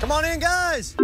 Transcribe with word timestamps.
Come 0.00 0.12
on 0.12 0.24
in, 0.24 0.40
guys. 0.40 0.96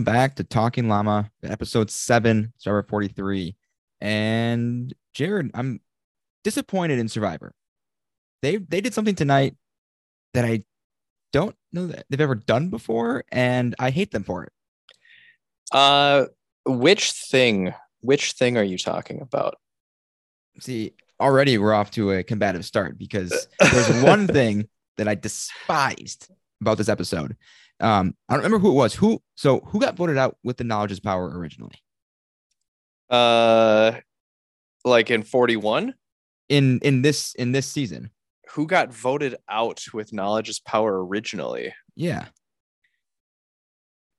Welcome 0.00 0.14
back 0.14 0.36
to 0.36 0.44
Talking 0.44 0.88
Llama, 0.88 1.30
episode 1.44 1.90
seven, 1.90 2.54
Survivor 2.56 2.86
43. 2.88 3.54
And 4.00 4.94
Jared, 5.12 5.50
I'm 5.52 5.82
disappointed 6.42 6.98
in 6.98 7.06
Survivor. 7.06 7.52
They 8.40 8.56
they 8.56 8.80
did 8.80 8.94
something 8.94 9.14
tonight 9.14 9.56
that 10.32 10.46
I 10.46 10.62
don't 11.34 11.54
know 11.70 11.88
that 11.88 12.06
they've 12.08 12.18
ever 12.18 12.34
done 12.34 12.70
before, 12.70 13.24
and 13.30 13.74
I 13.78 13.90
hate 13.90 14.10
them 14.10 14.24
for 14.24 14.44
it. 14.44 14.52
Uh, 15.70 16.28
which 16.64 17.12
thing? 17.12 17.74
Which 18.00 18.32
thing 18.32 18.56
are 18.56 18.64
you 18.64 18.78
talking 18.78 19.20
about? 19.20 19.56
See, 20.60 20.94
already 21.20 21.58
we're 21.58 21.74
off 21.74 21.90
to 21.90 22.12
a 22.12 22.22
combative 22.22 22.64
start 22.64 22.96
because 22.96 23.48
there's 23.60 24.02
one 24.02 24.26
thing 24.26 24.66
that 24.96 25.08
I 25.08 25.14
despised 25.14 26.30
about 26.62 26.78
this 26.78 26.88
episode. 26.88 27.36
Um, 27.80 28.14
I 28.28 28.34
don't 28.34 28.44
remember 28.44 28.58
who 28.58 28.70
it 28.70 28.74
was. 28.74 28.94
Who 28.94 29.22
so 29.36 29.60
who 29.60 29.80
got 29.80 29.96
voted 29.96 30.18
out 30.18 30.36
with 30.44 30.56
the 30.58 30.64
knowledge 30.64 30.92
is 30.92 31.00
power 31.00 31.30
originally? 31.38 31.76
Uh, 33.08 33.92
like 34.84 35.10
in 35.10 35.22
41, 35.22 35.94
In 36.48 36.78
in 36.82 37.02
this 37.02 37.34
in 37.34 37.52
this 37.52 37.66
season. 37.66 38.10
who 38.52 38.66
got 38.66 38.92
voted 38.92 39.36
out 39.48 39.82
with 39.92 40.12
knowledge 40.12 40.48
is 40.48 40.60
power 40.60 41.04
originally? 41.04 41.74
Yeah. 41.96 42.26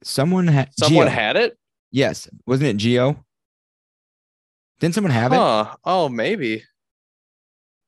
Someone 0.03 0.47
had 0.47 0.69
Someone 0.77 1.07
had 1.07 1.35
it? 1.37 1.57
yes, 1.91 2.27
wasn't 2.47 2.69
it 2.69 2.77
Geo? 2.77 3.23
Didn't 4.79 4.95
someone 4.95 5.11
have 5.11 5.31
it? 5.31 5.35
Huh. 5.35 5.75
Oh, 5.85 6.09
maybe. 6.09 6.63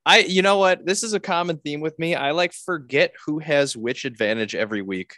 I, 0.06 0.20
you 0.20 0.42
know 0.42 0.58
what? 0.60 0.86
This 0.86 1.02
is 1.02 1.14
a 1.14 1.20
common 1.20 1.58
theme 1.58 1.80
with 1.82 1.98
me. 1.98 2.14
I 2.14 2.32
like 2.32 2.54
forget 2.54 3.14
who 3.26 3.40
has 3.40 3.76
which 3.76 4.06
advantage 4.06 4.54
every 4.54 4.82
week, 4.84 5.18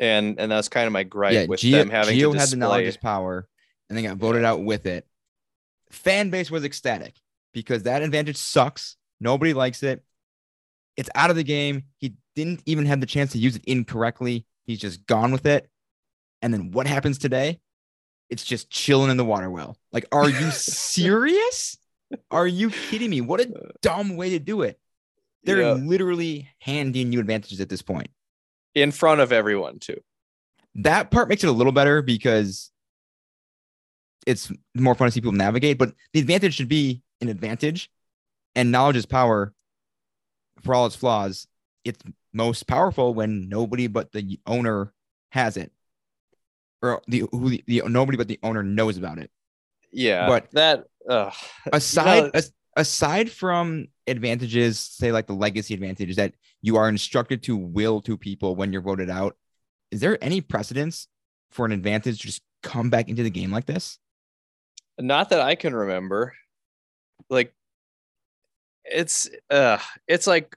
and 0.00 0.38
and 0.38 0.50
that's 0.50 0.68
kind 0.68 0.86
of 0.86 0.92
my 0.92 1.02
gripe 1.02 1.32
yeah, 1.32 1.46
with 1.46 1.60
Geo, 1.60 1.78
them 1.78 1.90
having 1.90 2.16
Geo 2.16 2.32
to 2.32 2.38
had 2.38 2.48
the 2.48 2.56
knowledge 2.56 2.86
is 2.86 2.96
power, 2.96 3.46
and 3.88 3.96
they 3.96 4.02
got 4.02 4.16
voted 4.16 4.44
out 4.44 4.62
with 4.62 4.86
it. 4.86 5.06
Fan 5.90 6.30
base 6.30 6.50
was 6.50 6.64
ecstatic 6.64 7.14
because 7.52 7.84
that 7.84 8.02
advantage 8.02 8.36
sucks. 8.36 8.96
Nobody 9.20 9.54
likes 9.54 9.82
it. 9.82 10.04
It's 10.96 11.10
out 11.14 11.30
of 11.30 11.36
the 11.36 11.44
game. 11.44 11.84
He 11.98 12.14
didn't 12.34 12.62
even 12.66 12.86
have 12.86 13.00
the 13.00 13.06
chance 13.06 13.32
to 13.32 13.38
use 13.38 13.56
it 13.56 13.64
incorrectly. 13.64 14.46
He's 14.64 14.80
just 14.80 15.06
gone 15.06 15.32
with 15.32 15.46
it. 15.46 15.68
And 16.42 16.52
then 16.52 16.72
what 16.72 16.86
happens 16.86 17.18
today? 17.18 17.60
It's 18.30 18.44
just 18.44 18.70
chilling 18.70 19.10
in 19.10 19.16
the 19.16 19.24
water 19.24 19.50
well. 19.50 19.76
Like, 19.92 20.06
are 20.12 20.28
you 20.28 20.50
serious? 20.50 21.78
Are 22.30 22.46
you 22.46 22.70
kidding 22.70 23.10
me? 23.10 23.20
What 23.20 23.40
a 23.40 23.48
uh, 23.48 23.68
dumb 23.82 24.16
way 24.16 24.30
to 24.30 24.38
do 24.38 24.62
it. 24.62 24.78
They're 25.44 25.60
Yeah. 25.62 25.72
literally 25.72 26.48
handing 26.58 27.12
you 27.12 27.20
advantages 27.20 27.60
at 27.60 27.68
this 27.68 27.82
point. 27.82 28.08
In 28.74 28.90
front 28.92 29.20
of 29.20 29.32
everyone 29.32 29.78
too. 29.78 30.00
That 30.76 31.10
part 31.10 31.28
makes 31.28 31.44
it 31.44 31.48
a 31.48 31.52
little 31.52 31.72
better 31.72 32.02
because 32.02 32.70
it's 34.26 34.50
more 34.74 34.94
fun 34.94 35.08
to 35.08 35.12
see 35.12 35.20
people 35.20 35.32
navigate, 35.32 35.78
but 35.78 35.92
the 36.12 36.20
advantage 36.20 36.54
should 36.54 36.68
be 36.68 37.02
an 37.20 37.28
advantage. 37.28 37.90
And 38.56 38.70
knowledge 38.70 38.96
is 38.96 39.06
power 39.06 39.52
for 40.62 40.74
all 40.74 40.86
its 40.86 40.96
flaws. 40.96 41.46
It's 41.84 42.00
most 42.32 42.66
powerful 42.66 43.12
when 43.14 43.48
nobody 43.48 43.86
but 43.86 44.12
the 44.12 44.38
owner 44.46 44.92
has 45.30 45.56
it. 45.56 45.72
Or 46.82 47.02
the 47.08 47.24
who 47.30 47.50
the, 47.50 47.64
the 47.66 47.82
nobody 47.88 48.16
but 48.16 48.28
the 48.28 48.38
owner 48.42 48.62
knows 48.62 48.96
about 48.96 49.18
it. 49.18 49.30
Yeah, 49.92 50.26
But- 50.28 50.50
that 50.52 50.84
uh, 51.08 51.30
aside 51.72 52.30
know- 52.34 52.40
aside 52.76 53.30
from 53.30 53.88
advantages 54.06 54.78
say 54.78 55.12
like 55.12 55.26
the 55.26 55.32
legacy 55.32 55.74
advantage 55.74 56.10
is 56.10 56.16
that 56.16 56.34
you 56.60 56.76
are 56.76 56.88
instructed 56.88 57.42
to 57.42 57.56
will 57.56 58.00
to 58.02 58.18
people 58.18 58.54
when 58.54 58.72
you're 58.72 58.82
voted 58.82 59.08
out 59.08 59.36
is 59.90 60.00
there 60.00 60.22
any 60.22 60.40
precedence 60.40 61.08
for 61.50 61.64
an 61.64 61.72
advantage 61.72 62.20
to 62.20 62.26
just 62.26 62.42
come 62.62 62.90
back 62.90 63.08
into 63.08 63.22
the 63.22 63.30
game 63.30 63.50
like 63.50 63.64
this 63.64 63.98
not 64.98 65.30
that 65.30 65.40
I 65.40 65.54
can 65.54 65.74
remember. 65.74 66.34
Like, 67.28 67.52
it's 68.84 69.28
uh, 69.50 69.78
it's 70.06 70.26
like 70.26 70.56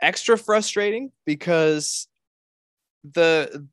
extra 0.00 0.36
frustrating 0.36 1.12
because 1.24 2.08
the 3.04 3.66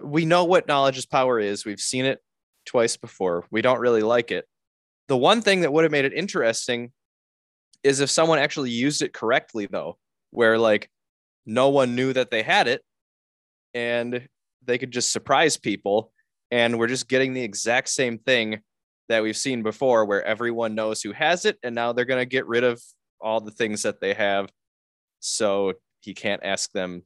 we 0.00 0.24
know 0.24 0.44
what 0.44 0.68
knowledge 0.68 0.98
is 0.98 1.06
power 1.06 1.40
is. 1.40 1.64
We've 1.64 1.80
seen 1.80 2.04
it 2.04 2.22
twice 2.64 2.96
before. 2.96 3.44
We 3.50 3.62
don't 3.62 3.80
really 3.80 4.02
like 4.02 4.30
it. 4.30 4.46
The 5.08 5.16
one 5.16 5.42
thing 5.42 5.60
that 5.60 5.72
would 5.72 5.84
have 5.84 5.92
made 5.92 6.04
it 6.04 6.12
interesting 6.12 6.92
is 7.82 8.00
if 8.00 8.10
someone 8.10 8.38
actually 8.38 8.70
used 8.70 9.02
it 9.02 9.12
correctly, 9.12 9.66
though, 9.70 9.98
where 10.30 10.58
like 10.58 10.90
no 11.44 11.68
one 11.68 11.94
knew 11.94 12.12
that 12.12 12.30
they 12.30 12.42
had 12.42 12.68
it 12.68 12.82
and 13.74 14.28
they 14.64 14.78
could 14.78 14.90
just 14.90 15.12
surprise 15.12 15.56
people. 15.56 16.12
And 16.50 16.78
we're 16.78 16.86
just 16.86 17.08
getting 17.08 17.34
the 17.34 17.42
exact 17.42 17.88
same 17.88 18.18
thing 18.18 18.60
that 19.08 19.22
we've 19.22 19.36
seen 19.36 19.62
before, 19.62 20.04
where 20.04 20.24
everyone 20.24 20.74
knows 20.74 21.02
who 21.02 21.12
has 21.12 21.44
it. 21.44 21.58
And 21.62 21.74
now 21.74 21.92
they're 21.92 22.04
going 22.04 22.20
to 22.20 22.26
get 22.26 22.46
rid 22.46 22.64
of 22.64 22.80
all 23.20 23.40
the 23.40 23.50
things 23.50 23.82
that 23.82 24.00
they 24.00 24.14
have. 24.14 24.50
So 25.20 25.74
he 26.00 26.14
can't 26.14 26.44
ask 26.44 26.70
them 26.72 27.02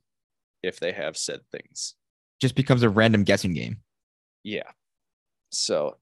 if 0.62 0.78
they 0.78 0.92
have 0.92 1.16
said 1.16 1.40
things. 1.50 1.94
just 2.40 2.54
becomes 2.54 2.82
a 2.82 2.88
random 2.88 3.24
guessing 3.24 3.54
game 3.54 3.78
Yeah. 4.42 4.70
So, 5.50 5.96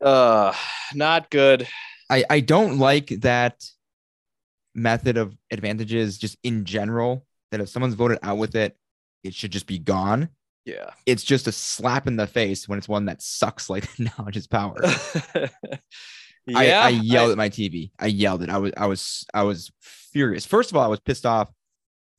uh, 0.00 0.54
not 0.94 1.30
good. 1.30 1.66
I 2.10 2.24
i 2.30 2.40
don't 2.40 2.78
like 2.78 3.08
that 3.20 3.64
method 4.74 5.16
of 5.16 5.36
advantages 5.50 6.18
just 6.18 6.36
in 6.42 6.64
general 6.64 7.24
that 7.50 7.60
if 7.60 7.68
someone's 7.68 7.94
voted 7.94 8.18
out 8.22 8.38
with 8.38 8.54
it 8.56 8.76
it 9.22 9.34
should 9.34 9.52
just 9.52 9.66
be 9.66 9.78
gone 9.78 10.28
Yeah. 10.64 10.90
it's 11.06 11.22
just 11.22 11.46
a 11.46 11.52
slap 11.52 12.06
in 12.06 12.16
the 12.16 12.26
face 12.26 12.68
when 12.68 12.78
it's 12.78 12.88
one 12.88 13.06
that 13.06 13.22
sucks 13.22 13.70
like 13.70 13.88
knowledge 13.98 14.36
is 14.36 14.46
power 14.46 14.76
yeah. 14.84 15.48
I, 16.56 16.70
I 16.70 16.88
yelled 16.90 17.30
at 17.30 17.38
my 17.38 17.48
TV. 17.48 17.90
I 17.98 18.06
yelled 18.08 18.42
it. 18.42 18.50
I 18.50 18.58
was 18.58 18.72
I 18.76 18.86
was 18.86 19.24
I 19.32 19.42
was 19.44 19.72
furious. 19.80 20.44
First 20.44 20.70
of 20.70 20.76
all, 20.76 20.84
I 20.84 20.88
was 20.88 21.00
pissed 21.00 21.24
off 21.24 21.50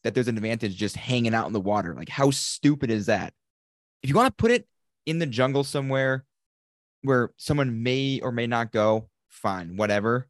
that 0.03 0.15
there's 0.15 0.27
an 0.27 0.35
advantage 0.35 0.75
just 0.75 0.95
hanging 0.95 1.35
out 1.35 1.45
in 1.45 1.53
the 1.53 1.59
water. 1.61 1.93
Like 1.93 2.09
how 2.09 2.31
stupid 2.31 2.89
is 2.89 3.05
that? 3.05 3.33
If 4.01 4.09
you 4.09 4.15
want 4.15 4.35
to 4.35 4.41
put 4.41 4.49
it 4.49 4.67
in 5.05 5.19
the 5.19 5.27
jungle 5.27 5.63
somewhere 5.63 6.25
where 7.03 7.33
someone 7.37 7.83
may 7.83 8.19
or 8.21 8.31
may 8.31 8.47
not 8.47 8.71
go, 8.71 9.09
fine, 9.35 9.77
whatever. 9.77 10.27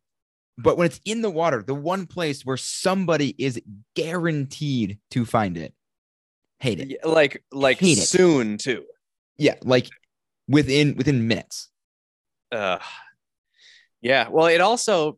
But 0.57 0.77
when 0.77 0.85
it's 0.85 1.01
in 1.05 1.21
the 1.21 1.29
water, 1.29 1.61
the 1.61 1.75
one 1.75 2.05
place 2.07 2.45
where 2.45 2.57
somebody 2.57 3.35
is 3.37 3.61
guaranteed 3.95 4.99
to 5.11 5.25
find 5.25 5.57
it, 5.57 5.73
hate 6.59 6.79
it. 6.79 6.89
Yeah, 6.89 7.09
like 7.09 7.43
like 7.51 7.79
Hate 7.79 7.97
it. 7.97 8.07
soon 8.07 8.57
too. 8.57 8.85
Yeah, 9.37 9.55
like 9.63 9.89
within 10.47 10.95
within 10.95 11.27
minutes. 11.27 11.69
Uh, 12.51 12.79
yeah. 14.01 14.29
Well, 14.29 14.47
it 14.47 14.61
also 14.61 15.17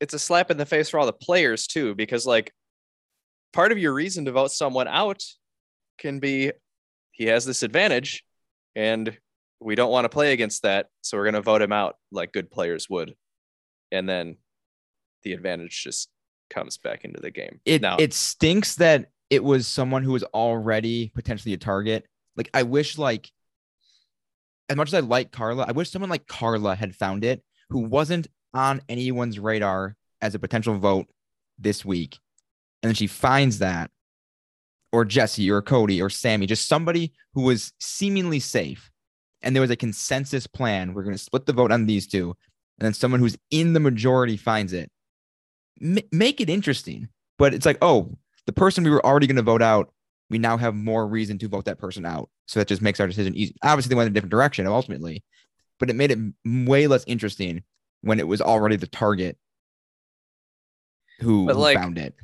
it's 0.00 0.12
a 0.12 0.18
slap 0.18 0.50
in 0.50 0.58
the 0.58 0.66
face 0.66 0.90
for 0.90 1.00
all 1.00 1.06
the 1.06 1.12
players 1.14 1.66
too, 1.66 1.94
because 1.94 2.26
like 2.26 2.52
part 3.54 3.72
of 3.72 3.78
your 3.78 3.94
reason 3.94 4.26
to 4.26 4.32
vote 4.32 4.50
someone 4.50 4.88
out 4.88 5.22
can 5.98 6.18
be 6.18 6.52
he 7.12 7.24
has 7.24 7.46
this 7.46 7.62
advantage, 7.62 8.22
and 8.76 9.16
we 9.60 9.76
don't 9.76 9.90
want 9.92 10.04
to 10.04 10.10
play 10.10 10.34
against 10.34 10.64
that, 10.64 10.88
so 11.00 11.16
we're 11.16 11.24
gonna 11.24 11.40
vote 11.40 11.62
him 11.62 11.72
out 11.72 11.96
like 12.12 12.32
good 12.32 12.50
players 12.50 12.90
would, 12.90 13.14
and 13.92 14.08
then 14.08 14.36
the 15.22 15.32
advantage 15.32 15.82
just 15.82 16.08
comes 16.50 16.76
back 16.78 17.04
into 17.04 17.20
the 17.20 17.30
game. 17.30 17.60
it 17.64 17.82
now, 17.82 17.96
it 17.98 18.12
stinks 18.12 18.76
that 18.76 19.10
it 19.30 19.42
was 19.42 19.66
someone 19.66 20.02
who 20.02 20.12
was 20.12 20.24
already 20.24 21.10
potentially 21.14 21.54
a 21.54 21.58
target. 21.58 22.06
Like 22.36 22.50
I 22.52 22.62
wish 22.62 22.98
like 22.98 23.30
as 24.68 24.76
much 24.76 24.88
as 24.88 24.94
I 24.94 25.00
like 25.00 25.30
Carla, 25.32 25.64
I 25.68 25.72
wish 25.72 25.90
someone 25.90 26.10
like 26.10 26.26
Carla 26.26 26.74
had 26.74 26.94
found 26.94 27.24
it 27.24 27.42
who 27.70 27.80
wasn't 27.80 28.28
on 28.52 28.80
anyone's 28.88 29.38
radar 29.38 29.96
as 30.20 30.34
a 30.34 30.38
potential 30.38 30.78
vote 30.78 31.06
this 31.58 31.84
week. 31.84 32.18
And 32.82 32.88
then 32.88 32.94
she 32.94 33.06
finds 33.06 33.58
that 33.58 33.90
or 34.92 35.04
Jesse 35.04 35.50
or 35.50 35.60
Cody 35.60 36.00
or 36.00 36.08
Sammy, 36.08 36.46
just 36.46 36.68
somebody 36.68 37.12
who 37.34 37.42
was 37.42 37.72
seemingly 37.80 38.40
safe. 38.40 38.90
And 39.42 39.54
there 39.54 39.60
was 39.60 39.70
a 39.70 39.76
consensus 39.76 40.46
plan. 40.46 40.94
We're 40.94 41.02
going 41.02 41.16
to 41.16 41.22
split 41.22 41.46
the 41.46 41.52
vote 41.52 41.72
on 41.72 41.86
these 41.86 42.06
two. 42.06 42.36
And 42.78 42.86
then 42.86 42.94
someone 42.94 43.20
who's 43.20 43.36
in 43.50 43.72
the 43.72 43.80
majority 43.80 44.36
finds 44.36 44.72
it. 44.72 44.90
M- 45.80 45.98
make 46.12 46.40
it 46.40 46.50
interesting. 46.50 47.08
But 47.38 47.54
it's 47.54 47.66
like, 47.66 47.78
oh, 47.82 48.16
the 48.46 48.52
person 48.52 48.84
we 48.84 48.90
were 48.90 49.04
already 49.04 49.26
going 49.26 49.36
to 49.36 49.42
vote 49.42 49.62
out, 49.62 49.92
we 50.30 50.38
now 50.38 50.56
have 50.56 50.74
more 50.74 51.06
reason 51.06 51.38
to 51.38 51.48
vote 51.48 51.66
that 51.66 51.78
person 51.78 52.04
out. 52.04 52.28
So 52.46 52.60
that 52.60 52.68
just 52.68 52.82
makes 52.82 53.00
our 53.00 53.06
decision 53.06 53.34
easy. 53.34 53.54
Obviously, 53.62 53.90
they 53.90 53.96
went 53.96 54.06
in 54.06 54.12
a 54.12 54.14
different 54.14 54.30
direction 54.30 54.66
ultimately, 54.66 55.22
but 55.78 55.90
it 55.90 55.96
made 55.96 56.10
it 56.10 56.18
way 56.44 56.86
less 56.86 57.04
interesting 57.06 57.62
when 58.02 58.18
it 58.20 58.28
was 58.28 58.40
already 58.40 58.76
the 58.76 58.86
target 58.86 59.36
who, 61.20 61.46
But, 61.46 61.54
who 61.54 61.74
found 61.74 61.98
it. 61.98 62.14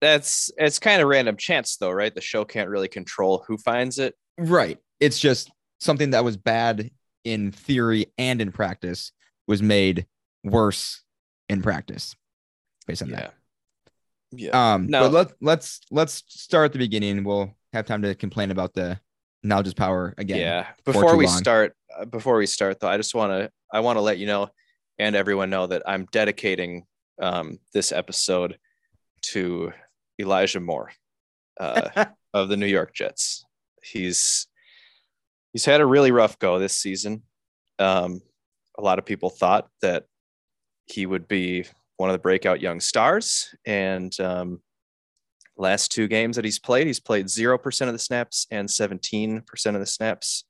That's 0.00 0.50
it's 0.58 0.78
kind 0.78 1.00
of 1.00 1.08
random 1.08 1.36
chance 1.36 1.76
though, 1.76 1.90
right? 1.90 2.14
The 2.14 2.20
show 2.20 2.44
can't 2.44 2.68
really 2.68 2.88
control 2.88 3.44
who 3.46 3.56
finds 3.56 3.98
it. 3.98 4.14
Right. 4.38 4.78
It's 5.00 5.18
just 5.18 5.50
something 5.80 6.10
that 6.10 6.24
was 6.24 6.36
bad 6.36 6.90
in 7.24 7.50
theory 7.50 8.06
and 8.18 8.40
in 8.40 8.52
practice 8.52 9.12
was 9.46 9.62
made 9.62 10.06
worse 10.44 11.02
in 11.48 11.62
practice 11.62 12.14
based 12.86 13.02
on 13.02 13.10
that. 13.10 13.34
Yeah. 14.32 14.74
Um, 14.74 14.86
No. 14.88 15.02
but 15.02 15.12
let 15.12 15.32
let's 15.40 15.80
let's 15.90 16.24
start 16.28 16.66
at 16.66 16.72
the 16.72 16.78
beginning. 16.78 17.24
We'll 17.24 17.54
have 17.72 17.86
time 17.86 18.02
to 18.02 18.14
complain 18.14 18.50
about 18.50 18.74
the 18.74 19.00
knowledge 19.42 19.68
is 19.68 19.74
power 19.74 20.14
again. 20.18 20.38
Yeah. 20.38 20.66
Before 20.84 21.16
we 21.16 21.26
long. 21.26 21.36
start, 21.36 21.76
uh, 21.96 22.04
before 22.04 22.36
we 22.36 22.46
start 22.46 22.80
though, 22.80 22.88
I 22.88 22.96
just 22.96 23.14
want 23.14 23.32
to 23.32 23.50
I 23.72 23.80
want 23.80 23.96
to 23.96 24.00
let 24.00 24.18
you 24.18 24.26
know 24.26 24.48
and 24.98 25.14
everyone 25.14 25.50
know 25.50 25.66
that 25.66 25.82
I'm 25.86 26.06
dedicating 26.12 26.84
um, 27.20 27.58
this 27.72 27.92
episode 27.92 28.58
to 29.22 29.72
Elijah 30.20 30.60
Moore 30.60 30.90
uh, 31.58 32.06
of 32.34 32.48
the 32.48 32.56
New 32.56 32.66
York 32.66 32.94
Jets. 32.94 33.44
He's 33.82 34.46
he's 35.52 35.64
had 35.64 35.80
a 35.80 35.86
really 35.86 36.10
rough 36.10 36.38
go 36.38 36.58
this 36.58 36.76
season. 36.76 37.22
Um, 37.78 38.20
a 38.78 38.82
lot 38.82 38.98
of 38.98 39.04
people 39.04 39.30
thought 39.30 39.68
that 39.82 40.04
he 40.86 41.06
would 41.06 41.26
be 41.28 41.64
one 41.96 42.10
of 42.10 42.14
the 42.14 42.18
breakout 42.22 42.60
young 42.60 42.80
stars, 42.80 43.54
and 43.64 44.18
um, 44.20 44.60
last 45.56 45.90
two 45.90 46.08
games 46.08 46.36
that 46.36 46.44
he's 46.44 46.58
played, 46.58 46.86
he's 46.86 47.00
played 47.00 47.28
zero 47.30 47.58
percent 47.58 47.88
of 47.88 47.94
the 47.94 47.98
snaps 47.98 48.46
and 48.50 48.70
seventeen 48.70 49.40
percent 49.40 49.76
of 49.76 49.80
the 49.80 49.86
snaps, 49.86 50.44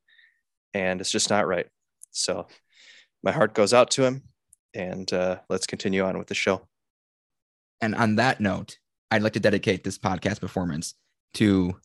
and 0.73 1.01
it's 1.01 1.11
just 1.11 1.29
not 1.29 1.47
right. 1.47 1.67
So 2.11 2.47
my 3.23 3.31
heart 3.31 3.53
goes 3.53 3.73
out 3.73 3.91
to 3.91 4.03
him, 4.03 4.23
and 4.73 5.11
uh, 5.11 5.37
let's 5.49 5.67
continue 5.67 6.03
on 6.03 6.17
with 6.17 6.27
the 6.27 6.35
show. 6.35 6.67
And 7.81 7.95
on 7.95 8.15
that 8.15 8.39
note, 8.39 8.77
I'd 9.11 9.21
like 9.21 9.33
to 9.33 9.39
dedicate 9.39 9.83
this 9.83 9.97
podcast 9.97 10.41
performance 10.41 10.95
to, 11.35 11.75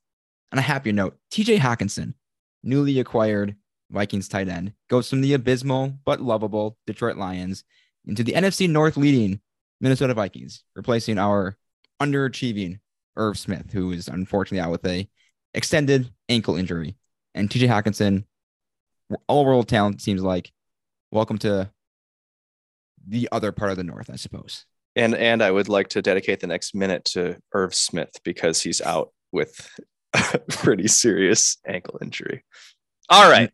on 0.53 0.59
a 0.59 0.63
happier 0.63 0.93
note, 0.93 1.17
TJ 1.31 1.59
Hockenson, 1.59 2.15
newly 2.63 2.99
acquired 2.99 3.57
Vikings 3.93 4.29
tight 4.29 4.49
end, 4.49 4.73
goes 4.89 5.09
from 5.09 5.21
the 5.21 5.35
abysmal 5.35 5.95
but 6.05 6.21
lovable 6.21 6.77
Detroit 6.87 7.17
Lions 7.17 7.65
into 8.07 8.25
the 8.25 8.33
NFC 8.33 8.69
North 8.69 8.97
leading 8.97 9.41
Minnesota 9.81 10.15
Vikings, 10.15 10.65
replacing 10.75 11.19
our 11.19 11.57
underachieving 12.01 12.81
Irv 13.17 13.39
Smith, 13.39 13.73
who 13.73 13.93
is 13.93 14.09
unfortunately 14.09 14.61
out 14.61 14.71
with 14.71 14.87
a 14.87 15.09
extended 15.55 16.11
ankle 16.29 16.57
injury. 16.57 16.97
And 17.35 17.49
TJ 17.49 17.69
Hockenson, 17.69 18.25
all 19.29 19.45
world 19.45 19.69
talent 19.69 20.01
seems 20.01 20.23
like. 20.23 20.51
Welcome 21.11 21.39
to 21.39 21.71
the 23.07 23.29
other 23.33 23.53
part 23.53 23.71
of 23.71 23.77
the 23.77 23.85
North, 23.85 24.09
I 24.11 24.17
suppose. 24.17 24.65
And 24.97 25.15
and 25.15 25.43
I 25.43 25.51
would 25.51 25.69
like 25.69 25.89
to 25.89 26.03
dedicate 26.03 26.41
the 26.41 26.47
next 26.47 26.75
minute 26.75 27.05
to 27.07 27.37
Irv 27.53 27.75
Smith 27.75 28.11
because 28.25 28.61
he's 28.63 28.81
out 28.81 29.13
with 29.31 29.71
a 30.15 30.39
pretty 30.39 30.89
serious 30.89 31.59
ankle 31.67 31.99
injury. 32.03 32.45
All 33.09 33.31
right. 33.31 33.51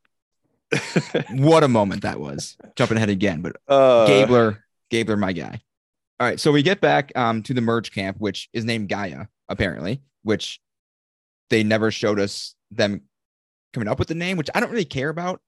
What 1.30 1.64
a 1.64 1.68
moment 1.68 2.02
that 2.02 2.20
was. 2.20 2.56
Jumping 2.76 2.96
ahead 2.96 3.08
again, 3.08 3.40
but 3.40 3.56
uh, 3.68 4.06
Gabler, 4.06 4.64
Gabler, 4.90 5.16
my 5.16 5.32
guy. 5.32 5.60
All 6.20 6.26
right, 6.26 6.40
so 6.40 6.50
we 6.50 6.62
get 6.62 6.80
back 6.80 7.12
um, 7.16 7.42
to 7.44 7.54
the 7.54 7.60
merge 7.60 7.92
camp, 7.92 8.16
which 8.18 8.48
is 8.52 8.64
named 8.64 8.88
Gaia, 8.88 9.26
apparently, 9.48 10.02
which 10.22 10.60
they 11.50 11.62
never 11.62 11.90
showed 11.90 12.18
us 12.18 12.54
them 12.70 13.02
coming 13.72 13.88
up 13.88 13.98
with 13.98 14.08
the 14.08 14.14
name, 14.14 14.36
which 14.36 14.50
I 14.54 14.60
don't 14.60 14.70
really 14.70 14.84
care 14.84 15.08
about. 15.08 15.40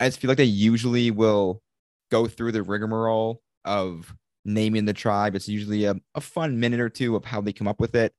I 0.00 0.06
just 0.06 0.20
feel 0.20 0.28
like 0.28 0.38
they 0.38 0.44
usually 0.44 1.10
will 1.10 1.62
go 2.10 2.26
through 2.26 2.52
the 2.52 2.62
rigmarole 2.62 3.42
of 3.64 4.14
naming 4.44 4.84
the 4.84 4.92
tribe. 4.92 5.34
It's 5.34 5.48
usually 5.48 5.84
a, 5.84 5.96
a 6.14 6.20
fun 6.20 6.60
minute 6.60 6.80
or 6.80 6.88
two 6.88 7.16
of 7.16 7.24
how 7.24 7.40
they 7.40 7.52
come 7.52 7.68
up 7.68 7.80
with 7.80 7.94
it. 7.94 8.12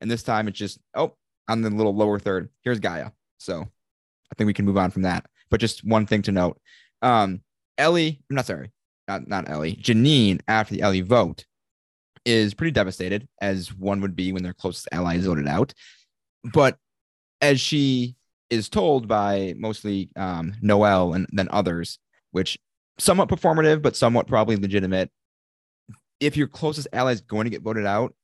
And 0.00 0.10
this 0.10 0.22
time 0.22 0.48
it's 0.48 0.58
just, 0.58 0.78
oh, 0.94 1.16
on 1.48 1.62
the 1.62 1.70
little 1.70 1.94
lower 1.94 2.18
third, 2.18 2.50
here's 2.62 2.80
Gaia. 2.80 3.10
So 3.38 3.60
I 3.60 4.34
think 4.36 4.46
we 4.46 4.54
can 4.54 4.64
move 4.64 4.78
on 4.78 4.90
from 4.90 5.02
that. 5.02 5.26
But 5.50 5.60
just 5.60 5.84
one 5.84 6.06
thing 6.06 6.22
to 6.22 6.32
note. 6.32 6.60
Um, 7.02 7.42
Ellie, 7.78 8.20
I'm 8.30 8.36
not 8.36 8.46
sorry, 8.46 8.72
not, 9.06 9.28
not 9.28 9.48
Ellie, 9.48 9.76
Janine, 9.76 10.40
after 10.48 10.74
the 10.74 10.82
Ellie 10.82 11.02
vote, 11.02 11.44
is 12.24 12.54
pretty 12.54 12.72
devastated, 12.72 13.28
as 13.40 13.72
one 13.72 14.00
would 14.00 14.16
be 14.16 14.32
when 14.32 14.42
their 14.42 14.54
closest 14.54 14.88
ally 14.92 15.16
is 15.16 15.26
voted 15.26 15.46
out. 15.46 15.72
But 16.42 16.76
as 17.40 17.60
she 17.60 18.16
is 18.50 18.68
told 18.68 19.08
by 19.08 19.54
mostly 19.56 20.10
um, 20.16 20.54
Noelle 20.62 21.14
and 21.14 21.26
then 21.32 21.48
others, 21.50 21.98
which 22.30 22.58
somewhat 22.98 23.28
performative, 23.28 23.82
but 23.82 23.96
somewhat 23.96 24.26
probably 24.26 24.56
legitimate, 24.56 25.10
if 26.20 26.36
your 26.36 26.48
closest 26.48 26.88
ally 26.92 27.12
is 27.12 27.20
going 27.20 27.44
to 27.44 27.50
get 27.50 27.62
voted 27.62 27.86
out, 27.86 28.14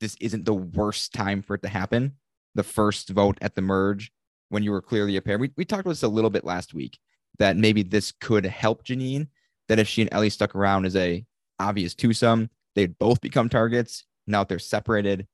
this 0.00 0.16
isn't 0.20 0.44
the 0.44 0.54
worst 0.54 1.12
time 1.12 1.42
for 1.42 1.54
it 1.54 1.62
to 1.62 1.68
happen. 1.68 2.16
The 2.54 2.62
first 2.62 3.10
vote 3.10 3.38
at 3.40 3.54
the 3.54 3.62
merge 3.62 4.12
when 4.48 4.62
you 4.62 4.70
were 4.70 4.82
clearly 4.82 5.16
a 5.16 5.22
pair. 5.22 5.38
We, 5.38 5.50
we 5.56 5.64
talked 5.64 5.80
about 5.80 5.92
this 5.92 6.02
a 6.02 6.08
little 6.08 6.30
bit 6.30 6.44
last 6.44 6.74
week 6.74 6.98
that 7.38 7.56
maybe 7.56 7.82
this 7.82 8.12
could 8.20 8.44
help 8.44 8.84
Janine. 8.84 9.28
That 9.68 9.78
if 9.78 9.88
she 9.88 10.02
and 10.02 10.12
Ellie 10.12 10.30
stuck 10.30 10.54
around 10.54 10.84
as 10.84 10.94
a 10.94 11.24
obvious 11.58 11.94
twosome, 11.94 12.50
they'd 12.74 12.98
both 12.98 13.20
become 13.20 13.48
targets. 13.48 14.04
Now 14.26 14.40
that 14.40 14.48
they're 14.48 14.58
separated, 14.58 15.26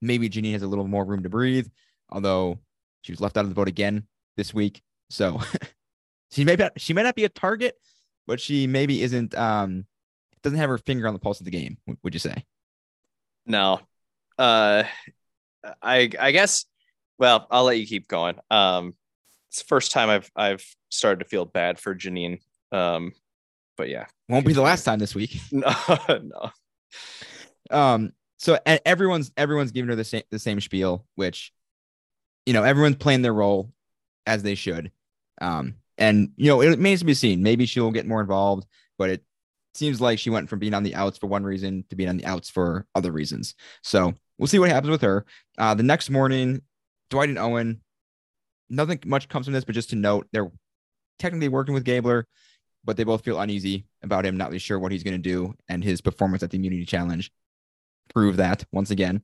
maybe 0.00 0.28
Janine 0.28 0.52
has 0.52 0.62
a 0.62 0.68
little 0.68 0.86
more 0.86 1.04
room 1.04 1.22
to 1.24 1.28
breathe. 1.28 1.66
Although 2.10 2.60
she 3.02 3.12
was 3.12 3.20
left 3.20 3.36
out 3.36 3.44
of 3.44 3.48
the 3.48 3.54
vote 3.54 3.68
again 3.68 4.06
this 4.36 4.54
week, 4.54 4.82
so 5.10 5.40
she 6.30 6.44
may 6.44 6.56
not, 6.56 6.80
she 6.80 6.92
may 6.92 7.02
not 7.02 7.16
be 7.16 7.24
a 7.24 7.28
target, 7.28 7.76
but 8.26 8.40
she 8.40 8.66
maybe 8.66 9.02
isn't 9.02 9.34
um 9.36 9.86
doesn't 10.42 10.58
have 10.58 10.70
her 10.70 10.78
finger 10.78 11.06
on 11.06 11.14
the 11.14 11.20
pulse 11.20 11.40
of 11.40 11.44
the 11.44 11.50
game. 11.50 11.78
Would 12.02 12.14
you 12.14 12.20
say? 12.20 12.44
No. 13.46 13.80
Uh 14.38 14.84
I 15.82 16.10
I 16.18 16.32
guess 16.32 16.66
well, 17.22 17.46
I'll 17.52 17.64
let 17.64 17.78
you 17.78 17.86
keep 17.86 18.08
going. 18.08 18.36
Um 18.50 18.94
it's 19.48 19.62
the 19.62 19.68
first 19.68 19.92
time 19.92 20.10
I've 20.10 20.30
I've 20.34 20.64
started 20.88 21.20
to 21.22 21.28
feel 21.28 21.44
bad 21.44 21.78
for 21.78 21.94
Janine. 21.94 22.40
Um 22.72 23.12
but 23.76 23.88
yeah. 23.88 24.06
Won't 24.28 24.46
be 24.46 24.52
the 24.52 24.60
last 24.60 24.84
time 24.84 24.98
this 24.98 25.14
week. 25.14 25.38
No, 25.52 25.72
no. 26.08 26.50
Um, 27.70 28.12
so 28.38 28.58
and 28.66 28.80
everyone's 28.84 29.30
everyone's 29.36 29.70
giving 29.70 29.88
her 29.88 29.94
the 29.94 30.04
same 30.04 30.22
the 30.30 30.38
same 30.38 30.60
spiel, 30.60 31.06
which 31.14 31.52
you 32.44 32.52
know 32.52 32.64
everyone's 32.64 32.96
playing 32.96 33.22
their 33.22 33.32
role 33.32 33.72
as 34.26 34.42
they 34.42 34.56
should. 34.56 34.90
Um, 35.40 35.76
and 35.96 36.32
you 36.36 36.48
know 36.48 36.60
it 36.60 36.68
remains 36.68 37.00
to 37.00 37.06
be 37.06 37.14
seen. 37.14 37.42
Maybe 37.42 37.66
she'll 37.66 37.92
get 37.92 38.06
more 38.06 38.20
involved, 38.20 38.66
but 38.98 39.10
it 39.10 39.24
seems 39.74 40.00
like 40.00 40.18
she 40.18 40.30
went 40.30 40.48
from 40.50 40.58
being 40.58 40.74
on 40.74 40.82
the 40.82 40.94
outs 40.94 41.18
for 41.18 41.28
one 41.28 41.44
reason 41.44 41.84
to 41.88 41.96
being 41.96 42.08
on 42.08 42.16
the 42.16 42.26
outs 42.26 42.50
for 42.50 42.86
other 42.94 43.12
reasons. 43.12 43.54
So 43.82 44.12
we'll 44.38 44.48
see 44.48 44.58
what 44.58 44.70
happens 44.70 44.90
with 44.90 45.02
her. 45.02 45.24
Uh, 45.56 45.74
the 45.74 45.82
next 45.82 46.10
morning, 46.10 46.62
Dwight 47.12 47.28
and 47.28 47.38
Owen. 47.38 47.80
Nothing 48.70 48.98
much 49.04 49.28
comes 49.28 49.46
from 49.46 49.52
this, 49.52 49.64
but 49.64 49.74
just 49.74 49.90
to 49.90 49.96
note, 49.96 50.26
they're 50.32 50.50
technically 51.18 51.48
working 51.48 51.74
with 51.74 51.84
Gabler, 51.84 52.26
but 52.84 52.96
they 52.96 53.04
both 53.04 53.22
feel 53.22 53.38
uneasy 53.38 53.84
about 54.02 54.24
him, 54.24 54.38
not 54.38 54.48
really 54.48 54.58
sure 54.58 54.78
what 54.78 54.92
he's 54.92 55.02
going 55.02 55.14
to 55.14 55.18
do, 55.18 55.54
and 55.68 55.84
his 55.84 56.00
performance 56.00 56.42
at 56.42 56.50
the 56.50 56.56
Immunity 56.56 56.86
Challenge 56.86 57.30
prove 58.12 58.38
that 58.38 58.64
once 58.72 58.90
again. 58.90 59.22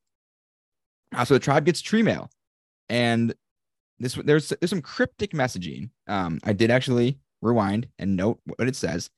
Uh, 1.14 1.24
so 1.24 1.34
the 1.34 1.40
tribe 1.40 1.64
gets 1.64 1.80
tree 1.80 2.02
mail, 2.02 2.30
and 2.90 3.34
this 3.98 4.14
there's 4.14 4.50
there's 4.50 4.70
some 4.70 4.82
cryptic 4.82 5.32
messaging. 5.32 5.88
Um, 6.06 6.40
I 6.44 6.52
did 6.52 6.70
actually 6.70 7.18
rewind 7.40 7.88
and 7.98 8.16
note 8.16 8.38
what 8.44 8.68
it 8.68 8.76
says. 8.76 9.08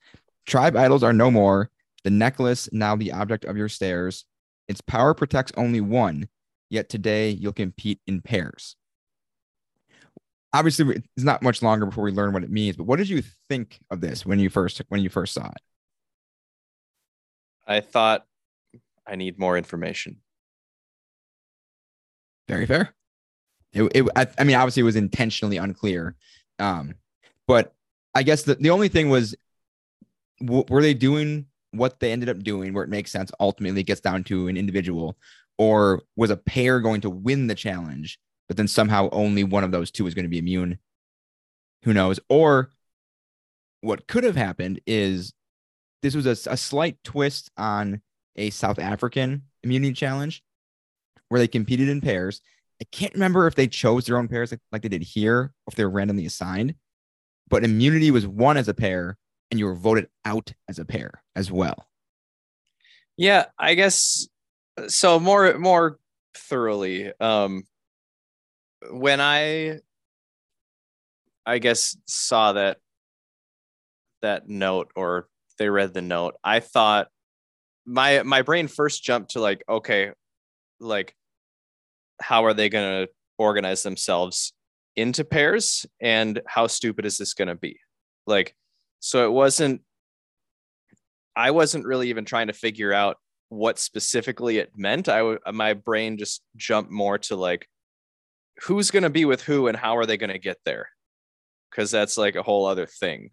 Tribe 0.46 0.76
idols 0.76 1.02
are 1.02 1.12
no 1.12 1.30
more. 1.30 1.70
The 2.04 2.10
necklace 2.10 2.68
now 2.72 2.94
the 2.94 3.12
object 3.12 3.44
of 3.44 3.56
your 3.56 3.68
stares. 3.68 4.24
Its 4.68 4.80
power 4.80 5.12
protects 5.12 5.52
only 5.56 5.80
one. 5.80 6.28
Yet 6.70 6.88
today 6.88 7.30
you'll 7.30 7.52
compete 7.52 8.00
in 8.06 8.22
pairs. 8.22 8.76
Obviously, 10.52 11.02
it's 11.16 11.24
not 11.24 11.42
much 11.42 11.62
longer 11.62 11.86
before 11.86 12.04
we 12.04 12.12
learn 12.12 12.32
what 12.32 12.42
it 12.42 12.50
means. 12.50 12.76
But 12.76 12.84
what 12.84 12.96
did 12.96 13.08
you 13.08 13.22
think 13.48 13.78
of 13.90 14.00
this 14.00 14.24
when 14.24 14.38
you 14.38 14.48
first 14.48 14.80
when 14.88 15.00
you 15.00 15.08
first 15.08 15.34
saw 15.34 15.46
it? 15.46 15.62
I 17.66 17.80
thought 17.80 18.26
I 19.06 19.16
need 19.16 19.38
more 19.38 19.56
information. 19.58 20.18
Very 22.48 22.66
fair. 22.66 22.94
It, 23.72 23.84
it 23.94 24.08
I, 24.16 24.26
I 24.38 24.44
mean, 24.44 24.56
obviously, 24.56 24.80
it 24.80 24.84
was 24.84 24.96
intentionally 24.96 25.56
unclear. 25.56 26.16
Um, 26.58 26.94
but 27.46 27.72
I 28.14 28.24
guess 28.24 28.42
the, 28.42 28.56
the 28.56 28.70
only 28.70 28.88
thing 28.88 29.08
was, 29.08 29.36
w- 30.40 30.64
were 30.68 30.82
they 30.82 30.94
doing 30.94 31.46
what 31.70 32.00
they 32.00 32.10
ended 32.10 32.28
up 32.28 32.42
doing, 32.42 32.74
where 32.74 32.82
it 32.82 32.90
makes 32.90 33.12
sense? 33.12 33.30
Ultimately, 33.38 33.82
it 33.82 33.86
gets 33.86 34.00
down 34.00 34.24
to 34.24 34.48
an 34.48 34.56
individual, 34.56 35.16
or 35.60 36.00
was 36.16 36.30
a 36.30 36.38
pair 36.38 36.80
going 36.80 37.02
to 37.02 37.10
win 37.10 37.46
the 37.46 37.54
challenge, 37.54 38.18
but 38.48 38.56
then 38.56 38.66
somehow 38.66 39.10
only 39.12 39.44
one 39.44 39.62
of 39.62 39.70
those 39.70 39.90
two 39.90 40.06
is 40.06 40.14
going 40.14 40.24
to 40.24 40.30
be 40.30 40.38
immune? 40.38 40.78
Who 41.84 41.92
knows? 41.92 42.18
Or 42.30 42.70
what 43.82 44.08
could 44.08 44.24
have 44.24 44.36
happened 44.36 44.80
is 44.86 45.34
this 46.00 46.14
was 46.14 46.24
a, 46.24 46.50
a 46.50 46.56
slight 46.56 46.96
twist 47.04 47.50
on 47.58 48.00
a 48.36 48.48
South 48.48 48.78
African 48.78 49.42
immunity 49.62 49.92
challenge 49.92 50.42
where 51.28 51.38
they 51.38 51.46
competed 51.46 51.90
in 51.90 52.00
pairs. 52.00 52.40
I 52.80 52.86
can't 52.90 53.12
remember 53.12 53.46
if 53.46 53.54
they 53.54 53.66
chose 53.68 54.06
their 54.06 54.16
own 54.16 54.28
pairs 54.28 54.52
like, 54.52 54.60
like 54.72 54.80
they 54.80 54.88
did 54.88 55.02
here, 55.02 55.36
or 55.40 55.52
if 55.68 55.74
they 55.74 55.84
were 55.84 55.90
randomly 55.90 56.24
assigned. 56.24 56.74
But 57.50 57.64
immunity 57.64 58.10
was 58.10 58.26
won 58.26 58.56
as 58.56 58.68
a 58.68 58.72
pair, 58.72 59.18
and 59.50 59.60
you 59.60 59.66
were 59.66 59.74
voted 59.74 60.08
out 60.24 60.54
as 60.70 60.78
a 60.78 60.86
pair 60.86 61.22
as 61.36 61.52
well. 61.52 61.86
Yeah, 63.18 63.44
I 63.58 63.74
guess 63.74 64.26
so. 64.88 65.20
More 65.20 65.58
more 65.58 65.98
thoroughly. 66.34 67.12
Um, 67.20 67.64
when 68.90 69.20
I, 69.20 69.80
I 71.44 71.58
guess 71.58 71.96
saw 72.06 72.54
that 72.54 72.78
that 74.22 74.48
note 74.48 74.90
or 74.94 75.28
they 75.58 75.68
read 75.68 75.94
the 75.94 76.02
note, 76.02 76.34
I 76.42 76.60
thought 76.60 77.08
my 77.84 78.22
my 78.22 78.42
brain 78.42 78.68
first 78.68 79.02
jumped 79.02 79.32
to 79.32 79.40
like, 79.40 79.62
okay, 79.68 80.12
like 80.80 81.14
how 82.20 82.44
are 82.44 82.54
they 82.54 82.68
going 82.68 83.06
to 83.06 83.12
organize 83.38 83.82
themselves 83.82 84.52
into 84.96 85.24
pairs 85.24 85.86
and 86.00 86.40
how 86.46 86.66
stupid 86.66 87.06
is 87.06 87.18
this 87.18 87.34
going 87.34 87.48
to 87.48 87.54
be 87.54 87.78
like 88.26 88.54
so 88.98 89.24
it 89.24 89.30
wasn't 89.30 89.80
i 91.36 91.50
wasn't 91.50 91.86
really 91.86 92.10
even 92.10 92.24
trying 92.24 92.48
to 92.48 92.52
figure 92.52 92.92
out 92.92 93.16
what 93.50 93.78
specifically 93.78 94.58
it 94.58 94.70
meant 94.76 95.08
i 95.08 95.18
w- 95.18 95.38
uh, 95.44 95.52
my 95.52 95.74
brain 95.74 96.16
just 96.16 96.42
jumped 96.56 96.90
more 96.90 97.18
to 97.18 97.36
like 97.36 97.68
who's 98.62 98.90
going 98.90 99.02
to 99.02 99.10
be 99.10 99.24
with 99.24 99.42
who 99.42 99.68
and 99.68 99.76
how 99.76 99.96
are 99.96 100.06
they 100.06 100.16
going 100.16 100.30
to 100.30 100.38
get 100.38 100.58
there? 100.64 100.88
Because 101.70 101.90
that's 101.90 102.16
like 102.16 102.36
a 102.36 102.42
whole 102.42 102.66
other 102.66 102.86
thing. 102.86 103.30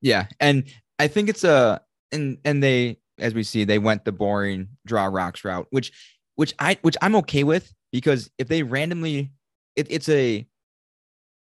Yeah, 0.00 0.26
and 0.40 0.64
I 0.98 1.08
think 1.08 1.28
it's 1.28 1.44
a 1.44 1.80
and 2.12 2.38
and 2.44 2.62
they 2.62 2.98
as 3.18 3.34
we 3.34 3.42
see 3.42 3.64
they 3.64 3.78
went 3.78 4.04
the 4.04 4.12
boring 4.12 4.68
draw 4.86 5.06
rocks 5.06 5.44
route, 5.44 5.66
which 5.70 5.92
which 6.36 6.54
I 6.58 6.78
which 6.82 6.96
I'm 7.02 7.16
okay 7.16 7.44
with 7.44 7.72
because 7.92 8.30
if 8.38 8.46
they 8.48 8.62
randomly 8.62 9.32
it, 9.74 9.86
it's 9.90 10.08
a 10.08 10.46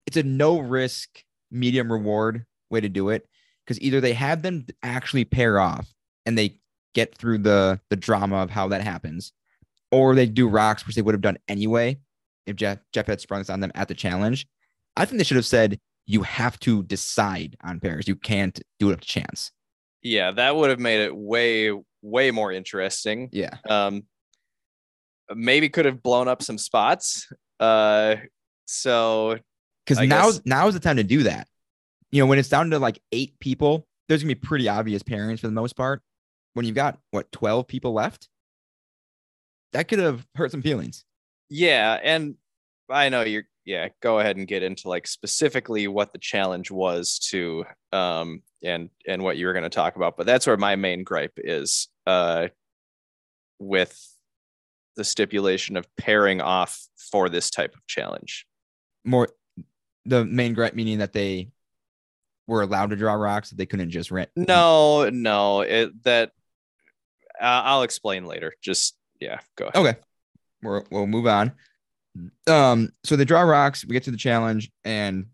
it's 0.05 0.17
a 0.17 0.23
no 0.23 0.59
risk 0.59 1.23
medium 1.49 1.91
reward 1.91 2.45
way 2.69 2.81
to 2.81 2.89
do 2.89 3.09
it 3.09 3.27
because 3.65 3.81
either 3.81 3.99
they 3.99 4.13
have 4.13 4.41
them 4.41 4.65
actually 4.83 5.25
pair 5.25 5.59
off 5.59 5.87
and 6.25 6.37
they 6.37 6.57
get 6.93 7.15
through 7.15 7.37
the 7.39 7.79
the 7.89 7.95
drama 7.95 8.37
of 8.37 8.49
how 8.49 8.67
that 8.67 8.81
happens 8.81 9.31
or 9.91 10.13
they 10.15 10.25
do 10.25 10.47
rocks 10.47 10.85
which 10.85 10.95
they 10.95 11.01
would 11.01 11.13
have 11.13 11.21
done 11.21 11.37
anyway 11.47 11.97
if 12.45 12.55
Jeff 12.55 12.79
Jeff 12.93 13.07
had 13.07 13.21
sprung 13.21 13.39
this 13.41 13.49
on 13.49 13.59
them 13.59 13.71
at 13.75 13.87
the 13.87 13.93
challenge. 13.95 14.47
I 14.97 15.05
think 15.05 15.17
they 15.19 15.23
should 15.23 15.37
have 15.37 15.45
said 15.45 15.79
you 16.05 16.23
have 16.23 16.59
to 16.61 16.83
decide 16.83 17.55
on 17.63 17.79
pairs. 17.79 18.07
You 18.07 18.15
can't 18.15 18.59
do 18.79 18.89
it 18.89 18.93
up 18.93 19.01
to 19.01 19.07
chance. 19.07 19.51
yeah 20.03 20.31
that 20.31 20.55
would 20.55 20.69
have 20.69 20.79
made 20.79 20.99
it 21.01 21.15
way 21.15 21.71
way 22.01 22.31
more 22.31 22.51
interesting 22.51 23.29
Yeah. 23.31 23.55
um 23.69 24.03
maybe 25.33 25.69
could 25.69 25.85
have 25.85 26.01
blown 26.03 26.27
up 26.27 26.41
some 26.43 26.57
spots 26.57 27.31
uh 27.59 28.15
so 28.65 29.37
Because 29.85 30.05
now 30.07 30.31
guess- 30.31 30.41
now 30.45 30.67
is 30.67 30.73
the 30.73 30.79
time 30.79 30.97
to 30.97 31.03
do 31.03 31.23
that. 31.23 31.47
You 32.11 32.21
know, 32.21 32.25
when 32.25 32.39
it's 32.39 32.49
down 32.49 32.69
to 32.71 32.79
like 32.79 32.99
eight 33.13 33.39
people, 33.39 33.87
there's 34.07 34.21
gonna 34.23 34.35
be 34.35 34.39
pretty 34.39 34.67
obvious 34.67 35.03
pairings 35.03 35.39
for 35.39 35.47
the 35.47 35.53
most 35.53 35.75
part. 35.77 36.01
When 36.53 36.65
you've 36.65 36.75
got 36.75 36.99
what 37.11 37.31
12 37.31 37.67
people 37.67 37.93
left, 37.93 38.27
that 39.73 39.87
could 39.87 39.99
have 39.99 40.25
hurt 40.35 40.51
some 40.51 40.61
feelings. 40.61 41.05
yeah 41.49 41.97
and 42.03 42.35
i 42.89 43.07
know 43.09 43.21
you're 43.21 43.43
yeah 43.63 43.87
go 44.01 44.19
ahead 44.19 44.35
and 44.37 44.47
get 44.47 44.63
into 44.63 44.89
like 44.89 45.07
specifically 45.07 45.87
what 45.87 46.11
the 46.11 46.17
challenge 46.17 46.69
was 46.71 47.19
to 47.19 47.63
um 47.93 48.41
and 48.63 48.89
and 49.07 49.23
what 49.23 49.37
you 49.37 49.45
were 49.45 49.53
going 49.53 49.63
to 49.63 49.69
talk 49.69 49.95
about 49.95 50.17
but 50.17 50.25
that's 50.25 50.45
where 50.45 50.57
my 50.57 50.75
main 50.75 51.03
gripe 51.05 51.31
is 51.37 51.87
uh 52.05 52.47
with 53.59 53.97
the 54.97 55.03
stipulation 55.05 55.77
of 55.77 55.87
pairing 55.95 56.41
off 56.41 56.85
for 57.11 57.29
this 57.29 57.49
type 57.49 57.73
of 57.75 57.85
challenge 57.87 58.45
More 59.05 59.29
the 60.05 60.25
main 60.25 60.53
gripe 60.53 60.73
meaning 60.73 60.97
that 60.97 61.13
they 61.13 61.49
were 62.47 62.61
allowed 62.61 62.89
to 62.89 62.95
draw 62.97 63.13
rocks 63.13 63.49
that 63.51 63.57
they 63.57 63.65
couldn't 63.65 63.91
just 63.91 64.11
rent. 64.11 64.29
no 64.35 65.09
no 65.09 65.61
it 65.61 66.03
that 66.03 66.31
uh, 67.41 67.61
i'll 67.65 67.83
explain 67.83 68.25
later 68.25 68.53
just 68.61 68.95
yeah 69.19 69.39
go 69.55 69.65
ahead 69.65 69.85
Okay. 69.85 69.99
We're, 70.61 70.83
we'll 70.91 71.07
move 71.07 71.27
on. 71.27 71.53
Um, 72.47 72.89
so 73.03 73.15
they 73.15 73.25
draw 73.25 73.41
rocks. 73.41 73.85
We 73.85 73.93
get 73.93 74.03
to 74.03 74.11
the 74.11 74.17
challenge, 74.17 74.71
and 74.83 75.27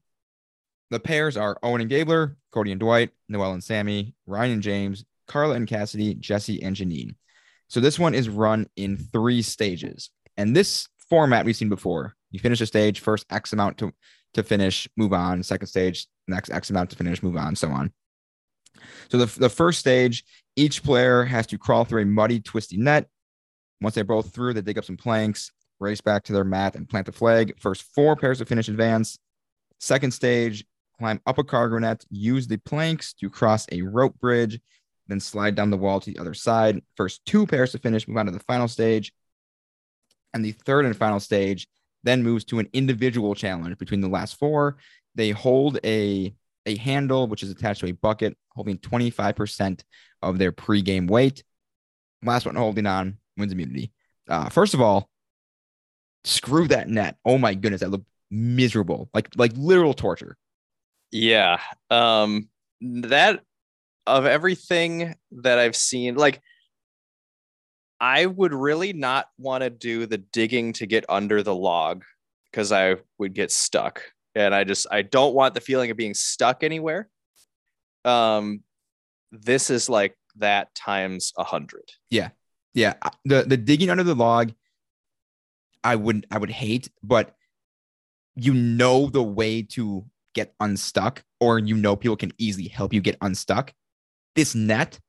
the 0.89 0.99
pairs 0.99 1.37
are 1.37 1.57
Owen 1.63 1.81
and 1.81 1.89
Gabler, 1.89 2.37
Cody 2.51 2.71
and 2.71 2.79
Dwight, 2.79 3.11
Noelle 3.27 3.53
and 3.53 3.63
Sammy, 3.63 4.13
Ryan 4.25 4.53
and 4.53 4.61
James, 4.61 5.05
Carla 5.27 5.55
and 5.55 5.67
Cassidy, 5.67 6.13
Jesse 6.15 6.61
and 6.63 6.75
Janine. 6.75 7.15
So 7.67 7.79
this 7.79 7.99
one 7.99 8.15
is 8.15 8.29
run 8.29 8.67
in 8.77 8.97
three 8.97 9.41
stages. 9.41 10.09
And 10.37 10.55
this 10.55 10.87
format 11.09 11.45
we've 11.45 11.55
seen 11.55 11.69
before. 11.69 12.15
You 12.31 12.39
finish 12.39 12.61
a 12.61 12.65
stage, 12.65 12.99
first 12.99 13.25
X 13.29 13.53
amount 13.53 13.77
to, 13.79 13.91
to 14.35 14.43
finish, 14.43 14.87
move 14.95 15.13
on. 15.13 15.43
Second 15.43 15.67
stage, 15.67 16.07
next 16.27 16.51
X 16.51 16.69
amount 16.69 16.91
to 16.91 16.95
finish, 16.95 17.21
move 17.23 17.35
on, 17.35 17.55
so 17.55 17.69
on. 17.69 17.91
So 19.09 19.17
the, 19.17 19.39
the 19.39 19.49
first 19.49 19.79
stage, 19.79 20.23
each 20.55 20.83
player 20.83 21.23
has 21.23 21.47
to 21.47 21.57
crawl 21.57 21.85
through 21.85 22.01
a 22.01 22.05
muddy, 22.05 22.39
twisty 22.39 22.77
net. 22.77 23.07
Once 23.81 23.95
they're 23.95 24.03
both 24.03 24.33
through, 24.33 24.53
they 24.53 24.61
dig 24.61 24.77
up 24.77 24.85
some 24.85 24.97
planks, 24.97 25.51
race 25.79 26.01
back 26.01 26.23
to 26.23 26.33
their 26.33 26.43
mat, 26.43 26.75
and 26.75 26.89
plant 26.89 27.05
the 27.05 27.11
flag. 27.11 27.53
First 27.59 27.83
four 27.93 28.15
pairs 28.15 28.39
to 28.39 28.45
finish 28.45 28.67
advance. 28.67 29.19
Second 29.79 30.11
stage, 30.11 30.65
climb 30.97 31.21
up 31.27 31.37
a 31.37 31.43
cargo 31.43 31.77
net, 31.77 32.03
use 32.09 32.47
the 32.47 32.57
planks 32.57 33.13
to 33.13 33.29
cross 33.29 33.67
a 33.71 33.83
rope 33.83 34.19
bridge, 34.19 34.59
then 35.07 35.19
slide 35.19 35.55
down 35.55 35.69
the 35.69 35.77
wall 35.77 35.99
to 35.99 36.11
the 36.11 36.19
other 36.19 36.33
side. 36.33 36.81
First 36.95 37.23
two 37.25 37.45
pairs 37.45 37.71
to 37.71 37.79
finish 37.79 38.07
move 38.07 38.17
on 38.17 38.25
to 38.25 38.31
the 38.31 38.39
final 38.39 38.67
stage. 38.67 39.13
And 40.33 40.43
the 40.43 40.51
third 40.51 40.85
and 40.85 40.95
final 40.95 41.19
stage 41.19 41.67
then 42.03 42.23
moves 42.23 42.45
to 42.45 42.59
an 42.59 42.69
individual 42.73 43.35
challenge 43.35 43.77
between 43.77 44.01
the 44.01 44.07
last 44.07 44.37
four. 44.37 44.77
They 45.15 45.31
hold 45.31 45.79
a, 45.83 46.33
a 46.67 46.75
handle, 46.77 47.27
which 47.27 47.41
is 47.41 47.49
attached 47.49 47.79
to 47.79 47.87
a 47.87 47.93
bucket, 47.93 48.37
holding 48.49 48.77
25% 48.77 49.83
of 50.21 50.37
their 50.37 50.51
pregame 50.51 51.09
weight. 51.09 51.43
Last 52.23 52.45
one 52.45 52.55
holding 52.55 52.85
on 52.85 53.17
wins 53.37 53.51
immunity. 53.51 53.91
Uh, 54.29 54.49
first 54.49 54.73
of 54.73 54.81
all, 54.81 55.09
screw 56.23 56.67
that 56.67 56.89
net. 56.89 57.17
Oh 57.25 57.37
my 57.37 57.53
goodness, 57.53 57.81
that 57.81 57.89
looked 57.89 58.07
miserable, 58.29 59.09
like 59.13 59.29
like 59.37 59.53
literal 59.55 59.93
torture. 59.93 60.37
Yeah. 61.11 61.59
Um 61.89 62.49
that 62.81 63.41
of 64.05 64.25
everything 64.25 65.15
that 65.31 65.59
I've 65.59 65.75
seen, 65.75 66.15
like 66.15 66.41
I 67.99 68.25
would 68.25 68.53
really 68.53 68.93
not 68.93 69.27
want 69.37 69.63
to 69.63 69.69
do 69.69 70.05
the 70.05 70.17
digging 70.17 70.73
to 70.73 70.85
get 70.85 71.05
under 71.09 71.41
the 71.41 71.55
log 71.55 72.03
because 72.51 72.71
I 72.71 72.97
would 73.17 73.33
get 73.33 73.51
stuck. 73.51 74.03
And 74.37 74.53
I 74.53 74.63
just 74.63 74.85
I 74.91 75.01
don't 75.01 75.33
want 75.33 75.55
the 75.55 75.61
feeling 75.61 75.89
of 75.89 75.97
being 75.97 76.13
stuck 76.13 76.63
anywhere. 76.63 77.09
Um 78.05 78.61
this 79.31 79.69
is 79.69 79.89
like 79.89 80.15
that 80.37 80.73
times 80.75 81.33
a 81.37 81.43
hundred. 81.43 81.91
Yeah, 82.09 82.29
yeah. 82.73 82.93
the 83.25 83.43
the 83.43 83.57
digging 83.57 83.89
under 83.89 84.03
the 84.03 84.15
log, 84.15 84.53
I 85.83 85.95
wouldn't. 85.95 86.25
I 86.31 86.37
would 86.37 86.51
hate, 86.51 86.89
but 87.03 87.35
you 88.35 88.53
know 88.53 89.07
the 89.07 89.23
way 89.23 89.63
to 89.63 90.05
get 90.33 90.53
unstuck, 90.59 91.23
or 91.39 91.59
you 91.59 91.75
know 91.75 91.95
people 91.95 92.17
can 92.17 92.31
easily 92.37 92.67
help 92.67 92.93
you 92.93 93.01
get 93.01 93.17
unstuck. 93.21 93.73
This 94.35 94.53
net, 94.53 94.99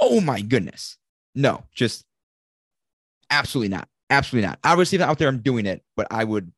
oh 0.00 0.20
my 0.20 0.40
goodness, 0.40 0.96
no, 1.34 1.64
just 1.74 2.04
absolutely 3.30 3.76
not, 3.76 3.88
absolutely 4.10 4.46
not. 4.46 4.60
I 4.62 4.74
would 4.74 5.00
out 5.00 5.18
there. 5.18 5.28
I'm 5.28 5.40
doing 5.40 5.66
it, 5.66 5.82
but 5.96 6.06
I 6.10 6.22
would 6.22 6.52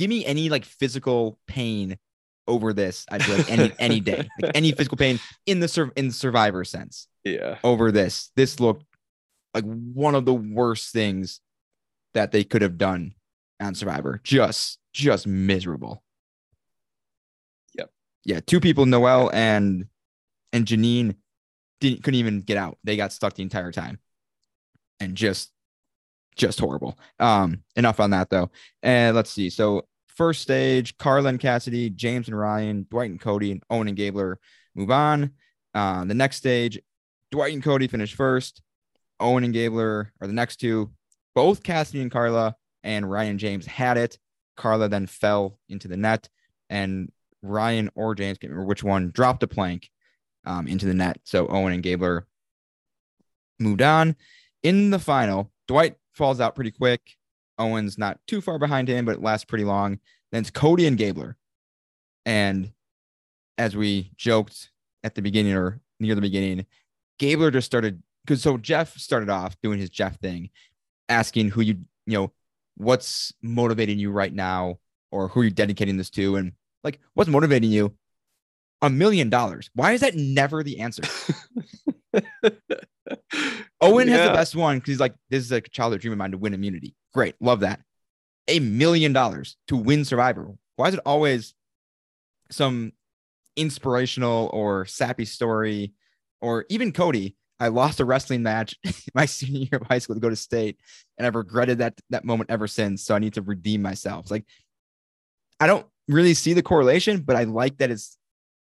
give 0.00 0.08
me 0.08 0.24
any 0.24 0.48
like 0.48 0.64
physical 0.64 1.38
pain 1.46 1.98
over 2.48 2.72
this. 2.72 3.04
I 3.10 3.18
feel 3.18 3.36
like 3.36 3.50
any 3.50 3.72
any 3.78 4.00
day, 4.00 4.26
like 4.40 4.52
any 4.54 4.72
physical 4.72 4.96
pain 4.96 5.20
in 5.46 5.60
the 5.60 5.68
sur- 5.68 5.92
in 5.94 6.08
the 6.08 6.14
survivor 6.14 6.64
sense 6.64 7.06
Yeah. 7.22 7.58
over 7.62 7.92
this. 7.92 8.32
This 8.34 8.58
looked 8.58 8.84
like 9.54 9.64
one 9.64 10.14
of 10.14 10.24
the 10.24 10.34
worst 10.34 10.92
things 10.92 11.40
that 12.14 12.32
they 12.32 12.42
could 12.44 12.62
have 12.62 12.78
done 12.78 13.14
on 13.60 13.74
Survivor. 13.74 14.20
Just, 14.24 14.78
just 14.92 15.26
miserable. 15.26 16.02
Yep. 17.76 17.90
Yeah, 18.24 18.40
two 18.46 18.58
people, 18.60 18.86
Noelle 18.86 19.30
and 19.32 19.86
and 20.52 20.64
Janine, 20.66 21.14
didn't 21.80 22.02
couldn't 22.02 22.18
even 22.18 22.40
get 22.40 22.56
out. 22.56 22.78
They 22.84 22.96
got 22.96 23.12
stuck 23.12 23.34
the 23.34 23.42
entire 23.42 23.70
time, 23.70 23.98
and 24.98 25.14
just, 25.14 25.52
just 26.40 26.58
horrible. 26.58 26.98
Um, 27.18 27.62
enough 27.76 28.00
on 28.00 28.10
that 28.10 28.30
though. 28.30 28.50
And 28.82 29.14
let's 29.14 29.30
see. 29.30 29.50
So 29.50 29.86
first 30.08 30.40
stage, 30.40 30.96
Carla 30.96 31.28
and 31.28 31.38
Cassidy, 31.40 31.90
James 31.90 32.28
and 32.28 32.38
Ryan, 32.38 32.86
Dwight 32.90 33.10
and 33.10 33.20
Cody, 33.20 33.52
and 33.52 33.62
Owen 33.70 33.88
and 33.88 33.96
Gabler 33.96 34.38
move 34.74 34.90
on. 34.90 35.32
Uh, 35.74 36.04
the 36.04 36.14
next 36.14 36.36
stage, 36.36 36.80
Dwight 37.30 37.52
and 37.52 37.62
Cody 37.62 37.86
finish 37.86 38.14
first. 38.14 38.62
Owen 39.20 39.44
and 39.44 39.52
Gabler 39.52 40.12
are 40.20 40.26
the 40.26 40.32
next 40.32 40.56
two. 40.56 40.90
Both 41.34 41.62
Cassidy 41.62 42.00
and 42.00 42.10
Carla 42.10 42.56
and 42.82 43.08
Ryan 43.08 43.38
James 43.38 43.66
had 43.66 43.98
it. 43.98 44.18
Carla 44.56 44.88
then 44.88 45.06
fell 45.06 45.58
into 45.68 45.88
the 45.88 45.96
net, 45.96 46.28
and 46.68 47.10
Ryan 47.42 47.90
or 47.94 48.14
James, 48.14 48.38
can't 48.38 48.50
remember 48.50 48.68
which 48.68 48.82
one, 48.82 49.10
dropped 49.10 49.42
a 49.42 49.46
plank 49.46 49.90
um, 50.44 50.66
into 50.66 50.86
the 50.86 50.94
net. 50.94 51.20
So 51.24 51.46
Owen 51.48 51.72
and 51.72 51.82
Gabler 51.82 52.26
moved 53.58 53.82
on. 53.82 54.16
in 54.62 54.90
the 54.90 54.98
final, 54.98 55.50
Dwight 55.68 55.96
falls 56.14 56.40
out 56.40 56.54
pretty 56.54 56.70
quick. 56.70 57.16
Owen's 57.58 57.98
not 57.98 58.18
too 58.26 58.40
far 58.40 58.58
behind 58.58 58.88
him, 58.88 59.04
but 59.04 59.16
it 59.16 59.22
lasts 59.22 59.44
pretty 59.44 59.64
long. 59.64 59.98
Then 60.32 60.40
it's 60.40 60.50
Cody 60.50 60.86
and 60.86 60.96
Gabler. 60.96 61.36
And 62.24 62.72
as 63.58 63.76
we 63.76 64.10
joked 64.16 64.70
at 65.04 65.14
the 65.14 65.22
beginning 65.22 65.54
or 65.54 65.80
near 65.98 66.14
the 66.14 66.20
beginning, 66.20 66.66
Gabler 67.18 67.50
just 67.50 67.66
started 67.66 68.02
because 68.24 68.42
so 68.42 68.56
Jeff 68.56 68.96
started 68.96 69.28
off 69.28 69.60
doing 69.62 69.78
his 69.78 69.90
Jeff 69.90 70.18
thing, 70.20 70.50
asking 71.08 71.50
who 71.50 71.60
you, 71.60 71.78
you 72.06 72.18
know, 72.18 72.32
what's 72.76 73.32
motivating 73.42 73.98
you 73.98 74.10
right 74.10 74.32
now 74.32 74.78
or 75.10 75.28
who 75.28 75.42
you're 75.42 75.50
dedicating 75.50 75.96
this 75.96 76.10
to. 76.10 76.36
And 76.36 76.52
like, 76.82 77.00
what's 77.14 77.30
motivating 77.30 77.70
you? 77.70 77.94
A 78.82 78.88
million 78.88 79.28
dollars. 79.28 79.68
Why 79.74 79.92
is 79.92 80.00
that 80.00 80.16
never 80.16 80.62
the 80.62 80.80
answer? 80.80 81.02
Owen 83.80 84.08
has 84.08 84.28
the 84.28 84.34
best 84.34 84.54
one 84.54 84.78
because 84.78 84.88
he's 84.88 85.00
like, 85.00 85.14
this 85.30 85.44
is 85.44 85.52
a 85.52 85.60
childhood 85.60 86.00
dream 86.00 86.12
of 86.12 86.18
mine 86.18 86.32
to 86.32 86.38
win 86.38 86.54
immunity. 86.54 86.94
Great. 87.14 87.34
Love 87.40 87.60
that. 87.60 87.80
A 88.48 88.60
million 88.60 89.12
dollars 89.12 89.56
to 89.68 89.76
win 89.76 90.04
Survivor. 90.04 90.52
Why 90.76 90.88
is 90.88 90.94
it 90.94 91.00
always 91.06 91.54
some 92.50 92.92
inspirational 93.56 94.50
or 94.52 94.84
sappy 94.86 95.24
story? 95.24 95.92
Or 96.40 96.64
even 96.68 96.92
Cody, 96.92 97.36
I 97.58 97.68
lost 97.68 98.00
a 98.00 98.04
wrestling 98.04 98.42
match 98.42 98.76
my 99.14 99.26
senior 99.26 99.68
year 99.70 99.80
of 99.80 99.86
high 99.86 99.98
school 99.98 100.16
to 100.16 100.20
go 100.20 100.30
to 100.30 100.36
state, 100.36 100.78
and 101.18 101.26
I've 101.26 101.34
regretted 101.34 101.78
that 101.78 101.94
that 102.08 102.24
moment 102.24 102.50
ever 102.50 102.66
since. 102.66 103.04
So 103.04 103.14
I 103.14 103.18
need 103.18 103.34
to 103.34 103.42
redeem 103.42 103.82
myself. 103.82 104.24
It's 104.24 104.30
like 104.30 104.46
I 105.60 105.66
don't 105.66 105.86
really 106.08 106.34
see 106.34 106.54
the 106.54 106.62
correlation, 106.62 107.20
but 107.20 107.36
I 107.36 107.44
like 107.44 107.76
that 107.78 107.90
it's 107.90 108.16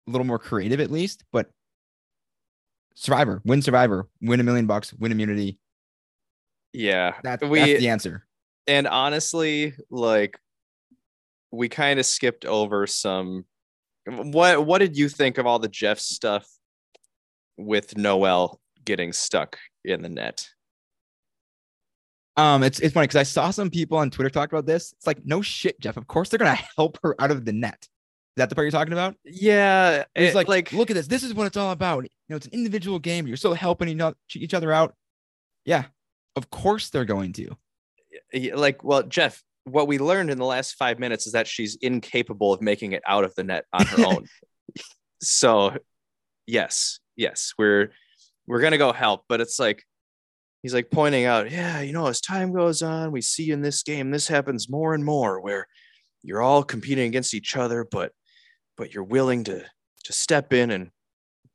a 0.08 0.12
little 0.12 0.26
more 0.26 0.40
creative 0.40 0.80
at 0.80 0.90
least. 0.90 1.24
But 1.32 1.52
Survivor, 2.96 3.42
win 3.46 3.62
Survivor, 3.62 4.08
win 4.22 4.40
a 4.40 4.44
million 4.44 4.68
bucks, 4.68 4.94
win 4.94 5.12
immunity. 5.12 5.58
Yeah. 6.74 7.16
That, 7.24 7.42
We- 7.42 7.60
that's 7.60 7.80
the 7.80 7.90
answer. 7.90 8.26
and 8.68 8.88
honestly, 8.88 9.74
like 9.90 10.40
we 11.52 11.68
kind 11.70 12.00
of 12.00 12.06
skipped 12.06 12.46
over 12.46 12.88
some 12.88 13.46
what 14.08 14.66
what 14.66 14.80
did 14.80 14.98
you 14.98 15.10
think 15.10 15.38
of 15.38 15.46
all 15.46 15.60
the 15.60 15.68
Jeff 15.68 16.00
stuff 16.00 16.48
with 17.58 17.98
Noelle 17.98 18.60
getting 18.84 19.14
stuck 19.14 19.58
in 19.86 20.02
the 20.02 20.10
net? 20.10 20.48
Um, 22.38 22.64
it's 22.64 22.80
it's 22.80 22.94
funny 22.94 23.06
because 23.08 23.18
I 23.20 23.24
saw 23.24 23.52
some 23.52 23.70
people 23.70 23.98
on 23.98 24.10
Twitter 24.10 24.30
talk 24.30 24.52
about 24.52 24.66
this. 24.66 24.94
It's 24.94 25.06
like, 25.06 25.26
no 25.26 25.42
shit, 25.42 25.80
Jeff. 25.80 25.98
Of 25.98 26.08
course 26.08 26.30
they're 26.30 26.40
gonna 26.40 26.56
help 26.78 26.98
her 27.04 27.16
out 27.22 27.32
of 27.32 27.46
the 27.46 27.52
net. 27.54 27.88
Is 28.32 28.36
that 28.38 28.50
the 28.50 28.56
part 28.56 28.64
you're 28.66 28.72
talking 28.72 28.94
about? 28.94 29.16
Yeah, 29.26 30.06
It's 30.16 30.34
it- 30.34 30.36
like, 30.36 30.48
like 30.48 30.72
look 30.72 30.90
at 30.90 30.94
this. 30.96 31.08
This 31.08 31.24
is 31.24 31.34
what 31.34 31.48
it's 31.48 31.58
all 31.58 31.72
about. 31.72 32.04
You 32.06 32.10
know, 32.30 32.38
it's 32.38 32.46
an 32.48 32.54
individual 32.54 32.98
game. 33.00 33.28
You're 33.28 33.38
still 33.38 33.54
helping 33.54 33.90
each 33.90 34.00
oth- 34.00 34.16
each 34.36 34.54
other 34.54 34.72
out. 34.72 34.96
Yeah, 35.66 35.86
of 36.36 36.50
course 36.50 36.90
they're 36.90 37.06
going 37.06 37.34
to. 37.34 37.58
like 38.56 38.84
well, 38.84 39.04
Jeff, 39.04 39.44
what 39.66 39.88
we 39.88 39.98
learned 40.00 40.30
in 40.32 40.38
the 40.38 40.46
last 40.46 40.76
5 40.76 40.98
minutes 40.98 41.28
is 41.28 41.34
that 41.34 41.46
she's 41.48 41.76
incapable 41.82 42.54
of 42.54 42.62
making 42.62 42.94
it 42.94 43.04
out 43.06 43.24
of 43.26 43.36
the 43.36 43.44
net 43.44 43.66
on 43.74 43.86
her 43.86 44.06
own. 44.08 44.26
so, 45.22 45.78
yes. 46.48 47.00
Yes, 47.18 47.54
we're 47.58 47.92
we're 48.48 48.62
going 48.62 48.72
to 48.72 48.78
go 48.78 48.94
help, 48.94 49.26
but 49.30 49.42
it's 49.42 49.60
like 49.60 49.84
he's 50.64 50.74
like 50.74 50.90
pointing 50.90 51.26
out, 51.26 51.52
yeah, 51.52 51.82
you 51.82 51.92
know, 51.94 52.08
as 52.08 52.22
time 52.22 52.54
goes 52.54 52.82
on, 52.82 53.12
we 53.12 53.22
see 53.22 53.52
in 53.52 53.62
this 53.62 53.84
game 53.84 54.10
this 54.10 54.28
happens 54.28 54.70
more 54.70 54.94
and 54.96 55.04
more 55.06 55.40
where 55.42 55.68
you're 56.24 56.42
all 56.42 56.64
competing 56.64 57.06
against 57.08 57.34
each 57.34 57.56
other, 57.58 57.86
but 57.92 58.12
but 58.82 58.96
you're 58.96 59.04
willing 59.04 59.44
to 59.44 59.64
to 60.04 60.12
step 60.12 60.52
in 60.54 60.72
and 60.72 60.90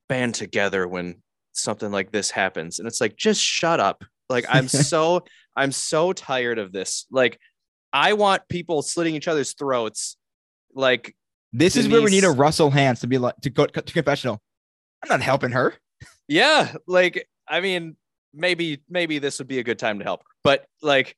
band 0.09 0.33
together 0.33 0.87
when 0.87 1.17
something 1.51 1.91
like 1.91 2.13
this 2.13 2.31
happens. 2.31 2.79
And 2.79 2.87
it's 2.87 3.01
like, 3.01 3.17
just 3.17 3.43
shut 3.43 3.81
up. 3.81 4.05
Like 4.29 4.47
I'm 4.49 4.69
so 4.93 5.25
I'm 5.57 5.73
so 5.73 6.13
tired 6.13 6.61
of 6.61 6.71
this. 6.71 7.05
Like 7.11 7.41
I 7.93 8.13
want 8.13 8.43
people 8.49 8.81
slitting 8.81 9.17
each 9.17 9.27
other's 9.27 9.55
throats. 9.55 10.17
Like 10.73 11.17
This 11.53 11.75
is 11.75 11.89
where 11.89 12.01
we 12.01 12.13
need 12.13 12.19
a 12.19 12.29
Denise- 12.29 12.39
Russell 12.39 12.71
Hantz 12.71 13.01
to 13.01 13.09
be 13.09 13.19
like 13.19 13.35
to 13.43 13.51
go 13.51 13.67
to 13.67 13.93
confessional. 13.93 14.41
I'm 15.03 15.09
not 15.09 15.21
helping 15.21 15.51
her. 15.51 15.75
yeah, 16.29 16.75
like 16.87 17.29
I 17.49 17.61
mean, 17.61 17.97
maybe 18.35 18.83
maybe 18.89 19.19
this 19.19 19.41
would 19.41 19.49
be 19.49 19.59
a 19.59 19.65
good 19.65 19.81
time 19.81 19.99
to 19.99 20.05
help 20.05 20.21
her. 20.21 20.27
But 20.45 20.67
like 20.81 21.17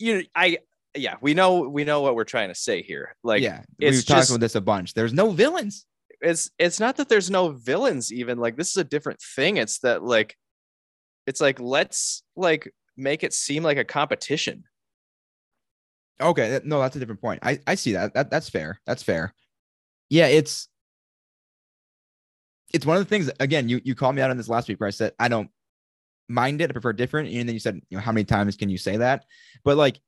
you 0.00 0.24
I 0.34 0.58
yeah, 0.96 1.16
we 1.20 1.34
know 1.34 1.60
we 1.68 1.84
know 1.84 2.00
what 2.02 2.14
we're 2.14 2.24
trying 2.24 2.48
to 2.48 2.54
say 2.54 2.82
here. 2.82 3.16
Like 3.22 3.42
yeah, 3.42 3.62
it's 3.78 3.96
we've 3.98 4.06
talked 4.06 4.20
just- 4.20 4.30
about 4.30 4.40
this 4.40 4.54
a 4.54 4.60
bunch. 4.60 4.94
There's 4.94 5.12
no 5.12 5.30
villains. 5.30 5.86
it's 6.20 6.50
it's 6.58 6.80
not 6.80 6.96
that 6.96 7.08
there's 7.08 7.30
no 7.30 7.50
villains 7.50 8.12
even 8.12 8.38
like 8.38 8.56
this 8.56 8.70
is 8.70 8.76
a 8.76 8.84
different 8.84 9.20
thing 9.36 9.56
it's 9.58 9.80
that 9.80 10.02
like 10.02 10.36
it's 11.26 11.40
like 11.40 11.58
let's 11.60 12.22
like 12.36 12.72
make 12.96 13.22
it 13.24 13.32
seem 13.34 13.62
like 13.62 13.76
a 13.76 13.84
competition 13.84 14.64
Okay, 16.22 16.60
no, 16.64 16.80
that's 16.80 16.94
a 16.94 17.00
different 17.00 17.20
point. 17.20 17.40
I 17.42 17.58
I 17.66 17.74
see 17.74 17.92
that. 17.92 18.14
That 18.14 18.30
that's 18.30 18.48
fair. 18.48 18.80
That's 18.86 19.02
fair. 19.02 19.34
Yeah, 20.10 20.28
it's 20.28 20.68
it's 22.72 22.86
one 22.86 22.96
of 22.96 23.02
the 23.02 23.08
things. 23.08 23.30
Again, 23.40 23.68
you 23.68 23.80
you 23.84 23.94
called 23.96 24.14
me 24.14 24.22
out 24.22 24.30
on 24.30 24.36
this 24.36 24.48
last 24.48 24.68
week 24.68 24.78
where 24.80 24.86
I 24.86 24.90
said 24.90 25.12
I 25.18 25.26
don't 25.28 25.50
mind 26.28 26.60
it. 26.60 26.70
I 26.70 26.72
prefer 26.72 26.92
different, 26.92 27.30
and 27.30 27.48
then 27.48 27.54
you 27.54 27.58
said, 27.60 27.80
you 27.90 27.96
know, 27.96 28.00
how 28.00 28.12
many 28.12 28.24
times 28.24 28.56
can 28.56 28.68
you 28.68 28.78
say 28.78 28.96
that? 28.98 29.24
But 29.64 29.76
like, 29.76 30.00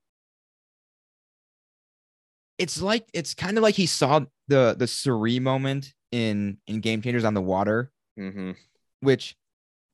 it's 2.58 2.80
like 2.80 3.08
it's 3.12 3.34
kind 3.34 3.56
of 3.56 3.62
like 3.62 3.74
he 3.74 3.86
saw 3.86 4.20
the 4.48 4.74
the 4.78 4.86
Cirie 4.86 5.40
moment 5.40 5.94
in 6.12 6.58
in 6.66 6.80
Game 6.80 7.02
Changers 7.02 7.24
on 7.24 7.34
the 7.34 7.42
water, 7.42 7.90
mm-hmm. 8.18 8.52
which 9.00 9.36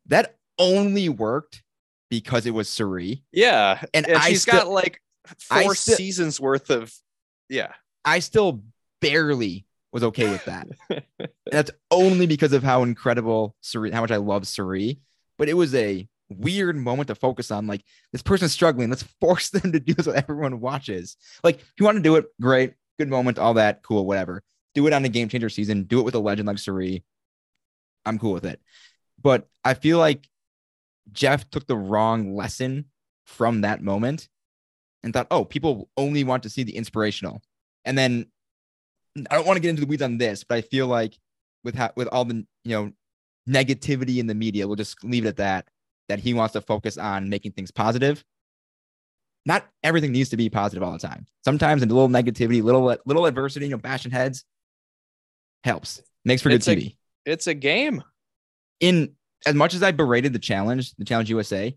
that 0.07 0.37
only 0.59 1.09
worked 1.09 1.62
because 2.11 2.46
it 2.46 2.53
was 2.53 2.68
Cirie. 2.68 3.25
yeah 3.33 3.83
And 3.94 4.07
and, 4.07 4.18
I 4.18 4.29
she's 4.29 4.44
got 4.44 4.68
like 4.68 5.01
four 5.38 5.75
seasons 5.75 6.40
worth 6.40 6.70
of 6.70 6.92
yeah 7.48 7.72
I 8.05 8.18
still 8.18 8.62
barely 9.01 9.66
was 9.92 10.03
okay 10.05 10.31
with 10.31 10.44
that. 10.46 10.68
And 10.88 11.03
that's 11.51 11.70
only 11.90 12.27
because 12.27 12.53
of 12.53 12.62
how 12.62 12.83
incredible 12.83 13.55
Cirie, 13.61 13.90
how 13.90 14.01
much 14.01 14.11
I 14.11 14.16
love 14.16 14.46
Cirie. 14.46 15.01
But 15.38 15.48
it 15.48 15.55
was 15.55 15.75
a 15.75 16.09
weird 16.38 16.77
moment 16.77 17.09
to 17.09 17.14
focus 17.14 17.51
on. 17.51 17.66
Like 17.66 17.83
this 18.12 18.23
person's 18.23 18.53
struggling. 18.53 18.90
Let's 18.90 19.03
force 19.21 19.51
them 19.51 19.73
to 19.73 19.81
do 19.81 19.95
what 20.03 20.16
everyone 20.16 20.61
watches. 20.61 21.16
Like 21.42 21.61
if 21.61 21.73
you 21.79 21.85
want 21.85 21.97
to 21.97 22.03
do 22.03 22.16
it, 22.16 22.27
great, 22.40 22.75
good 22.99 23.09
moment, 23.09 23.38
all 23.38 23.55
that, 23.55 23.83
cool, 23.83 24.07
whatever. 24.07 24.42
Do 24.75 24.87
it 24.87 24.92
on 24.92 25.05
a 25.05 25.09
game 25.09 25.29
changer 25.29 25.49
season. 25.49 25.85
Do 25.85 26.01
it 26.01 26.05
with 26.05 26.14
a 26.14 26.18
legend 26.18 26.47
like 26.47 26.59
Cirie. 26.59 27.05
I'm 28.05 28.18
cool 28.18 28.33
with 28.33 28.45
it. 28.45 28.61
But 29.23 29.49
I 29.64 29.75
feel 29.75 29.99
like 29.99 30.29
Jeff 31.12 31.49
took 31.51 31.66
the 31.66 31.77
wrong 31.77 32.35
lesson 32.35 32.87
from 33.27 33.62
that 33.62 33.83
moment 33.83 34.29
and 35.03 35.12
thought, 35.12 35.27
oh, 35.31 35.45
people 35.45 35.88
only 35.97 36.25
want 36.25 36.45
to 36.45 36.51
see 36.51 36.62
the 36.62 36.77
inspirational. 36.77 37.42
And 37.85 37.99
then 37.99 38.27
I 39.31 39.35
don't 39.35 39.47
want 39.47 39.57
to 39.57 39.61
get 39.61 39.71
into 39.71 39.83
the 39.83 39.87
weeds 39.87 40.03
on 40.03 40.18
this, 40.18 40.45
but 40.45 40.57
I 40.57 40.61
feel 40.62 40.87
like 40.87 41.18
with 41.64 41.77
ha- 41.77 41.92
with 41.97 42.09
all 42.09 42.25
the 42.25 42.47
you 42.64 42.77
know 42.77 42.92
negativity 43.49 44.18
in 44.18 44.27
the 44.27 44.35
media, 44.35 44.66
we'll 44.66 44.77
just 44.77 45.03
leave 45.05 45.25
it 45.25 45.29
at 45.29 45.37
that. 45.37 45.68
That 46.12 46.20
he 46.20 46.35
wants 46.35 46.53
to 46.53 46.61
focus 46.61 46.98
on 46.98 47.31
making 47.31 47.53
things 47.53 47.70
positive. 47.70 48.22
Not 49.46 49.66
everything 49.83 50.12
needs 50.12 50.29
to 50.29 50.37
be 50.37 50.51
positive 50.51 50.83
all 50.83 50.92
the 50.92 50.98
time. 50.98 51.25
Sometimes 51.42 51.83
a 51.83 51.87
little 51.87 52.07
negativity, 52.11 52.62
little 52.62 52.94
little 53.07 53.25
adversity, 53.25 53.64
you 53.64 53.70
know, 53.70 53.79
bashing 53.79 54.12
heads 54.12 54.44
helps. 55.64 56.03
Makes 56.27 56.42
for 56.42 56.51
good 56.51 56.57
It's 56.57 56.68
a- 56.68 56.77
TV. 56.77 56.96
it's 57.25 57.46
a 57.46 57.55
game 57.55 58.03
In 58.81 59.14
as 59.46 59.55
much 59.55 59.72
as 59.72 59.83
I 59.83 59.90
berated 59.90 60.35
the 60.35 60.38
challenge, 60.38 60.94
the 60.96 61.05
challenge 61.07 61.31
USA, 61.31 61.75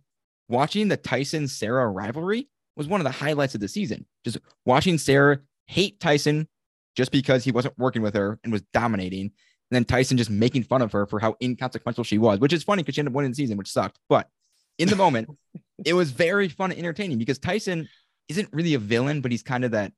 watching 0.49 0.89
the 0.89 0.97
Tyson 0.97 1.47
Sarah 1.47 1.87
rivalry 1.87 2.49
was 2.75 2.87
one 2.87 2.99
of 2.99 3.05
the 3.05 3.11
highlights 3.11 3.55
of 3.55 3.61
the 3.61 3.67
season. 3.69 4.05
Just 4.25 4.37
watching 4.65 4.97
Sarah 4.97 5.39
hate 5.67 5.99
Tyson 6.01 6.49
just 6.97 7.11
because 7.13 7.45
he 7.45 7.51
wasn't 7.51 7.77
working 7.79 8.01
with 8.01 8.15
her 8.15 8.37
and 8.43 8.51
was 8.51 8.63
dominating. 8.73 9.31
And 9.71 9.75
then 9.75 9.85
Tyson 9.85 10.17
just 10.17 10.29
making 10.29 10.63
fun 10.63 10.81
of 10.81 10.91
her 10.91 11.05
for 11.05 11.19
how 11.19 11.35
inconsequential 11.41 12.03
she 12.03 12.17
was, 12.17 12.39
which 12.39 12.53
is 12.53 12.63
funny 12.63 12.83
because 12.83 12.95
she 12.95 13.01
ended 13.01 13.11
up 13.13 13.15
winning 13.15 13.31
the 13.31 13.35
season, 13.35 13.57
which 13.57 13.71
sucked. 13.71 13.97
But 14.09 14.29
in 14.77 14.89
the 14.89 14.95
moment, 14.95 15.29
it 15.85 15.93
was 15.93 16.11
very 16.11 16.49
fun 16.49 16.71
and 16.71 16.79
entertaining 16.79 17.17
because 17.17 17.39
Tyson 17.39 17.89
isn't 18.29 18.49
really 18.53 18.75
a 18.75 18.79
villain, 18.79 19.21
but 19.21 19.31
he's 19.31 19.43
kind 19.43 19.63
of 19.65 19.71
that. 19.71 19.91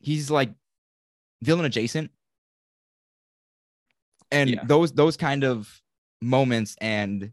He's 0.00 0.30
like 0.30 0.50
villain 1.42 1.64
adjacent. 1.64 2.10
And 4.30 4.50
Yeah. 4.50 4.64
those 4.64 4.92
those 4.92 5.16
kind 5.16 5.44
of 5.44 5.80
moments 6.20 6.76
and 6.80 7.32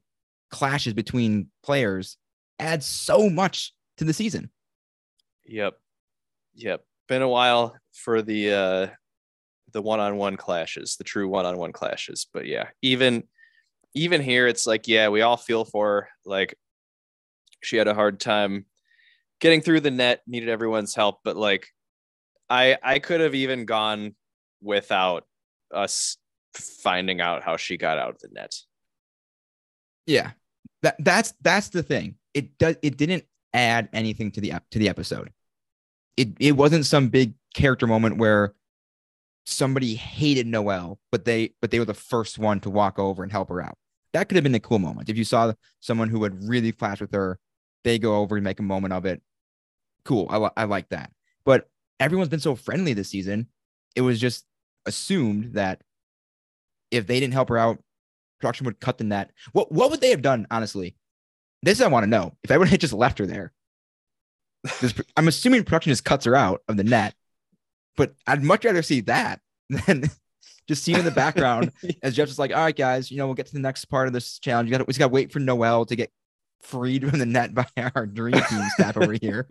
clashes 0.50 0.94
between 0.94 1.48
players 1.64 2.18
add 2.60 2.84
so 2.84 3.30
much 3.30 3.74
to 3.98 4.04
the 4.04 4.14
season. 4.14 4.50
yep 5.46 5.74
yep 6.54 6.86
been 7.08 7.22
a 7.22 7.28
while 7.28 7.76
for 7.94 8.22
the 8.22 8.52
uh 8.54 8.88
the 9.74 9.82
one-on-one 9.82 10.38
clashes 10.38 10.96
the 10.98 11.04
true 11.04 11.28
one-on-one 11.28 11.72
clashes 11.72 12.28
but 12.34 12.46
yeah 12.46 12.68
even 12.82 13.24
even 13.94 14.22
here 14.22 14.48
it's 14.48 14.66
like 14.66 14.88
yeah 14.88 15.10
we 15.10 15.22
all 15.22 15.38
feel 15.38 15.66
for 15.66 15.88
her. 15.88 16.10
like 16.26 16.56
she 17.64 17.78
had 17.78 17.88
a 17.88 17.94
hard 17.94 18.20
time 18.20 18.66
getting 19.40 19.62
through 19.62 19.80
the 19.80 19.92
net 19.92 20.22
needed 20.28 20.50
everyone's 20.50 20.96
help 20.96 21.20
but 21.24 21.36
like 21.36 21.68
i 22.50 22.78
i 22.84 23.00
could 23.00 23.22
have 23.22 23.36
even 23.36 23.66
gone 23.66 24.16
without 24.62 25.26
us 25.74 26.18
finding 26.54 27.22
out 27.22 27.44
how 27.44 27.58
she 27.58 27.78
got 27.78 27.98
out 27.98 28.10
of 28.16 28.20
the 28.20 28.30
net 28.34 28.54
Yeah. 30.06 30.32
That 30.84 30.96
that's 31.00 31.34
that's 31.42 31.70
the 31.70 31.84
thing. 31.84 32.16
it 32.34 32.58
does 32.58 32.76
it 32.82 32.98
didn't 32.98 33.24
add 33.54 33.88
anything 33.94 34.32
to 34.32 34.42
the 34.42 34.54
to 34.72 34.80
the 34.80 34.90
episode. 34.90 35.30
It 36.18 36.30
it 36.40 36.54
wasn't 36.54 36.86
some 36.88 37.10
big 37.10 37.36
character 37.54 37.86
moment 37.86 38.18
where 38.18 38.54
somebody 39.52 39.96
hated 39.96 40.48
Noelle, 40.48 41.00
but 41.12 41.26
they 41.26 41.54
but 41.62 41.72
they 41.72 41.80
were 41.80 41.86
the 41.86 41.94
first 41.94 42.40
one 42.40 42.60
to 42.62 42.70
walk 42.70 43.00
over 43.00 43.24
and 43.24 43.32
help 43.32 43.50
her 43.50 43.62
out. 43.62 43.78
That 44.14 44.28
could 44.28 44.36
have 44.36 44.44
been 44.44 44.56
a 44.56 44.60
cool 44.60 44.80
moment. 44.80 45.10
If 45.10 45.18
you 45.18 45.24
saw 45.24 45.54
someone 45.80 46.10
who 46.10 46.20
would 46.20 46.48
really 46.48 46.72
clash 46.72 47.00
with 47.00 47.14
her, 47.14 47.40
they 47.84 47.98
go 47.98 48.18
over 48.18 48.36
and 48.36 48.44
make 48.44 48.60
a 48.60 48.64
moment 48.64 48.94
of 48.94 49.06
it. 49.06 49.22
Cool. 50.04 50.28
I, 50.30 50.62
I 50.62 50.66
like 50.66 50.90
that. 50.90 51.12
But 51.46 51.70
everyone's 52.00 52.30
been 52.30 52.40
so 52.40 52.56
friendly 52.56 52.94
this 52.94 53.10
season. 53.10 53.48
It 53.96 54.02
was 54.02 54.20
just 54.20 54.46
assumed 54.86 55.54
that 55.54 55.82
if 56.90 57.08
they 57.08 57.20
didn't 57.20 57.34
help 57.34 57.50
her 57.50 57.58
out, 57.58 57.80
production 58.40 58.66
would 58.66 58.80
cut 58.80 58.98
the 58.98 59.04
net. 59.04 59.32
What 59.54 59.72
what 59.72 59.92
would 59.92 60.02
they 60.02 60.10
have 60.10 60.22
done, 60.22 60.48
honestly? 60.52 60.96
This 61.64 61.80
I 61.80 61.88
want 61.88 62.04
to 62.04 62.10
know. 62.10 62.36
If 62.44 62.52
everyone 62.52 62.70
had 62.70 62.82
just 62.82 62.94
left 62.94 63.20
her 63.20 63.26
there, 63.26 63.54
this, 64.80 64.94
I'm 65.16 65.28
assuming 65.28 65.64
production 65.64 65.92
just 65.92 66.06
cuts 66.06 66.26
her 66.26 66.36
out 66.36 66.62
of 66.68 66.78
the 66.78 66.84
net, 66.84 67.16
but 67.98 68.14
I'd 68.28 68.44
much 68.44 68.66
rather 68.66 68.82
see 68.82 69.02
that 69.02 69.40
than 69.70 70.04
just 70.68 70.84
seeing 70.84 71.00
in 71.00 71.06
the 71.06 71.12
background 71.12 71.72
as 72.04 72.16
Jeff's 72.16 72.32
just 72.32 72.40
like, 72.40 72.52
all 72.52 72.64
right, 72.64 72.76
guys, 72.76 73.12
you 73.12 73.18
know, 73.18 73.26
we'll 73.26 73.36
get 73.36 73.48
to 73.48 73.54
the 73.54 73.60
next 73.60 73.86
part 73.86 74.08
of 74.08 74.14
this 74.14 74.40
challenge. 74.40 74.70
You 74.70 74.78
got 74.78 74.88
we 74.88 74.92
just 74.92 75.00
got 75.00 75.08
to 75.08 75.14
wait 75.14 75.32
for 75.32 75.40
Noelle 75.40 75.86
to 75.86 75.96
get 75.96 76.12
freed 76.64 77.10
from 77.10 77.20
the 77.20 77.26
net 77.26 77.54
by 77.54 77.66
our 77.96 78.06
dream 78.06 78.34
team 78.34 78.62
staff 78.76 78.96
over 78.98 79.14
here. 79.20 79.48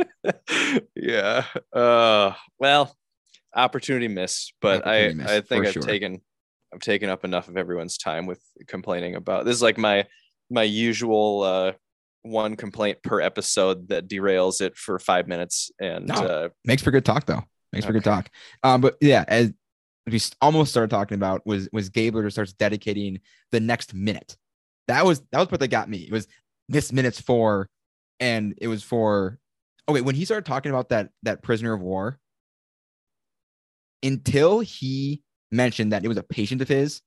yeah. 0.95 1.45
Uh 1.73 2.35
well, 2.59 2.95
opportunity 3.55 4.09
missed, 4.09 4.55
but 4.61 4.83
Opportunity 4.83 5.11
I 5.11 5.15
missed, 5.15 5.31
I 5.31 5.41
think 5.41 5.67
I've 5.67 5.73
sure. 5.73 5.83
taken 5.83 6.21
I've 6.73 6.81
taken 6.81 7.11
up 7.11 7.25
enough 7.25 7.49
of 7.49 7.57
everyone's 7.57 7.99
time 7.99 8.27
with 8.27 8.41
complaining 8.69 9.17
about 9.17 9.45
this 9.45 9.57
is 9.57 9.63
like 9.63 9.77
my 9.77 10.07
my 10.51 10.63
usual 10.63 11.43
uh 11.43 11.73
one 12.23 12.55
complaint 12.55 13.03
per 13.03 13.21
episode 13.21 13.89
that 13.89 14.07
derails 14.07 14.61
it 14.61 14.77
for 14.77 14.99
five 14.99 15.27
minutes 15.27 15.71
and 15.81 16.07
No. 16.07 16.15
uh 16.15 16.49
Makes 16.65 16.83
for 16.83 16.91
good 16.93 17.05
talk 17.05 17.27
though. 17.27 17.43
Makes 17.73 17.87
for 17.87 17.93
good 17.93 18.05
talk. 18.05 18.31
Um, 18.63 18.81
but 18.81 18.97
yeah, 19.01 19.25
as 19.29 19.53
we 20.07 20.21
almost 20.41 20.71
started 20.71 20.91
talking 20.91 21.15
about 21.15 21.47
was 21.47 21.69
was 21.73 21.89
Gabler 21.89 22.25
just 22.25 22.35
starts 22.35 22.53
dedicating 22.53 23.21
the 23.53 23.61
next 23.61 23.95
minute. 23.95 24.37
That 24.89 25.05
was 25.05 25.23
that 25.31 25.39
was 25.39 25.51
what 25.51 25.61
they 25.61 25.69
got 25.69 25.89
me. 25.89 25.99
It 25.99 26.13
was 26.13 26.27
this 26.69 26.93
minute's 26.93 27.21
for, 27.21 27.69
and 28.19 28.55
it 28.59 28.69
was 28.69 28.83
for. 28.83 29.39
Oh 29.87 29.93
wait, 29.93 30.05
when 30.05 30.15
he 30.15 30.25
started 30.25 30.47
talking 30.47 30.71
about 30.71 30.89
that 30.91 31.11
that 31.23 31.43
prisoner 31.43 31.73
of 31.73 31.81
war, 31.81 32.19
until 34.03 34.61
he 34.61 35.23
mentioned 35.51 35.93
that 35.93 36.05
it 36.05 36.09
was 36.09 36.17
a 36.17 36.23
patient 36.23 36.63
of 36.63 36.69
his, 36.69 37.03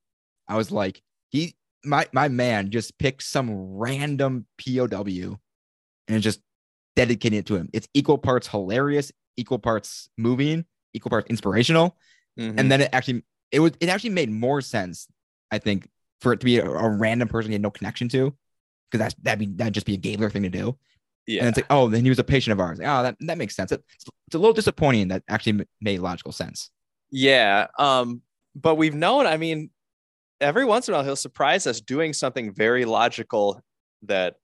I 0.48 0.56
was 0.58 0.72
like, 0.72 1.02
he 1.30 1.56
my 1.84 2.08
my 2.14 2.28
man 2.28 2.72
just 2.72 2.98
picked 2.98 3.24
some 3.24 3.52
random 3.52 4.46
POW 4.58 5.40
and 6.08 6.22
just 6.22 6.42
dedicating 6.96 7.40
it 7.40 7.46
to 7.48 7.56
him. 7.56 7.70
It's 7.74 7.88
equal 7.94 8.18
parts 8.18 8.48
hilarious, 8.48 9.12
equal 9.38 9.60
parts 9.60 10.10
moving, 10.18 10.66
equal 10.94 11.10
parts 11.10 11.28
inspirational, 11.30 11.98
mhm. 12.40 12.56
and 12.58 12.72
then 12.72 12.82
it 12.82 12.90
actually 12.94 13.24
it 13.52 13.60
was 13.60 13.74
it 13.80 13.90
actually 13.90 14.12
made 14.12 14.30
more 14.32 14.62
sense, 14.62 15.08
I 15.52 15.60
think, 15.60 15.88
for 16.22 16.34
it 16.34 16.40
to 16.40 16.46
be 16.46 16.60
a, 16.60 16.66
a 16.70 16.90
random 16.90 17.28
person 17.28 17.52
he 17.52 17.54
had 17.54 17.62
no 17.62 17.72
connection 17.72 18.10
to, 18.10 18.36
because 18.90 19.00
that's 19.00 19.16
that'd 19.22 19.40
be 19.40 19.48
that'd 19.56 19.74
just 19.74 19.86
be 19.86 19.94
a 19.96 19.98
Gabler 19.98 20.30
thing 20.30 20.44
to 20.44 20.50
do. 20.50 20.78
yeah. 21.28 21.42
And 21.42 21.50
it's 21.50 21.58
like, 21.58 21.68
oh, 21.70 21.90
then 21.90 22.04
he 22.04 22.10
was 22.10 22.20
a 22.20 22.24
patient 22.24 22.54
of 22.54 22.60
ours. 22.60 22.80
Like, 22.80 22.88
oh, 22.88 23.04
that 23.04 23.18
that 23.22 23.38
makes 23.38 23.56
sense. 23.56 23.72
It's, 23.72 23.84
it's 24.28 24.36
a 24.36 24.40
little 24.40 24.54
disappointing 24.54 25.10
that 25.10 25.24
actually 25.28 25.66
made 25.82 26.00
logical 26.00 26.32
sense. 26.32 26.70
Yeah. 27.12 27.68
Um, 27.78 28.22
but 28.56 28.76
we've 28.76 28.96
known, 28.96 29.26
I 29.26 29.38
mean, 29.38 29.70
every 30.42 30.66
once 30.66 30.88
in 30.88 30.94
a 30.94 30.98
while 30.98 31.04
he'll 31.06 31.16
surprise 31.16 31.68
us 31.68 31.82
doing 31.82 32.14
something 32.14 32.54
very 32.54 32.86
logical 32.86 33.62
that 34.04 34.36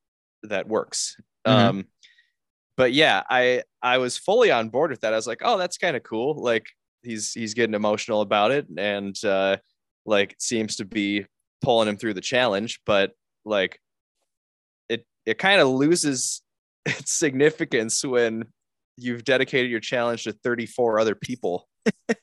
that 0.43 0.67
works. 0.67 1.17
Mhm. 1.45 1.51
Um, 1.51 1.85
but 2.79 2.93
yeah, 2.93 3.23
I 3.29 3.63
I 3.81 3.97
was 3.97 4.17
fully 4.17 4.51
on 4.51 4.69
board 4.69 4.91
with 4.91 5.01
that. 5.01 5.11
I 5.11 5.17
was 5.17 5.27
like, 5.27 5.41
oh, 5.43 5.57
that's 5.57 5.77
kind 5.77 5.97
of 5.97 6.03
cool. 6.03 6.41
Like 6.41 6.65
he's 7.03 7.33
he's 7.33 7.53
getting 7.53 7.73
emotional 7.73 8.21
about 8.21 8.51
it 8.51 8.67
and 8.77 9.13
uh 9.25 9.57
like 10.05 10.37
seems 10.39 10.77
to 10.77 10.85
be 10.85 11.25
pulling 11.61 11.89
him 11.89 11.97
through 11.97 12.13
the 12.13 12.21
challenge, 12.21 12.79
but 12.85 13.11
like 13.43 13.81
it 14.87 15.05
it 15.25 15.37
kind 15.37 15.59
of 15.59 15.67
loses 15.67 16.41
its 16.85 17.11
significance 17.11 18.01
when 18.05 18.45
you've 18.95 19.25
dedicated 19.25 19.69
your 19.69 19.81
challenge 19.81 20.23
to 20.23 20.31
34 20.31 20.99
other 21.01 21.15
people. 21.15 21.67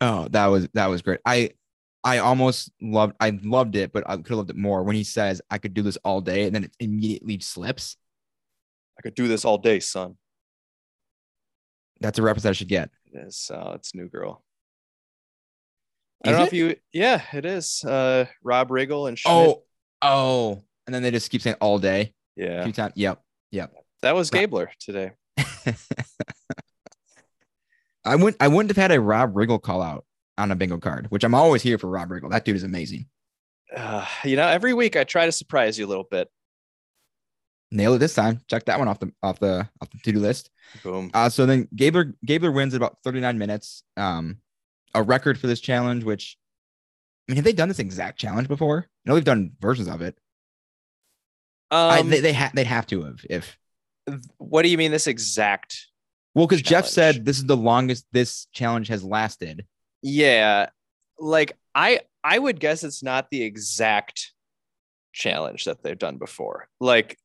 Oh, 0.00 0.28
that 0.32 0.46
was 0.48 0.68
that 0.74 0.88
was 0.88 1.00
great. 1.00 1.20
I 1.24 1.52
I 2.04 2.18
almost 2.18 2.70
loved 2.82 3.16
I 3.18 3.38
loved 3.42 3.76
it, 3.76 3.92
but 3.92 4.04
I 4.06 4.16
could 4.16 4.28
have 4.28 4.38
loved 4.38 4.50
it 4.50 4.56
more 4.56 4.82
when 4.82 4.94
he 4.94 5.04
says 5.04 5.40
I 5.50 5.56
could 5.56 5.72
do 5.72 5.80
this 5.80 5.96
all 6.04 6.20
day 6.20 6.44
and 6.44 6.54
then 6.54 6.64
it 6.64 6.76
immediately 6.78 7.40
slips. 7.40 7.96
I 8.98 9.02
could 9.02 9.14
do 9.14 9.26
this 9.26 9.44
all 9.46 9.56
day, 9.58 9.80
son. 9.80 10.16
That's 12.00 12.18
a 12.18 12.22
reference 12.22 12.44
I 12.44 12.52
should 12.52 12.68
get. 12.68 12.90
It 13.06 13.26
is. 13.26 13.50
Uh, 13.52 13.72
it's 13.74 13.94
New 13.94 14.08
Girl. 14.08 14.44
I 16.24 16.30
don't 16.30 16.40
know 16.40 16.46
if 16.46 16.52
you. 16.52 16.76
Yeah, 16.92 17.22
it 17.32 17.44
is. 17.46 17.82
Uh, 17.84 18.26
Rob 18.42 18.68
Riggle 18.68 19.08
and 19.08 19.18
Schmidt. 19.18 19.34
Oh, 19.34 19.62
oh, 20.00 20.62
and 20.86 20.94
then 20.94 21.02
they 21.02 21.10
just 21.10 21.30
keep 21.30 21.42
saying 21.42 21.56
all 21.60 21.78
day. 21.78 22.14
Yeah, 22.36 22.64
few 22.64 22.72
times. 22.72 22.94
Yep. 22.96 23.22
Yep. 23.50 23.72
That 24.02 24.14
was. 24.14 24.30
Gabler 24.30 24.70
today. 24.78 25.12
I 28.04 28.16
wouldn't 28.16 28.36
I 28.40 28.48
wouldn't 28.48 28.70
have 28.70 28.76
had 28.76 28.92
a 28.92 29.00
Rob 29.00 29.34
Riggle 29.34 29.60
call 29.60 29.80
out 29.82 30.04
on 30.38 30.50
a 30.50 30.56
bingo 30.56 30.78
card, 30.78 31.06
which 31.10 31.24
I'm 31.24 31.34
always 31.34 31.62
here 31.62 31.78
for 31.78 31.88
Rob 31.88 32.08
Riggle. 32.10 32.30
That 32.30 32.44
dude 32.44 32.56
is 32.56 32.62
amazing. 32.64 33.06
Uh, 33.74 34.06
you 34.24 34.36
know, 34.36 34.46
every 34.46 34.74
week 34.74 34.96
I 34.96 35.04
try 35.04 35.26
to 35.26 35.32
surprise 35.32 35.78
you 35.78 35.86
a 35.86 35.88
little 35.88 36.04
bit. 36.10 36.28
Nail 37.70 37.94
it 37.94 37.98
this 37.98 38.14
time. 38.14 38.40
Check 38.48 38.66
that 38.66 38.78
one 38.78 38.86
off 38.88 39.00
the 39.00 39.10
off 39.22 39.40
the 39.40 39.68
off 39.80 39.90
the 39.90 39.98
to-do 40.04 40.20
list. 40.20 40.50
Boom. 40.82 41.10
Uh, 41.12 41.28
so 41.28 41.44
then 41.46 41.66
Gabler 41.74 42.14
Gabler 42.24 42.52
wins 42.52 42.74
at 42.74 42.78
about 42.78 42.98
39 43.02 43.36
minutes. 43.38 43.82
Um, 43.96 44.38
a 44.94 45.02
record 45.02 45.38
for 45.38 45.48
this 45.48 45.60
challenge, 45.60 46.04
which 46.04 46.36
I 47.28 47.32
mean, 47.32 47.36
have 47.36 47.44
they 47.44 47.52
done 47.52 47.68
this 47.68 47.80
exact 47.80 48.18
challenge 48.18 48.46
before? 48.46 48.86
I 48.88 49.08
know 49.08 49.14
they've 49.14 49.24
done 49.24 49.52
versions 49.60 49.88
of 49.88 50.02
it. 50.02 50.16
I, 51.70 52.00
Um, 52.00 52.10
they 52.10 52.20
they, 52.20 52.32
ha- 52.32 52.52
they 52.54 52.64
have 52.64 52.86
to 52.88 53.02
have 53.04 53.24
if 53.28 53.58
what 54.38 54.62
do 54.62 54.68
you 54.68 54.78
mean 54.78 54.92
this 54.92 55.06
exact? 55.08 55.86
well, 56.34 56.46
because 56.46 56.62
Jeff 56.62 56.86
said 56.86 57.24
this 57.24 57.38
is 57.38 57.46
the 57.46 57.56
longest 57.56 58.06
this 58.12 58.46
challenge 58.52 58.88
has 58.88 59.02
lasted. 59.02 59.66
Yeah, 60.04 60.68
like 61.18 61.56
I 61.74 62.00
I 62.22 62.38
would 62.38 62.60
guess 62.60 62.84
it's 62.84 63.02
not 63.02 63.30
the 63.30 63.42
exact 63.42 64.32
challenge 65.14 65.64
that 65.64 65.82
they've 65.82 65.98
done 65.98 66.18
before. 66.18 66.68
Like 66.78 67.16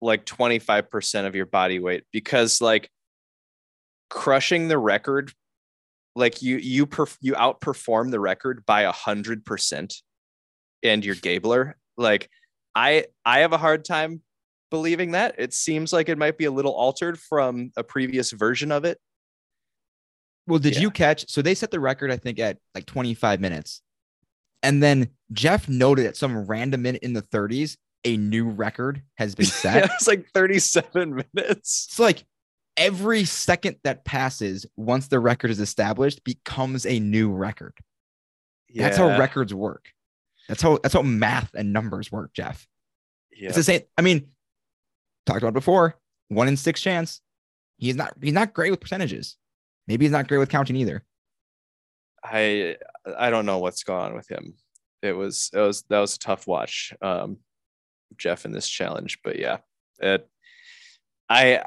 like 0.00 0.24
25% 0.24 1.26
of 1.26 1.34
your 1.34 1.46
body 1.46 1.80
weight 1.80 2.04
because 2.12 2.60
like 2.60 2.88
crushing 4.08 4.68
the 4.68 4.78
record 4.78 5.32
like 6.14 6.40
you 6.40 6.58
you 6.58 6.86
perf- 6.86 7.18
you 7.20 7.32
outperform 7.32 8.12
the 8.12 8.20
record 8.20 8.64
by 8.64 8.82
a 8.82 8.92
hundred 8.92 9.44
percent 9.44 9.96
and 10.84 11.04
you're 11.04 11.16
Gabler. 11.16 11.76
Like 11.96 12.30
I 12.72 13.06
I 13.24 13.40
have 13.40 13.52
a 13.52 13.58
hard 13.58 13.84
time 13.84 14.22
believing 14.70 15.10
that. 15.12 15.34
It 15.38 15.52
seems 15.52 15.92
like 15.92 16.08
it 16.08 16.18
might 16.18 16.38
be 16.38 16.44
a 16.44 16.52
little 16.52 16.72
altered 16.72 17.18
from 17.18 17.72
a 17.76 17.82
previous 17.82 18.30
version 18.30 18.70
of 18.70 18.84
it. 18.84 18.98
Well, 20.48 20.58
did 20.58 20.74
Yeah. 20.76 20.80
you 20.82 20.90
catch? 20.90 21.28
So 21.30 21.42
they 21.42 21.54
set 21.54 21.70
the 21.70 21.78
record, 21.80 22.10
I 22.10 22.16
think, 22.16 22.38
at 22.38 22.58
like 22.74 22.86
25 22.86 23.40
minutes. 23.40 23.82
And 24.62 24.82
then 24.82 25.10
Jeff 25.32 25.68
noted 25.68 26.06
at 26.06 26.16
some 26.16 26.46
random 26.46 26.82
minute 26.82 27.02
in 27.02 27.12
the 27.12 27.22
30s, 27.22 27.76
a 28.04 28.16
new 28.16 28.48
record 28.48 29.02
has 29.16 29.34
been 29.34 29.46
set. 29.46 29.76
Yeah, 29.84 29.88
it's 29.94 30.08
like 30.08 30.28
37 30.34 31.22
minutes. 31.34 31.86
It's 31.90 31.98
like 31.98 32.24
every 32.76 33.24
second 33.24 33.76
that 33.84 34.04
passes 34.04 34.66
once 34.76 35.08
the 35.08 35.20
record 35.20 35.50
is 35.50 35.60
established 35.60 36.24
becomes 36.24 36.86
a 36.86 36.98
new 36.98 37.30
record. 37.30 37.74
Yeah. 38.68 38.84
That's 38.84 38.96
how 38.96 39.18
records 39.18 39.52
work. 39.54 39.90
That's 40.48 40.62
how 40.62 40.78
that's 40.82 40.94
how 40.94 41.02
math 41.02 41.50
and 41.54 41.72
numbers 41.72 42.10
work, 42.10 42.32
Jeff. 42.32 42.66
yeah. 43.36 43.48
It's 43.48 43.56
the 43.56 43.62
same. 43.62 43.82
I 43.98 44.02
mean, 44.02 44.28
talked 45.26 45.42
about 45.42 45.54
before. 45.54 45.96
One 46.28 46.48
in 46.48 46.56
six 46.56 46.80
chance. 46.80 47.20
He's 47.76 47.96
not 47.96 48.14
he's 48.20 48.32
not 48.32 48.54
great 48.54 48.70
with 48.70 48.80
percentages. 48.80 49.36
Maybe 49.88 50.04
he's 50.04 50.12
not 50.12 50.28
great 50.28 50.38
with 50.38 50.50
counting 50.50 50.76
either. 50.76 51.02
I 52.22 52.76
I 53.16 53.30
don't 53.30 53.46
know 53.46 53.58
what's 53.58 53.82
going 53.84 54.04
on 54.10 54.14
with 54.14 54.28
him. 54.30 54.54
It 55.02 55.12
was 55.12 55.50
it 55.52 55.58
was 55.60 55.82
that 55.88 55.98
was 56.00 56.14
a 56.16 56.18
tough 56.18 56.46
watch, 56.46 56.92
um, 57.00 57.38
Jeff 58.16 58.44
in 58.44 58.52
this 58.52 58.68
challenge. 58.68 59.18
But 59.24 59.38
yeah, 59.38 59.58
it 60.00 60.28
I 61.28 61.64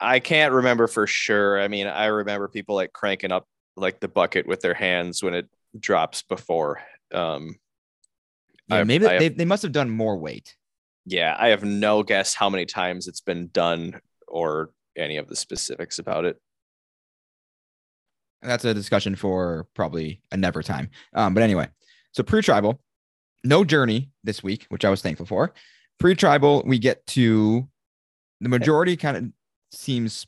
I 0.00 0.20
can't 0.20 0.52
remember 0.52 0.86
for 0.86 1.06
sure. 1.06 1.60
I 1.60 1.68
mean, 1.68 1.86
I 1.86 2.06
remember 2.06 2.48
people 2.48 2.74
like 2.74 2.92
cranking 2.92 3.32
up 3.32 3.46
like 3.76 4.00
the 4.00 4.08
bucket 4.08 4.46
with 4.46 4.60
their 4.60 4.74
hands 4.74 5.22
when 5.22 5.34
it 5.34 5.48
drops 5.78 6.22
before. 6.22 6.80
Um, 7.12 7.56
Yeah, 8.68 8.76
I- 8.78 8.84
maybe 8.84 9.06
I- 9.06 9.18
they, 9.18 9.28
they 9.28 9.44
must 9.44 9.62
have 9.62 9.72
done 9.72 9.90
more 9.90 10.16
weight. 10.18 10.54
yeah, 11.06 11.34
I 11.38 11.48
have 11.48 11.64
no 11.64 12.02
guess 12.02 12.34
how 12.34 12.48
many 12.50 12.66
times 12.66 13.08
it's 13.08 13.20
been 13.20 13.48
done 13.48 14.00
or 14.28 14.70
any 14.96 15.16
of 15.16 15.26
the 15.28 15.36
specifics 15.36 15.98
about 15.98 16.24
it. 16.24 16.40
That's 18.44 18.64
a 18.64 18.74
discussion 18.74 19.16
for 19.16 19.66
probably 19.74 20.20
a 20.30 20.36
never 20.36 20.62
time. 20.62 20.90
Um, 21.14 21.34
but 21.34 21.42
anyway, 21.42 21.68
so 22.12 22.22
pre-tribal, 22.22 22.80
no 23.42 23.64
journey 23.64 24.10
this 24.22 24.42
week, 24.42 24.66
which 24.68 24.84
I 24.84 24.90
was 24.90 25.02
thankful 25.02 25.26
for. 25.26 25.52
pre-tribal, 25.98 26.62
we 26.66 26.78
get 26.78 27.06
to 27.08 27.66
the 28.40 28.48
majority 28.48 28.96
kind 28.96 29.16
of 29.16 29.24
seems 29.72 30.26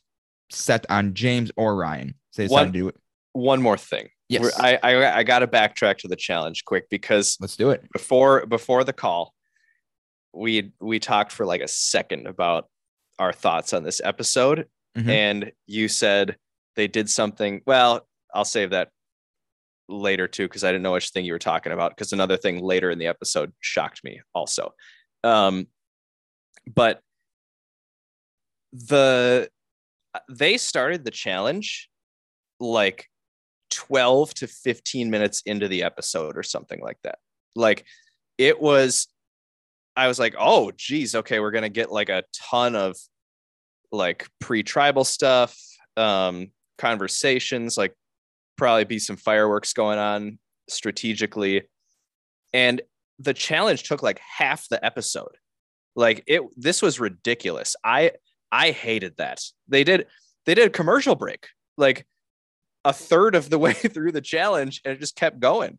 set 0.50 0.86
on 0.90 1.12
James 1.14 1.50
or 1.56 1.76
Ryan. 1.76 2.14
So 2.30 2.42
they 2.42 2.46
decided 2.48 2.64
One- 2.66 2.72
to 2.72 2.78
do 2.78 2.88
it. 2.88 2.96
One 3.32 3.60
more 3.60 3.76
thing. 3.76 4.08
Yes. 4.28 4.42
We're- 4.42 4.52
I 4.58 4.78
I, 4.94 5.18
I 5.18 5.22
got 5.22 5.40
to 5.40 5.46
backtrack 5.46 5.98
to 5.98 6.08
the 6.08 6.16
challenge 6.16 6.64
quick 6.64 6.88
because 6.88 7.36
Let's 7.40 7.56
do 7.56 7.70
it. 7.70 7.84
before 7.92 8.46
before 8.46 8.82
the 8.84 8.92
call, 8.94 9.34
we 10.32 10.72
we 10.80 10.98
talked 10.98 11.32
for 11.32 11.44
like 11.46 11.60
a 11.60 11.68
second 11.68 12.26
about 12.26 12.68
our 13.18 13.32
thoughts 13.32 13.72
on 13.72 13.82
this 13.82 14.00
episode, 14.04 14.66
Mhm. 14.96 15.08
and 15.08 15.52
you 15.66 15.88
said 15.88 16.36
they 16.76 16.88
did 16.88 17.08
something. 17.10 17.60
Well, 17.66 18.05
I'll 18.34 18.44
save 18.44 18.70
that 18.70 18.90
later 19.88 20.26
too 20.26 20.44
because 20.44 20.64
I 20.64 20.68
didn't 20.68 20.82
know 20.82 20.92
which 20.92 21.10
thing 21.10 21.24
you 21.24 21.32
were 21.32 21.38
talking 21.38 21.72
about. 21.72 21.92
Because 21.92 22.12
another 22.12 22.36
thing 22.36 22.62
later 22.62 22.90
in 22.90 22.98
the 22.98 23.06
episode 23.06 23.52
shocked 23.60 24.02
me 24.04 24.20
also. 24.34 24.74
Um, 25.24 25.66
but 26.66 27.00
the 28.72 29.48
they 30.30 30.56
started 30.56 31.04
the 31.04 31.10
challenge 31.10 31.88
like 32.58 33.08
12 33.70 34.32
to 34.34 34.46
15 34.46 35.10
minutes 35.10 35.42
into 35.44 35.68
the 35.68 35.82
episode 35.82 36.36
or 36.36 36.42
something 36.42 36.80
like 36.80 36.98
that. 37.04 37.18
Like 37.54 37.84
it 38.38 38.60
was 38.60 39.08
I 39.98 40.08
was 40.08 40.18
like, 40.18 40.34
"Oh, 40.38 40.72
geez, 40.76 41.14
okay, 41.14 41.40
we're 41.40 41.50
going 41.50 41.62
to 41.62 41.70
get 41.70 41.90
like 41.90 42.10
a 42.10 42.24
ton 42.34 42.76
of 42.76 42.96
like 43.92 44.28
pre-tribal 44.40 45.04
stuff, 45.04 45.56
um 45.96 46.48
conversations, 46.78 47.78
like 47.78 47.94
probably 48.56 48.84
be 48.84 48.98
some 48.98 49.16
fireworks 49.16 49.72
going 49.72 49.98
on 49.98 50.38
strategically." 50.68 51.62
And 52.52 52.82
the 53.18 53.34
challenge 53.34 53.84
took 53.84 54.02
like 54.02 54.20
half 54.20 54.68
the 54.68 54.84
episode. 54.84 55.36
Like 55.94 56.22
it 56.26 56.42
this 56.56 56.82
was 56.82 57.00
ridiculous. 57.00 57.76
I 57.84 58.12
I 58.52 58.70
hated 58.70 59.16
that. 59.16 59.40
They 59.68 59.84
did 59.84 60.06
they 60.44 60.54
did 60.54 60.66
a 60.66 60.70
commercial 60.70 61.14
break. 61.14 61.48
Like 61.76 62.06
a 62.84 62.92
third 62.92 63.34
of 63.34 63.50
the 63.50 63.58
way 63.66 63.72
through 63.72 64.12
the 64.12 64.20
challenge 64.20 64.80
and 64.84 64.94
it 64.94 65.00
just 65.00 65.16
kept 65.16 65.40
going. 65.40 65.78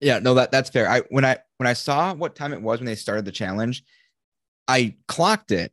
Yeah, 0.00 0.18
no, 0.18 0.34
that 0.34 0.52
that's 0.52 0.70
fair. 0.70 0.88
I 0.88 1.00
when 1.08 1.24
I 1.24 1.38
when 1.56 1.66
I 1.66 1.72
saw 1.72 2.12
what 2.14 2.36
time 2.36 2.52
it 2.52 2.60
was 2.62 2.80
when 2.80 2.86
they 2.86 2.94
started 2.94 3.24
the 3.24 3.32
challenge, 3.32 3.82
I 4.68 4.94
clocked 5.08 5.50
it, 5.50 5.72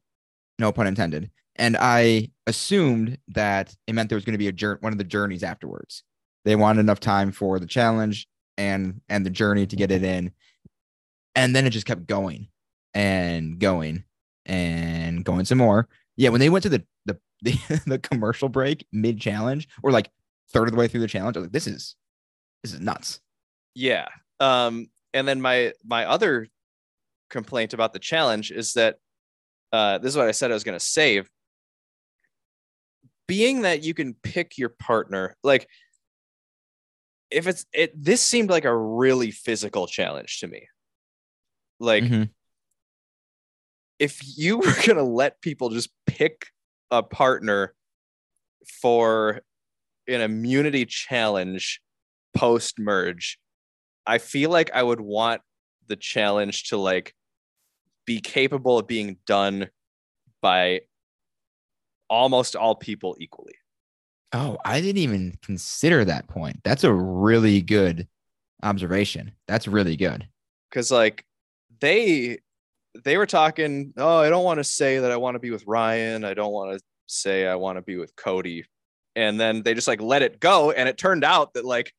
no 0.59 0.71
pun 0.71 0.87
intended, 0.87 1.29
and 1.55 1.77
I 1.79 2.29
assumed 2.47 3.17
that 3.29 3.75
it 3.87 3.93
meant 3.93 4.09
there 4.09 4.17
was 4.17 4.25
going 4.25 4.37
to 4.37 4.37
be 4.37 4.47
a 4.47 4.77
one 4.81 4.91
of 4.91 4.97
the 4.97 5.03
journeys 5.03 5.43
afterwards. 5.43 6.03
They 6.45 6.55
wanted 6.55 6.81
enough 6.81 6.99
time 6.99 7.31
for 7.31 7.59
the 7.59 7.65
challenge 7.65 8.27
and 8.57 9.01
and 9.09 9.25
the 9.25 9.29
journey 9.29 9.65
to 9.67 9.75
get 9.75 9.91
it 9.91 10.03
in, 10.03 10.31
and 11.35 11.55
then 11.55 11.65
it 11.65 11.71
just 11.71 11.85
kept 11.85 12.07
going 12.07 12.47
and 12.93 13.59
going 13.59 14.03
and 14.45 15.23
going 15.23 15.45
some 15.45 15.57
more. 15.57 15.87
Yeah, 16.15 16.29
when 16.29 16.39
they 16.39 16.49
went 16.49 16.63
to 16.63 16.69
the 16.69 16.83
the 17.05 17.17
the, 17.41 17.81
the 17.87 17.99
commercial 17.99 18.49
break 18.49 18.85
mid 18.91 19.19
challenge 19.19 19.67
or 19.83 19.91
like 19.91 20.09
third 20.51 20.67
of 20.67 20.71
the 20.71 20.77
way 20.77 20.87
through 20.87 21.01
the 21.01 21.07
challenge, 21.07 21.37
I 21.37 21.39
was 21.39 21.45
like, 21.47 21.53
this 21.53 21.67
is 21.67 21.95
this 22.63 22.73
is 22.73 22.79
nuts. 22.79 23.19
Yeah. 23.75 24.07
Um, 24.39 24.87
and 25.13 25.27
then 25.27 25.41
my 25.41 25.73
my 25.85 26.05
other 26.05 26.47
complaint 27.29 27.73
about 27.73 27.93
the 27.93 27.99
challenge 27.99 28.51
is 28.51 28.73
that 28.73 28.97
uh, 29.71 29.97
this 29.97 30.09
is 30.09 30.17
what 30.17 30.27
I 30.27 30.31
said 30.31 30.51
I 30.51 30.53
was 30.53 30.63
going 30.63 30.77
to 30.77 30.85
save. 30.85 31.29
Being 33.27 33.61
that 33.61 33.83
you 33.83 33.93
can 33.93 34.13
pick 34.15 34.57
your 34.57 34.69
partner, 34.69 35.35
like 35.43 35.67
if 37.31 37.47
it's 37.47 37.65
it, 37.73 37.91
this 37.95 38.21
seemed 38.21 38.49
like 38.49 38.65
a 38.65 38.75
really 38.75 39.31
physical 39.31 39.87
challenge 39.87 40.39
to 40.39 40.47
me. 40.47 40.67
Like 41.79 42.03
Mhm. 42.03 42.29
if 43.99 44.21
you 44.37 44.57
were 44.59 44.75
going 44.85 44.97
to 44.97 45.03
let 45.03 45.41
people 45.41 45.69
just 45.69 45.89
pick 46.05 46.47
a 46.91 47.01
partner 47.01 47.73
for 48.81 49.41
an 50.07 50.21
immunity 50.21 50.85
challenge 50.85 51.81
post 52.35 52.77
merge, 52.77 53.39
I 54.05 54.17
feel 54.17 54.49
like 54.49 54.71
I 54.73 54.83
would 54.83 55.01
want 55.01 55.41
the 55.87 55.95
challenge 55.95 56.69
to 56.69 56.77
like 56.77 57.15
be 58.05 58.19
capable 58.19 58.79
of 58.79 58.87
being 58.87 59.17
done 59.25 59.69
by 60.41 60.81
almost 62.13 62.55
all 62.55 62.75
people 62.75 63.15
equally. 63.19 63.55
Oh, 64.31 64.57
I 64.63 64.81
didn't 64.81 65.01
even 65.01 65.35
consider 65.43 66.05
that 66.05 66.27
point. 66.27 66.59
That's 66.63 66.83
a 66.83 66.93
really 66.93 67.61
good 67.61 68.07
observation. 68.61 69.31
That's 69.47 69.67
really 69.67 69.95
good. 69.95 70.27
Cause 70.71 70.91
like 70.91 71.25
they 71.81 72.39
they 73.03 73.17
were 73.17 73.25
talking, 73.25 73.93
oh, 73.97 74.19
I 74.19 74.29
don't 74.29 74.43
want 74.43 74.59
to 74.59 74.63
say 74.63 74.99
that 74.99 75.11
I 75.11 75.17
want 75.17 75.35
to 75.35 75.39
be 75.39 75.49
with 75.49 75.65
Ryan. 75.65 76.23
I 76.23 76.35
don't 76.35 76.53
want 76.53 76.77
to 76.77 76.83
say 77.07 77.47
I 77.47 77.55
want 77.55 77.77
to 77.77 77.81
be 77.81 77.97
with 77.97 78.15
Cody. 78.15 78.65
And 79.15 79.39
then 79.39 79.63
they 79.63 79.73
just 79.73 79.87
like 79.87 80.01
let 80.01 80.21
it 80.21 80.39
go. 80.39 80.71
And 80.71 80.87
it 80.87 80.97
turned 80.97 81.23
out 81.23 81.53
that 81.55 81.65
like 81.65 81.93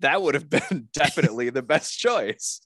that 0.00 0.22
would 0.22 0.34
have 0.34 0.48
been 0.70 0.88
definitely 0.92 1.50
the 1.50 1.62
best 1.62 1.98
choice. 1.98 2.60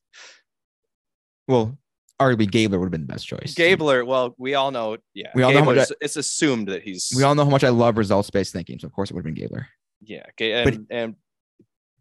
Well, 1.49 1.77
arguably 2.21 2.51
Gabler 2.51 2.79
would 2.79 2.87
have 2.87 2.93
been 2.93 3.07
the 3.07 3.13
best 3.13 3.27
choice. 3.27 3.55
Gabler, 3.55 4.05
well, 4.05 4.35
we 4.39 4.55
all 4.55 4.71
know, 4.71 4.97
yeah. 5.15 5.31
We 5.35 5.43
all 5.43 5.53
know 5.53 5.59
how 5.61 5.65
much 5.65 5.77
Gabler's- 5.77 5.93
it's 6.01 6.17
assumed 6.17 6.69
that 6.69 6.83
he's 6.83 7.13
We 7.17 7.23
all 7.23 7.35
know 7.35 7.45
how 7.45 7.51
much 7.51 7.65
I 7.65 7.71
love 7.71 7.97
results 7.99 8.31
based 8.31 8.53
thinking, 8.53 8.79
so 8.79 8.87
of 8.87 8.93
course 8.93 9.11
it 9.11 9.15
would 9.15 9.27
have 9.27 9.35
been 9.35 9.43
Gabler. 9.43 9.67
yeah, 10.01 10.25
Ga- 10.37 10.65
But- 10.65 10.75
and, 10.75 10.87
and 10.91 11.17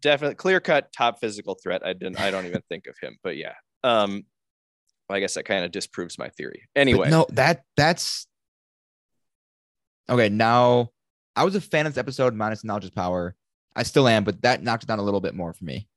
definitely 0.00 0.34
clear 0.36 0.60
cut 0.60 0.92
top 0.92 1.18
physical 1.20 1.54
threat. 1.62 1.84
I 1.84 1.92
didn't 1.94 2.20
I 2.20 2.30
don't 2.30 2.46
even 2.46 2.62
think 2.68 2.86
of 2.86 2.96
him, 3.00 3.16
but 3.22 3.36
yeah. 3.36 3.54
Um 3.82 4.24
well, 5.08 5.16
I 5.16 5.20
guess 5.20 5.34
that 5.34 5.44
kind 5.44 5.64
of 5.64 5.70
disproves 5.70 6.18
my 6.18 6.28
theory. 6.30 6.68
Anyway, 6.76 7.10
no, 7.10 7.26
that 7.30 7.62
that's 7.76 8.26
okay. 10.08 10.28
Now, 10.28 10.90
I 11.36 11.44
was 11.44 11.54
a 11.54 11.60
fan 11.60 11.86
of 11.86 11.92
this 11.94 11.98
episode 12.00 12.34
minus 12.34 12.64
knowledge 12.64 12.84
is 12.84 12.90
power. 12.90 13.34
I 13.76 13.82
still 13.82 14.06
am, 14.08 14.24
but 14.24 14.40
that 14.42 14.62
knocked 14.62 14.84
it 14.84 14.86
down 14.86 14.98
a 14.98 15.02
little 15.02 15.20
bit 15.20 15.34
more 15.34 15.52
for 15.52 15.64
me 15.64 15.88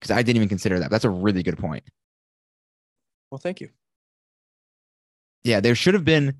because 0.00 0.10
I 0.10 0.22
didn't 0.22 0.36
even 0.36 0.48
consider 0.48 0.80
that. 0.80 0.90
That's 0.90 1.04
a 1.04 1.10
really 1.10 1.42
good 1.42 1.58
point. 1.58 1.84
Well, 3.34 3.40
thank 3.40 3.60
you. 3.60 3.70
Yeah, 5.42 5.58
there 5.58 5.74
should 5.74 5.94
have 5.94 6.04
been. 6.04 6.36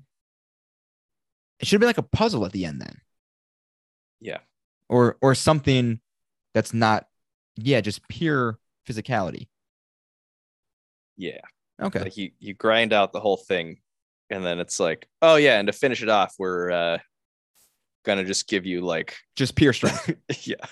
It 1.59 1.67
should 1.67 1.75
have 1.75 1.81
been 1.81 1.89
like 1.89 1.97
a 1.97 2.03
puzzle 2.03 2.45
at 2.45 2.53
the 2.53 2.63
end 2.63 2.79
then. 2.79 3.01
Yeah. 4.21 4.37
Or 4.87 5.17
or 5.21 5.35
something 5.35 5.99
that's 6.53 6.73
not, 6.73 7.05
yeah, 7.57 7.81
just 7.81 8.07
pure 8.07 8.59
physicality. 8.87 9.49
Yeah. 11.17 11.41
Okay. 11.81 11.99
Like 11.99 12.15
you 12.15 12.31
you 12.39 12.53
grind 12.53 12.93
out 12.93 13.11
the 13.11 13.19
whole 13.19 13.35
thing 13.35 13.81
and 14.29 14.45
then 14.45 14.61
it's 14.61 14.79
like, 14.79 15.05
oh 15.21 15.35
yeah, 15.35 15.59
and 15.59 15.67
to 15.67 15.73
finish 15.73 16.01
it 16.01 16.07
off, 16.07 16.35
we're 16.39 16.71
uh 16.71 16.97
gonna 18.05 18.23
just 18.23 18.47
give 18.47 18.65
you 18.65 18.79
like 18.79 19.17
Just 19.35 19.57
pure 19.57 19.73
strength. 19.73 20.15
yeah. 20.47 20.65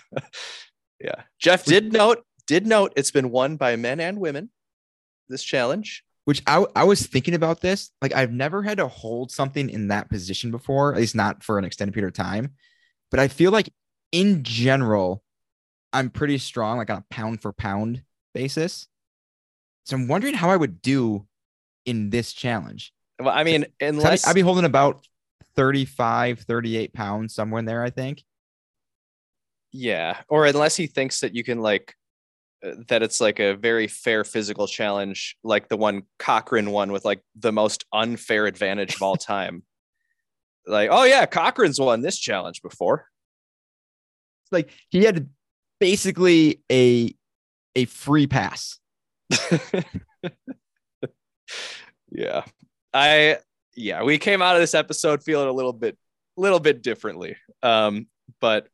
yeah. 1.01 1.23
Jeff 1.38 1.65
did 1.65 1.91
note 1.91 2.23
did 2.47 2.65
note 2.65 2.93
it's 2.95 3.12
been 3.12 3.29
won 3.29 3.57
by 3.57 3.75
men 3.75 3.99
and 3.99 4.21
women 4.21 4.51
this 5.27 5.43
challenge. 5.43 6.03
Which 6.25 6.41
I 6.47 6.65
I 6.75 6.83
was 6.86 7.05
thinking 7.05 7.33
about 7.33 7.62
this. 7.62 7.91
Like 8.01 8.13
I've 8.13 8.31
never 8.31 8.63
had 8.63 8.77
to 8.77 8.88
hold 8.88 9.31
something 9.31 9.69
in 9.69 9.89
that 9.89 10.09
position 10.09 10.51
before, 10.51 10.93
at 10.93 10.99
least 10.99 11.15
not 11.15 11.43
for 11.43 11.57
an 11.57 11.65
extended 11.65 11.93
period 11.93 12.07
of 12.07 12.13
time. 12.13 12.53
But 13.12 13.19
I 13.19 13.27
feel 13.27 13.51
like 13.51 13.69
in 14.12 14.43
general, 14.43 15.23
I'm 15.91 16.09
pretty 16.09 16.38
strong, 16.38 16.77
like 16.77 16.89
on 16.89 16.97
a 16.97 17.05
pound 17.09 17.41
for 17.41 17.51
pound 17.51 18.03
basis. 18.33 18.88
So 19.86 19.97
I'm 19.97 20.07
wondering 20.07 20.33
how 20.33 20.49
I 20.49 20.55
would 20.55 20.81
do 20.81 21.27
in 21.86 22.09
this 22.09 22.31
challenge. 22.31 22.93
Well, 23.19 23.33
I 23.33 23.43
mean, 23.43 23.65
I'd, 23.81 23.88
unless 23.88 24.25
I'd 24.25 24.36
be 24.36 24.41
holding 24.41 24.65
about 24.65 25.05
35, 25.55 26.39
38 26.39 26.93
pounds, 26.93 27.36
somewhere 27.36 27.59
in 27.59 27.65
there, 27.65 27.83
I 27.83 27.89
think. 27.89 28.23
Yeah, 29.71 30.21
or 30.29 30.45
unless 30.45 30.75
he 30.75 30.88
thinks 30.88 31.19
that 31.21 31.36
you 31.36 31.43
can 31.43 31.59
like 31.59 31.95
that 32.88 33.04
it's 33.04 33.19
like 33.19 33.39
a 33.39 33.56
very 33.56 33.88
fair 33.88 34.23
physical 34.23 34.67
challenge, 34.67 35.38
like 35.43 35.67
the 35.67 35.78
one 35.78 36.04
Cochran 36.17 36.71
won 36.71 36.91
with 36.91 37.04
like 37.04 37.21
the 37.36 37.52
most 37.52 37.86
unfair 37.91 38.45
advantage 38.45 38.95
of 38.95 39.02
all 39.02 39.15
time. 39.17 39.63
like, 40.65 40.89
oh 40.91 41.04
yeah, 41.04 41.26
Cochran's 41.26 41.80
won 41.80 42.02
this 42.02 42.17
challenge 42.17 42.62
before. 42.62 43.08
It's 44.45 44.54
like 44.54 44.69
he 44.89 45.04
had 45.04 45.30
basically 45.80 46.62
a 46.71 47.13
a 47.76 47.86
free 47.86 48.28
pass. 48.28 48.80
yeah, 52.12 52.43
I 52.93 53.39
yeah, 53.76 54.04
we 54.04 54.17
came 54.17 54.41
out 54.41 54.56
of 54.56 54.62
this 54.62 54.76
episode 54.76 55.23
feeling 55.23 55.49
a 55.49 55.54
little 55.54 55.73
bit, 55.73 55.97
little 56.38 56.60
bit 56.60 56.82
differently. 56.82 57.36
Um, 57.62 58.08
but 58.39 58.67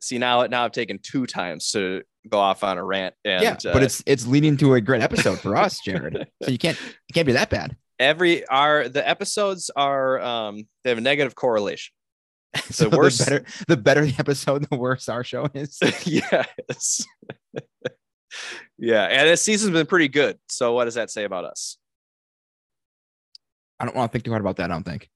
see 0.00 0.18
now, 0.18 0.44
now 0.46 0.64
I've 0.64 0.72
taken 0.72 0.98
two 1.02 1.26
times 1.26 1.70
to 1.72 2.02
go 2.28 2.38
off 2.38 2.62
on 2.64 2.78
a 2.78 2.84
rant, 2.84 3.14
and 3.24 3.42
yeah, 3.42 3.56
but 3.62 3.76
uh, 3.82 3.84
it's 3.86 4.02
it's 4.06 4.26
leading 4.26 4.56
to 4.58 4.74
a 4.74 4.80
great 4.80 5.02
episode 5.02 5.38
for 5.40 5.56
us, 5.56 5.80
Jared. 5.80 6.26
so 6.42 6.50
you 6.50 6.58
can't 6.58 6.78
it 7.08 7.12
can't 7.12 7.26
be 7.26 7.32
that 7.32 7.50
bad. 7.50 7.76
every 7.98 8.46
our 8.46 8.88
the 8.88 9.06
episodes 9.08 9.70
are 9.74 10.20
um 10.20 10.66
they 10.84 10.90
have 10.90 10.98
a 10.98 11.02
negative 11.02 11.34
correlation 11.34 11.92
So 12.70 12.88
worse- 12.88 13.18
the 13.18 13.24
better 13.24 13.44
the 13.66 13.76
better 13.76 14.06
the 14.06 14.14
episode, 14.18 14.68
the 14.70 14.76
worse 14.76 15.08
our 15.08 15.24
show 15.24 15.48
is. 15.54 15.78
yes 16.04 17.04
yeah 18.78 19.04
and 19.04 19.28
this 19.28 19.42
season's 19.42 19.72
been 19.72 19.86
pretty 19.86 20.06
good 20.08 20.38
so 20.48 20.72
what 20.74 20.84
does 20.84 20.94
that 20.94 21.10
say 21.10 21.24
about 21.24 21.44
us 21.44 21.78
I 23.80 23.84
don't 23.84 23.94
want 23.96 24.10
to 24.10 24.12
think 24.12 24.24
too 24.24 24.32
hard 24.32 24.42
about 24.42 24.56
that. 24.56 24.70
I 24.70 24.74
don't 24.74 24.82
think. 24.82 25.08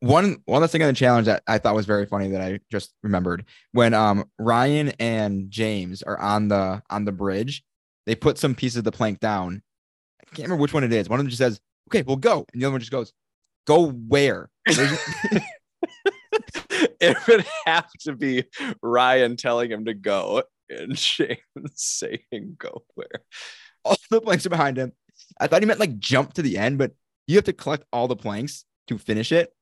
One 0.00 0.36
one 0.44 0.62
other 0.62 0.68
thing 0.68 0.82
on 0.82 0.88
the 0.88 0.94
challenge 0.94 1.26
that 1.26 1.42
I 1.46 1.58
thought 1.58 1.74
was 1.74 1.86
very 1.86 2.06
funny 2.06 2.28
that 2.28 2.40
I 2.40 2.60
just 2.70 2.92
remembered 3.02 3.44
when 3.72 3.94
um 3.94 4.26
Ryan 4.38 4.90
and 5.00 5.50
James 5.50 6.02
are 6.02 6.18
on 6.18 6.48
the 6.48 6.82
on 6.90 7.04
the 7.04 7.12
bridge, 7.12 7.64
they 8.04 8.14
put 8.14 8.38
some 8.38 8.54
pieces 8.54 8.76
of 8.78 8.84
the 8.84 8.92
plank 8.92 9.20
down. 9.20 9.62
I 10.20 10.24
can't 10.34 10.48
remember 10.48 10.62
which 10.62 10.74
one 10.74 10.84
it 10.84 10.92
is. 10.92 11.08
One 11.08 11.18
of 11.18 11.24
them 11.24 11.30
just 11.30 11.38
says, 11.38 11.60
"Okay, 11.88 12.02
we'll 12.02 12.16
go," 12.16 12.44
and 12.52 12.60
the 12.60 12.66
other 12.66 12.72
one 12.72 12.80
just 12.80 12.92
goes, 12.92 13.12
"Go 13.66 13.90
where?" 13.90 14.50
it 17.00 17.16
would 17.28 17.44
have 17.64 17.90
to 18.00 18.14
be 18.14 18.44
Ryan 18.82 19.36
telling 19.36 19.70
him 19.70 19.84
to 19.86 19.94
go 19.94 20.42
and 20.68 20.94
James 20.96 21.38
saying 21.74 22.56
go 22.58 22.84
where. 22.94 23.06
all 23.84 23.96
the 24.10 24.20
planks 24.20 24.46
are 24.46 24.50
behind 24.50 24.76
him. 24.76 24.92
I 25.40 25.46
thought 25.46 25.62
he 25.62 25.66
meant 25.66 25.80
like 25.80 25.98
jump 25.98 26.34
to 26.34 26.42
the 26.42 26.58
end, 26.58 26.78
but 26.78 26.92
you 27.26 27.36
have 27.36 27.44
to 27.44 27.52
collect 27.52 27.84
all 27.92 28.08
the 28.08 28.16
planks 28.16 28.64
to 28.88 28.98
finish 28.98 29.32
it. 29.32 29.52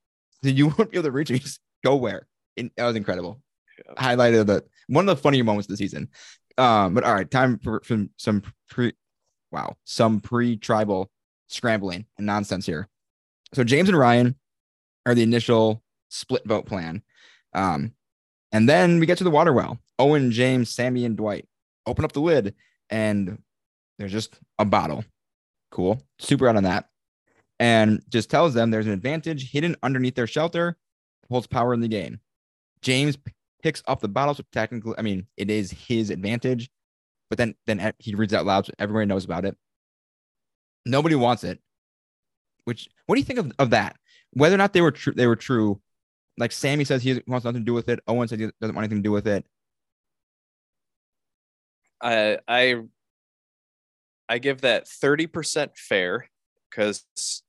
You 0.51 0.69
won't 0.69 0.91
be 0.91 0.99
able 0.99 1.05
to 1.05 1.13
reach 1.13 1.31
it. 1.31 1.41
Just 1.41 1.61
go 1.85 1.97
where. 1.97 2.27
And 2.57 2.71
that 2.77 2.87
was 2.87 2.97
incredible. 2.97 3.41
Yeah. 3.79 3.95
Highlighted 3.95 4.47
the 4.47 4.65
one 4.89 5.09
of 5.09 5.17
the 5.17 5.23
funnier 5.23 5.45
moments 5.45 5.67
of 5.67 5.71
the 5.71 5.77
season. 5.77 6.09
Um, 6.57 6.95
but 6.95 7.05
all 7.05 7.15
right, 7.15 7.29
time 7.29 7.59
for, 7.59 7.81
for 7.85 8.07
some 8.17 8.43
pre 8.69 8.93
wow, 9.51 9.77
some 9.85 10.21
pre-tribal 10.21 11.11
scrambling 11.49 12.07
and 12.19 12.27
nonsense 12.27 12.67
here. 12.67 12.89
So 13.53 13.65
James 13.65 13.89
and 13.89 13.99
Ryan 13.99 14.37
are 15.07 15.15
the 15.15 15.23
initial 15.23 15.83
split 16.09 16.43
vote 16.45 16.67
plan. 16.67 17.03
Um, 17.55 17.93
and 18.53 18.69
then 18.69 19.01
we 19.01 19.07
get 19.07 19.19
to 19.19 19.25
the 19.25 19.31
water 19.31 19.53
well. 19.53 19.79
Owen, 19.99 20.31
James, 20.31 20.71
Sammy, 20.71 21.05
and 21.05 21.17
Dwight 21.17 21.47
open 21.87 22.05
up 22.05 22.13
the 22.13 22.21
lid, 22.21 22.55
and 22.91 23.39
there's 23.99 24.13
just 24.13 24.39
a 24.59 24.65
bottle. 24.65 25.05
Cool. 25.71 26.03
Super 26.19 26.49
out 26.49 26.57
on 26.57 26.65
that. 26.65 26.89
And 27.61 28.03
just 28.09 28.31
tells 28.31 28.55
them 28.55 28.71
there's 28.71 28.87
an 28.87 28.93
advantage 28.93 29.51
hidden 29.51 29.77
underneath 29.83 30.15
their 30.15 30.27
shelter, 30.27 30.77
holds 31.31 31.47
power 31.47 31.73
in 31.73 31.81
the 31.81 31.89
game. 31.89 32.21
James 32.83 33.17
picks 33.63 33.83
up 33.87 34.01
the 34.01 34.09
bottle, 34.09 34.35
so 34.35 34.45
technically, 34.53 34.95
I 34.99 35.03
mean, 35.03 35.27
it 35.37 35.51
is 35.51 35.71
his 35.71 36.11
advantage. 36.11 36.71
But 37.31 37.39
then, 37.39 37.55
then 37.67 37.93
he 37.99 38.15
reads 38.15 38.35
out 38.35 38.45
loud, 38.45 38.67
so 38.67 38.73
everybody 38.79 39.07
knows 39.07 39.25
about 39.25 39.45
it. 39.45 39.57
Nobody 40.85 41.15
wants 41.15 41.45
it. 41.45 41.61
Which, 42.65 42.89
what 43.07 43.15
do 43.15 43.21
you 43.21 43.25
think 43.25 43.39
of, 43.39 43.53
of 43.59 43.71
that? 43.71 43.97
Whether 44.33 44.55
or 44.55 44.59
not 44.59 44.73
they 44.73 44.83
were 44.83 44.91
true, 44.91 45.13
they 45.15 45.27
were 45.27 45.37
true. 45.37 45.81
Like 46.37 46.53
Sammy 46.53 46.85
says, 46.85 47.03
he 47.03 47.23
wants 47.27 47.45
nothing 47.45 47.61
to 47.61 47.65
do 47.65 47.75
with 47.75 47.89
it. 47.89 48.01
Owen 48.07 48.29
says 48.29 48.41
he 48.41 48.51
doesn't 48.61 48.75
want 48.75 48.85
anything 48.85 48.99
to 48.99 49.07
do 49.07 49.13
with 49.13 49.27
it. 49.27 49.47
I 52.01 52.39
I 52.49 52.83
I 54.29 54.39
give 54.39 54.63
that 54.63 54.87
30% 54.87 55.77
fair 55.77 56.29
because 56.75 57.43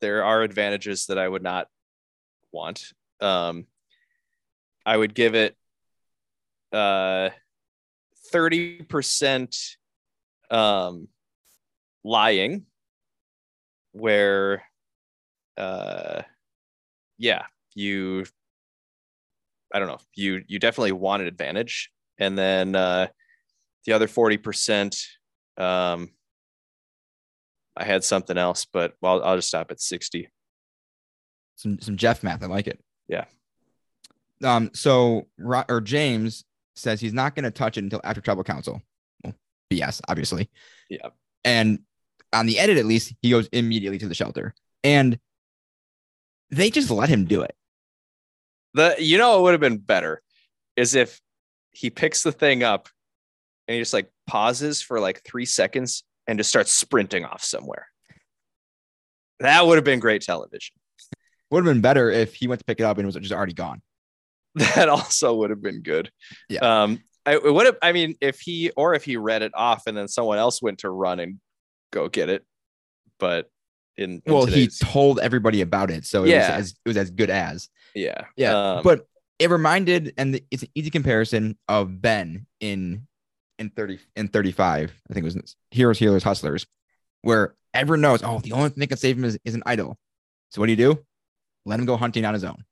there 0.00 0.24
are 0.24 0.42
advantages 0.42 1.06
that 1.06 1.18
I 1.18 1.28
would 1.28 1.42
not 1.42 1.68
want. 2.52 2.92
Um 3.20 3.66
I 4.86 4.96
would 4.96 5.14
give 5.14 5.34
it 5.34 5.56
uh 6.72 7.30
30% 8.32 9.76
um 10.50 11.08
lying 12.04 12.66
where 13.92 14.62
uh 15.56 16.22
yeah, 17.18 17.46
you 17.74 18.24
I 19.74 19.78
don't 19.78 19.88
know, 19.88 19.98
you 20.14 20.42
you 20.46 20.58
definitely 20.58 20.92
want 20.92 21.22
an 21.22 21.28
advantage 21.28 21.90
and 22.18 22.38
then 22.38 22.76
uh 22.76 23.08
the 23.84 23.92
other 23.92 24.06
40% 24.06 24.96
um 25.56 26.10
i 27.78 27.84
had 27.84 28.04
something 28.04 28.36
else 28.36 28.66
but 28.72 28.94
I'll, 29.02 29.22
I'll 29.22 29.36
just 29.36 29.48
stop 29.48 29.70
at 29.70 29.80
60 29.80 30.28
some 31.58 31.80
some 31.80 31.96
Jeff 31.96 32.22
math. 32.22 32.42
I 32.42 32.46
like 32.46 32.68
it. 32.68 32.80
Yeah. 33.08 33.24
Um. 34.44 34.70
So 34.74 35.26
or 35.42 35.80
James 35.80 36.44
says 36.76 37.00
he's 37.00 37.12
not 37.12 37.34
going 37.34 37.44
to 37.44 37.50
touch 37.50 37.76
it 37.76 37.82
until 37.82 38.00
after 38.04 38.20
tribal 38.20 38.44
council. 38.44 38.80
Well, 39.24 39.34
BS, 39.70 40.00
obviously. 40.08 40.48
Yeah. 40.88 41.08
And 41.44 41.80
on 42.32 42.46
the 42.46 42.60
edit, 42.60 42.78
at 42.78 42.86
least, 42.86 43.12
he 43.22 43.30
goes 43.30 43.48
immediately 43.52 43.98
to 43.98 44.06
the 44.06 44.14
shelter, 44.14 44.54
and 44.84 45.18
they 46.50 46.70
just 46.70 46.90
let 46.90 47.08
him 47.08 47.24
do 47.24 47.42
it. 47.42 47.56
the 48.74 48.94
you 49.00 49.18
know 49.18 49.40
it 49.40 49.42
would 49.42 49.52
have 49.52 49.60
been 49.60 49.78
better 49.78 50.22
is 50.76 50.94
if 50.94 51.20
he 51.72 51.90
picks 51.90 52.22
the 52.22 52.32
thing 52.32 52.62
up 52.62 52.88
and 53.66 53.74
he 53.74 53.80
just 53.80 53.92
like 53.92 54.12
pauses 54.28 54.80
for 54.80 55.00
like 55.00 55.22
three 55.24 55.44
seconds 55.44 56.04
and 56.28 56.38
just 56.38 56.48
starts 56.50 56.70
sprinting 56.70 57.24
off 57.24 57.42
somewhere 57.42 57.86
that 59.40 59.66
would 59.66 59.76
have 59.76 59.84
been 59.84 59.98
great 60.00 60.22
television 60.22 60.74
Would 61.50 61.64
have 61.64 61.74
been 61.74 61.80
better 61.80 62.10
if 62.10 62.34
he 62.34 62.46
went 62.48 62.60
to 62.60 62.64
pick 62.64 62.78
it 62.80 62.84
up 62.84 62.98
and 62.98 63.04
it 63.04 63.06
was 63.06 63.16
just 63.16 63.32
already 63.32 63.52
gone. 63.54 63.82
that 64.54 64.88
also 64.88 65.34
would 65.34 65.50
have 65.50 65.62
been 65.62 65.82
good 65.82 66.10
Yeah. 66.48 66.82
um 66.82 67.00
I, 67.26 67.34
it 67.34 67.52
would 67.52 67.66
have 67.66 67.76
i 67.82 67.92
mean 67.92 68.14
if 68.20 68.40
he 68.40 68.70
or 68.76 68.94
if 68.94 69.04
he 69.04 69.16
read 69.16 69.42
it 69.42 69.52
off 69.54 69.82
and 69.86 69.96
then 69.96 70.08
someone 70.08 70.38
else 70.38 70.62
went 70.62 70.78
to 70.78 70.90
run 70.90 71.20
and 71.20 71.38
go 71.92 72.08
get 72.08 72.28
it 72.28 72.44
but 73.18 73.50
in, 73.96 74.22
in 74.24 74.32
Well, 74.32 74.46
today's- 74.46 74.78
he 74.78 74.86
told 74.86 75.18
everybody 75.18 75.60
about 75.60 75.90
it, 75.90 76.04
so 76.06 76.22
it 76.24 76.28
Yeah. 76.30 76.56
was 76.56 76.66
as 76.66 76.70
it 76.84 76.88
was 76.88 76.96
as 76.96 77.10
good 77.10 77.30
as. 77.30 77.68
yeah 77.96 78.26
Yeah, 78.36 78.74
Um, 78.76 78.82
but 78.84 79.06
it 79.40 79.50
reminded, 79.50 80.14
and 80.16 80.34
the, 80.34 80.44
it's 80.52 80.62
an 80.62 80.68
easy 80.76 80.90
comparison 80.90 81.58
of 81.68 82.00
Ben 82.00 82.46
in 82.60 83.06
in 83.58 83.70
thirty 83.70 83.98
in 84.16 84.28
thirty 84.28 84.52
five. 84.52 84.92
I 85.10 85.14
think 85.14 85.24
it 85.24 85.34
was 85.34 85.56
Heroes, 85.70 85.98
Healers, 85.98 86.22
Hustlers, 86.22 86.66
where 87.22 87.54
everyone 87.74 88.00
knows, 88.00 88.22
oh, 88.22 88.40
the 88.40 88.52
only 88.52 88.68
thing 88.70 88.80
that 88.80 88.86
can 88.88 88.96
save 88.98 89.16
him 89.18 89.24
is, 89.24 89.38
is 89.44 89.54
an 89.54 89.62
idol. 89.66 89.98
So 90.50 90.60
what 90.60 90.66
do 90.66 90.72
you 90.72 90.76
do? 90.76 91.04
Let 91.64 91.78
him 91.78 91.86
go 91.86 91.96
hunting 91.96 92.24
on 92.24 92.34
his 92.34 92.44
own. 92.44 92.64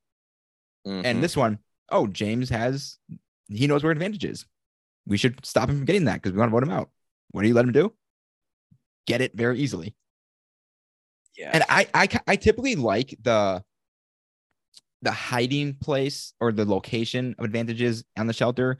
mhm. 0.86 1.02
And 1.04 1.22
this 1.22 1.36
one, 1.36 1.58
oh, 1.90 2.06
James 2.06 2.48
has 2.50 2.98
he 3.48 3.66
knows 3.66 3.82
where 3.82 3.92
advantage 3.92 4.24
is. 4.24 4.44
We 5.06 5.16
should 5.16 5.44
stop 5.44 5.68
him 5.68 5.76
from 5.76 5.84
getting 5.84 6.04
that 6.06 6.14
because 6.14 6.32
we 6.32 6.38
want 6.38 6.50
to 6.50 6.52
vote 6.52 6.62
him 6.64 6.70
out. 6.70 6.90
What 7.30 7.42
do 7.42 7.48
you 7.48 7.54
let 7.54 7.64
him 7.64 7.72
do? 7.72 7.92
Get 9.06 9.20
it 9.20 9.36
very 9.36 9.58
easily. 9.60 9.94
yeah 11.36 11.50
And 11.52 11.64
I, 11.68 11.86
I, 11.94 12.08
I 12.26 12.36
typically 12.36 12.74
like 12.74 13.14
the 13.22 13.62
the 15.02 15.12
hiding 15.12 15.74
place 15.74 16.32
or 16.40 16.50
the 16.50 16.64
location 16.64 17.34
of 17.38 17.44
advantages 17.44 18.02
on 18.18 18.26
the 18.26 18.32
shelter 18.32 18.78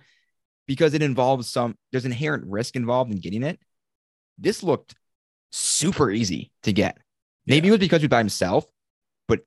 because 0.67 0.95
it 0.95 1.03
involves 1.03 1.49
some 1.49 1.77
there's 1.93 2.05
inherent 2.05 2.45
risk 2.47 2.77
involved 2.77 3.13
in 3.13 3.19
getting 3.19 3.43
it. 3.43 3.59
This 4.39 4.63
looked 4.63 4.95
super 5.51 6.11
easy 6.11 6.51
to 6.65 6.73
get. 6.73 6.99
Maybe 7.47 7.69
it 7.69 7.71
was 7.71 7.81
because 7.81 8.01
he 8.01 8.07
was 8.07 8.11
by 8.11 8.19
himself, 8.19 8.67
but 9.29 9.41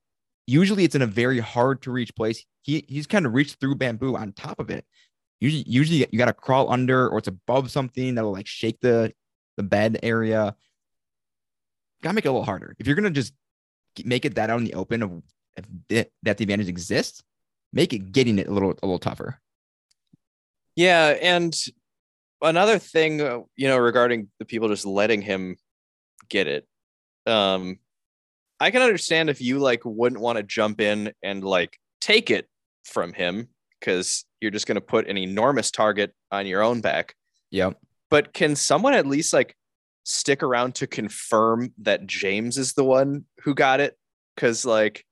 usually 0.47 0.83
it's 0.83 0.95
in 0.95 1.01
a 1.01 1.07
very 1.07 1.39
hard 1.39 1.81
to 1.83 1.91
reach 1.91 2.15
place. 2.15 2.43
He 2.61 2.85
he's 2.87 3.07
kind 3.07 3.25
of 3.25 3.33
reached 3.33 3.59
through 3.59 3.75
bamboo 3.75 4.15
on 4.15 4.33
top 4.33 4.59
of 4.59 4.69
it. 4.69 4.85
Usually, 5.39 5.63
usually 5.67 6.07
you 6.11 6.17
got 6.17 6.25
to 6.25 6.33
crawl 6.33 6.71
under 6.71 7.07
or 7.07 7.19
it's 7.19 7.27
above 7.27 7.71
something 7.71 8.15
that'll 8.15 8.33
like 8.33 8.47
shake 8.47 8.79
the 8.81 9.13
the 9.57 9.63
bed 9.63 9.99
area. 10.03 10.55
Gotta 12.01 12.15
make 12.15 12.25
it 12.25 12.29
a 12.29 12.31
little 12.31 12.45
harder. 12.45 12.75
If 12.79 12.87
you're 12.87 12.95
gonna 12.95 13.09
just 13.09 13.33
make 14.05 14.25
it 14.25 14.35
that 14.35 14.49
out 14.49 14.59
in 14.59 14.65
the 14.65 14.75
open 14.75 15.03
of 15.03 15.21
if 15.89 16.07
that 16.23 16.37
the 16.37 16.43
advantage 16.43 16.69
exists, 16.69 17.21
make 17.73 17.93
it 17.93 18.11
getting 18.11 18.39
it 18.39 18.47
a 18.47 18.51
little 18.51 18.71
a 18.71 18.85
little 18.85 18.99
tougher. 18.99 19.39
Yeah, 20.79 21.07
and 21.21 21.53
another 22.41 22.79
thing, 22.79 23.19
uh, 23.19 23.39
you 23.57 23.67
know, 23.67 23.77
regarding 23.77 24.29
the 24.39 24.45
people 24.45 24.69
just 24.69 24.85
letting 24.85 25.21
him 25.21 25.57
get 26.29 26.47
it, 26.47 26.65
um, 27.25 27.79
I 28.61 28.71
can 28.71 28.81
understand 28.81 29.29
if 29.29 29.41
you 29.41 29.59
like 29.59 29.81
wouldn't 29.83 30.21
want 30.21 30.37
to 30.37 30.43
jump 30.43 30.79
in 30.79 31.11
and 31.21 31.43
like 31.43 31.77
take 31.99 32.31
it 32.31 32.47
from 32.85 33.11
him 33.11 33.49
because 33.77 34.23
you're 34.39 34.51
just 34.51 34.67
going 34.67 34.75
to 34.75 34.81
put 34.81 35.09
an 35.09 35.17
enormous 35.17 35.69
target 35.69 36.13
on 36.31 36.47
your 36.47 36.63
own 36.63 36.79
back. 36.79 37.13
Yep. 37.51 37.77
But 38.09 38.33
can 38.33 38.55
someone 38.55 38.93
at 38.93 39.05
least 39.05 39.33
like 39.33 39.57
stick 40.05 40.41
around 40.43 40.75
to 40.75 40.87
confirm 40.87 41.73
that 41.79 42.07
James 42.07 42.57
is 42.57 42.71
the 42.71 42.85
one 42.85 43.25
who 43.43 43.53
got 43.53 43.81
it? 43.81 43.97
Because 44.33 44.63
like 44.63 45.05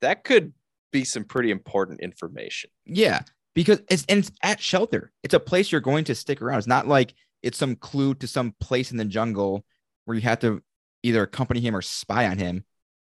that 0.00 0.22
could 0.22 0.52
be 0.92 1.02
some 1.02 1.24
pretty 1.24 1.50
important 1.50 2.02
information. 2.02 2.70
Yeah, 2.86 3.22
because 3.54 3.80
it's 3.88 4.04
and 4.08 4.20
it's 4.20 4.32
at 4.42 4.60
shelter. 4.60 5.12
It's 5.22 5.34
a 5.34 5.40
place 5.40 5.70
you're 5.70 5.80
going 5.80 6.04
to 6.04 6.14
stick 6.14 6.42
around. 6.42 6.58
It's 6.58 6.66
not 6.66 6.88
like 6.88 7.14
it's 7.42 7.58
some 7.58 7.76
clue 7.76 8.14
to 8.14 8.26
some 8.26 8.54
place 8.60 8.90
in 8.90 8.96
the 8.96 9.04
jungle 9.04 9.64
where 10.04 10.14
you 10.14 10.22
have 10.22 10.40
to 10.40 10.62
either 11.02 11.22
accompany 11.22 11.60
him 11.60 11.76
or 11.76 11.82
spy 11.82 12.26
on 12.26 12.38
him. 12.38 12.64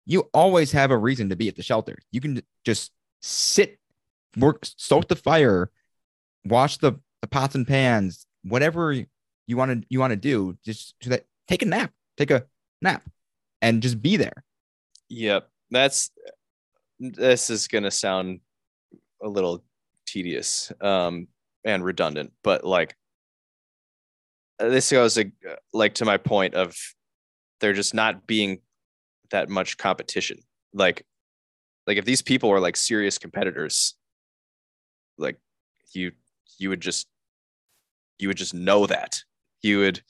You 0.07 0.29
always 0.33 0.73
have 0.73 0.91
a 0.91 0.97
reason 0.97 1.29
to 1.31 1.37
be 1.37 1.49
at 1.49 1.57
the 1.57 1.63
shelter. 1.63 1.99
You 2.13 2.21
can 2.21 2.43
just 2.65 2.93
sit, 3.21 3.79
work, 4.37 4.65
stoke 4.65 5.09
the 5.09 5.17
fire, 5.17 5.71
wash 6.45 6.79
the, 6.79 7.01
the 7.21 7.29
pots 7.29 7.55
and 7.55 7.67
pans, 7.67 8.27
whatever 8.43 8.93
you 8.93 9.57
want 9.57 9.83
to 9.83 9.87
you 9.89 9.99
want 9.99 10.13
to 10.13 10.17
do. 10.17 10.57
Just 10.65 10.95
that 11.07 11.25
take 11.49 11.63
a 11.63 11.67
nap, 11.67 11.93
take 12.17 12.31
a 12.31 12.45
nap, 12.81 13.03
and 13.61 13.83
just 13.83 14.01
be 14.01 14.17
there. 14.17 14.45
Yep. 15.09 15.49
That's 15.71 16.11
this 17.01 17.51
is 17.51 17.69
gonna 17.69 17.91
sound 17.91 18.41
a 19.23 19.29
little 19.29 19.65
tedious 20.11 20.73
um 20.81 21.29
and 21.65 21.85
redundant, 21.85 22.33
but 22.43 22.65
like 22.65 22.95
this 24.59 24.91
goes 24.91 25.19
like, 25.73 25.95
to 25.95 26.05
my 26.05 26.17
point 26.17 26.55
of 26.55 26.77
there 27.61 27.73
just 27.73 27.95
not 27.95 28.27
being 28.27 28.61
that 29.31 29.49
much 29.49 29.77
competition. 29.77 30.39
Like, 30.73 31.05
like 31.87 31.97
if 31.97 32.05
these 32.05 32.23
people 32.23 32.51
were 32.51 32.61
like 32.61 32.77
serious 32.77 33.19
competitors, 33.19 33.95
like 35.17 35.39
you 35.93 36.13
you 36.59 36.69
would 36.71 36.81
just 36.81 37.07
you 38.19 38.29
would 38.29 38.37
just 38.37 38.55
know 38.55 38.87
that 38.87 39.23
you 39.63 39.79
would 39.79 40.03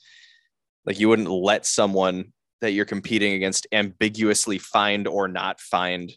like 0.85 0.99
you 0.99 1.09
wouldn't 1.09 1.29
let 1.29 1.65
someone 1.65 2.33
that 2.61 2.71
you're 2.71 2.85
competing 2.85 3.33
against 3.33 3.67
ambiguously 3.71 4.57
find 4.57 5.07
or 5.07 5.27
not 5.27 5.59
find 5.59 6.11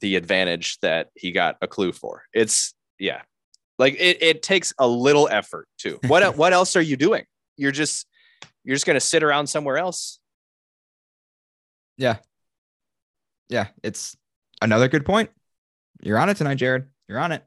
the 0.00 0.16
advantage 0.16 0.78
that 0.80 1.08
he 1.14 1.32
got 1.32 1.56
a 1.62 1.68
clue 1.68 1.92
for. 1.92 2.24
It's 2.32 2.74
yeah. 2.98 3.22
Like 3.78 3.94
it 3.94 4.22
it 4.22 4.42
takes 4.42 4.72
a 4.78 4.86
little 4.86 5.28
effort 5.30 5.66
too. 5.78 5.98
What 6.06 6.36
what 6.36 6.52
else 6.52 6.76
are 6.76 6.82
you 6.82 6.96
doing? 6.96 7.24
You're 7.56 7.72
just 7.72 8.06
you're 8.64 8.76
just 8.76 8.86
going 8.86 8.94
to 8.94 9.00
sit 9.00 9.22
around 9.22 9.46
somewhere 9.48 9.78
else. 9.78 10.18
Yeah. 11.96 12.16
Yeah. 13.48 13.68
It's 13.82 14.16
another 14.62 14.88
good 14.88 15.04
point. 15.04 15.30
You're 16.02 16.18
on 16.18 16.28
it 16.28 16.36
tonight, 16.36 16.56
Jared. 16.56 16.86
You're 17.08 17.18
on 17.18 17.32
it. 17.32 17.44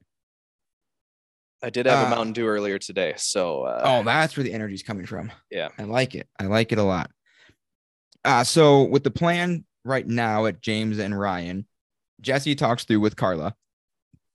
I 1.64 1.70
did 1.72 1.88
have 1.88 2.04
Uh, 2.04 2.08
a 2.08 2.10
Mountain 2.16 2.34
Dew 2.34 2.46
earlier 2.48 2.78
today, 2.78 3.16
so 3.18 3.64
uh, 3.64 3.82
Oh, 3.84 4.04
that's 4.04 4.38
where 4.38 4.44
the 4.44 4.54
energy's 4.54 4.84
coming 4.84 5.06
from. 5.08 5.32
Yeah. 5.50 5.70
I 5.80 5.84
like 5.84 6.14
it. 6.14 6.28
I 6.40 6.46
like 6.46 6.72
it 6.72 6.78
a 6.78 6.84
lot. 6.84 7.10
Uh, 8.24 8.44
so 8.44 8.84
with 8.84 9.04
the 9.04 9.12
plan 9.12 9.66
right 9.84 10.06
now 10.06 10.46
at 10.46 10.62
James 10.62 11.00
and 11.00 11.18
Ryan, 11.18 11.66
Jesse 12.22 12.56
talks 12.56 12.84
through 12.84 13.00
with 13.00 13.16
Carla, 13.16 13.56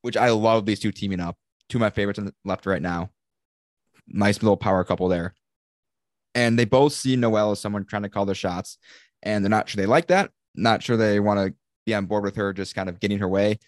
which 0.03 0.16
I 0.16 0.30
love 0.30 0.66
these 0.66 0.80
two 0.80 0.93
teaming 0.93 1.20
up. 1.20 1.37
Two 1.68 1.78
of 1.78 1.80
my 1.80 1.91
favorites 1.91 2.18
on 2.18 2.26
the 2.26 2.35
left 2.45 2.66
right 2.66 2.83
now. 2.83 3.11
Nice 4.07 4.43
little 4.43 4.57
power 4.57 4.85
couple 4.85 5.09
there. 5.09 5.35
And 6.35 6.59
they 6.59 6.64
both 6.64 6.93
see 6.93 7.16
Noelle 7.16 7.53
as 7.53 7.61
someone 7.61 7.85
trying 7.85 8.03
to 8.03 8.09
call 8.09 8.26
their 8.26 8.35
shots. 8.35 8.78
And 9.22 9.45
they're 9.45 9.51
not 9.51 9.68
sure 9.68 9.80
they 9.80 9.87
like 9.87 10.09
that. 10.09 10.30
Not 10.55 10.83
sure 10.83 10.97
they 10.97 11.20
want 11.20 11.41
to 11.41 11.55
be 11.87 11.95
on 11.95 12.07
board 12.07 12.24
with 12.24 12.37
her, 12.37 12.53
just 12.53 12.74
kind 12.74 12.89
of 12.89 13.01
getting 13.01 13.18
her 13.18 13.28
way, 13.28 13.59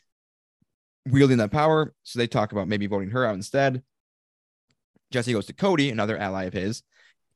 wielding 1.11 1.39
that 1.39 1.51
power. 1.51 1.95
So 2.03 2.19
they 2.19 2.27
talk 2.27 2.53
about 2.53 2.69
maybe 2.69 2.87
voting 2.87 3.11
her 3.11 3.25
out 3.25 3.35
instead. 3.35 3.83
Jesse 5.11 5.33
goes 5.33 5.47
to 5.47 5.53
Cody, 5.53 5.91
another 5.91 6.19
ally 6.19 6.45
of 6.45 6.53
his, 6.53 6.83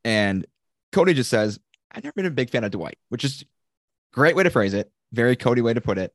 and 0.05 0.45
Cody 0.91 1.15
just 1.15 1.31
says, 1.31 1.61
I've 1.93 2.03
never 2.03 2.15
been 2.15 2.27
a 2.27 2.31
big 2.31 2.51
fan 2.51 2.65
of 2.65 2.73
Dwight, 2.73 2.99
which 3.09 3.25
is 3.25 3.45
great 4.13 4.35
way 4.35 4.43
to 4.43 4.51
phrase 4.51 4.75
it. 4.75 4.91
Very 5.13 5.37
Cody 5.37 5.61
way 5.61 5.75
to 5.75 5.81
put 5.81 5.97
it. 5.97 6.13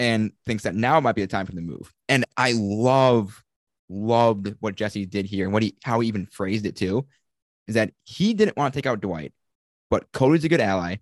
And 0.00 0.32
thinks 0.46 0.62
that 0.62 0.74
now 0.74 0.98
might 0.98 1.14
be 1.14 1.20
the 1.20 1.28
time 1.28 1.44
for 1.44 1.54
the 1.54 1.60
move. 1.60 1.92
And 2.08 2.24
I 2.34 2.54
love, 2.56 3.44
loved 3.90 4.54
what 4.58 4.74
Jesse 4.74 5.04
did 5.04 5.26
here 5.26 5.44
and 5.44 5.52
what 5.52 5.62
he 5.62 5.76
how 5.84 6.00
he 6.00 6.08
even 6.08 6.24
phrased 6.24 6.64
it 6.64 6.74
too. 6.74 7.06
Is 7.68 7.74
that 7.74 7.92
he 8.04 8.32
didn't 8.32 8.56
want 8.56 8.72
to 8.72 8.78
take 8.78 8.86
out 8.86 9.02
Dwight, 9.02 9.34
but 9.90 10.10
Cody's 10.10 10.42
a 10.44 10.48
good 10.48 10.60
ally. 10.60 10.96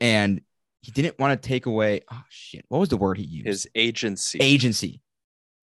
And 0.00 0.40
he 0.80 0.90
didn't 0.90 1.18
want 1.18 1.40
to 1.40 1.48
take 1.48 1.66
away 1.66 2.00
oh 2.10 2.22
shit. 2.30 2.64
What 2.68 2.78
was 2.78 2.88
the 2.88 2.96
word 2.96 3.18
he 3.18 3.24
used? 3.24 3.46
his 3.46 3.68
agency. 3.74 4.38
agency. 4.40 5.02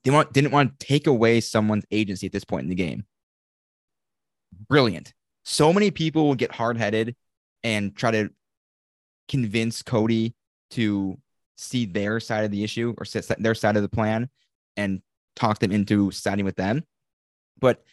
They 0.04 0.12
want 0.12 0.32
didn't 0.32 0.52
want 0.52 0.80
to 0.80 0.86
take 0.86 1.08
away 1.08 1.42
someone's 1.42 1.86
agency 1.90 2.28
at 2.28 2.32
this 2.32 2.46
point 2.46 2.64
in 2.64 2.70
the 2.70 2.76
game. 2.76 3.06
Brilliant. 4.70 5.14
So 5.44 5.74
many 5.74 5.90
people 5.90 6.28
will 6.28 6.36
get 6.36 6.52
hard 6.52 6.78
headed 6.78 7.16
and 7.64 7.96
try 7.96 8.12
to 8.12 8.30
convince 9.28 9.82
Cody 9.82 10.36
to 10.72 11.18
see 11.62 11.86
their 11.86 12.20
side 12.20 12.44
of 12.44 12.52
the 12.52 12.64
issue 12.64 12.94
or 12.98 13.06
their 13.38 13.56
side 13.56 13.76
of 13.76 13.82
the 13.82 13.90
plan 13.90 14.30
and 14.76 15.02
talk 15.36 15.60
them 15.60 15.72
into 15.72 16.12
siding 16.12 16.46
with 16.46 16.56
them. 16.56 16.84
But 17.60 17.84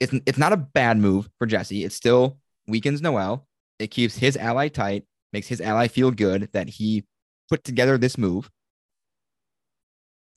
it's 0.00 0.12
it's 0.26 0.38
not 0.38 0.52
a 0.52 0.56
bad 0.56 0.98
move 0.98 1.28
for 1.38 1.46
Jesse. 1.46 1.84
It 1.84 1.92
still 1.92 2.38
weakens 2.66 3.02
Noelle. 3.02 3.46
It 3.78 3.88
keeps 3.88 4.16
his 4.16 4.36
ally 4.36 4.68
tight, 4.68 5.04
makes 5.32 5.48
his 5.48 5.60
ally 5.60 5.88
feel 5.88 6.10
good 6.10 6.48
that 6.52 6.68
he 6.68 7.04
put 7.48 7.64
together 7.64 7.98
this 7.98 8.16
move. 8.16 8.48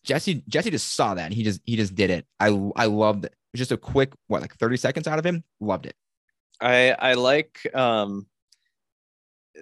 Jesse 0.03 0.43
Jesse 0.47 0.71
just 0.71 0.95
saw 0.95 1.13
that 1.13 1.25
and 1.25 1.34
he 1.34 1.43
just 1.43 1.61
he 1.65 1.75
just 1.75 1.93
did 1.93 2.09
it. 2.09 2.25
I 2.39 2.47
I 2.75 2.86
loved 2.86 3.25
it. 3.25 3.32
It 3.32 3.53
was 3.53 3.59
just 3.59 3.71
a 3.71 3.77
quick 3.77 4.13
what 4.27 4.41
like 4.41 4.55
30 4.55 4.77
seconds 4.77 5.07
out 5.07 5.19
of 5.19 5.25
him. 5.25 5.43
Loved 5.59 5.86
it. 5.86 5.95
I 6.59 6.91
I 6.91 7.13
like 7.13 7.59
um 7.75 8.25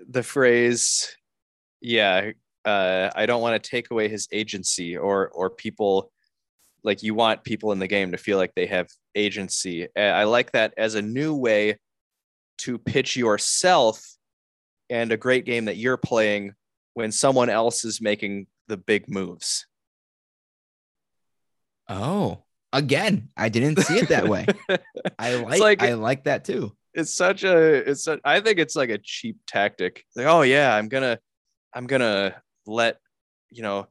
the 0.07 0.23
phrase 0.23 1.15
yeah 1.81 2.31
uh 2.69 3.09
I 3.21 3.25
don't 3.25 3.41
want 3.41 3.61
to 3.61 3.69
take 3.69 3.87
away 3.91 4.07
his 4.09 4.27
agency 4.31 4.97
or 4.97 5.29
or 5.29 5.49
people 5.49 6.11
like 6.83 7.03
you 7.03 7.13
want 7.13 7.43
people 7.43 7.71
in 7.73 7.79
the 7.79 7.87
game 7.87 8.11
to 8.11 8.17
feel 8.17 8.37
like 8.37 8.53
they 8.55 8.67
have 8.67 8.87
agency. 9.15 9.87
I 9.97 10.23
like 10.23 10.51
that 10.53 10.73
as 10.77 10.95
a 10.95 11.01
new 11.01 11.35
way 11.35 11.77
to 12.59 12.77
pitch 12.77 13.17
yourself 13.17 14.01
and 14.89 15.11
a 15.11 15.17
great 15.17 15.45
game 15.45 15.65
that 15.65 15.77
you're 15.77 15.97
playing 15.97 16.53
when 16.93 17.11
someone 17.11 17.49
else 17.49 17.83
is 17.85 17.99
making 18.01 18.47
the 18.67 18.77
big 18.77 19.09
moves. 19.09 19.65
Oh, 21.87 22.43
again, 22.71 23.29
I 23.35 23.49
didn't 23.49 23.79
see 23.81 23.97
it 23.97 24.09
that 24.09 24.27
way. 24.27 24.45
I 25.19 25.35
like, 25.35 25.59
like- 25.59 25.83
I 25.83 25.93
like 25.93 26.23
that 26.25 26.45
too. 26.45 26.71
it's 26.93 27.13
such 27.13 27.43
a 27.43 27.57
it's 27.89 28.03
such, 28.03 28.19
I 28.23 28.39
think 28.41 28.59
it's 28.59 28.75
like 28.75 28.89
a 28.89 28.97
cheap 28.97 29.37
tactic. 29.47 30.05
Like, 30.15 30.27
oh 30.27 30.41
yeah, 30.43 30.73
I'm 30.75 30.87
gonna 30.87 31.19
I'm 31.73 31.87
gonna 31.87 32.41
let 32.69 32.99
you 33.49 33.63
know 33.63 33.87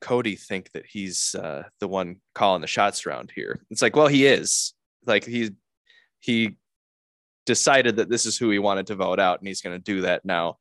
Cody 0.00 0.36
think 0.36 0.70
that 0.72 0.86
he's 0.86 1.34
uh, 1.34 1.64
the 1.80 1.88
one 1.88 2.16
calling 2.34 2.60
the 2.60 2.66
shots 2.66 3.06
around 3.06 3.32
here. 3.34 3.60
It's 3.70 3.82
like, 3.82 3.96
well, 3.96 4.06
he 4.06 4.26
is. 4.26 4.74
Like 5.06 5.24
he 5.24 5.50
he 6.20 6.56
decided 7.46 7.96
that 7.96 8.08
this 8.08 8.26
is 8.26 8.36
who 8.36 8.50
he 8.50 8.58
wanted 8.58 8.86
to 8.88 8.94
vote 8.94 9.18
out, 9.20 9.38
and 9.38 9.48
he's 9.48 9.62
gonna 9.62 9.78
do 9.78 10.02
that 10.02 10.24
now. 10.24 10.58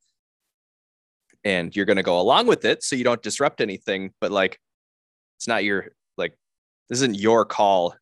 And 1.44 1.76
you're 1.76 1.86
gonna 1.86 2.04
go 2.04 2.20
along 2.20 2.48
with 2.48 2.66
it 2.66 2.84
so 2.84 2.96
you 2.96 3.04
don't 3.04 3.22
disrupt 3.22 3.62
anything, 3.62 4.14
but 4.20 4.32
like 4.32 4.60
it's 5.38 5.48
not 5.48 5.64
your 5.64 5.92
like 6.18 6.38
this 6.90 7.00
isn't 7.00 7.20
your 7.20 7.46
call. 7.46 7.96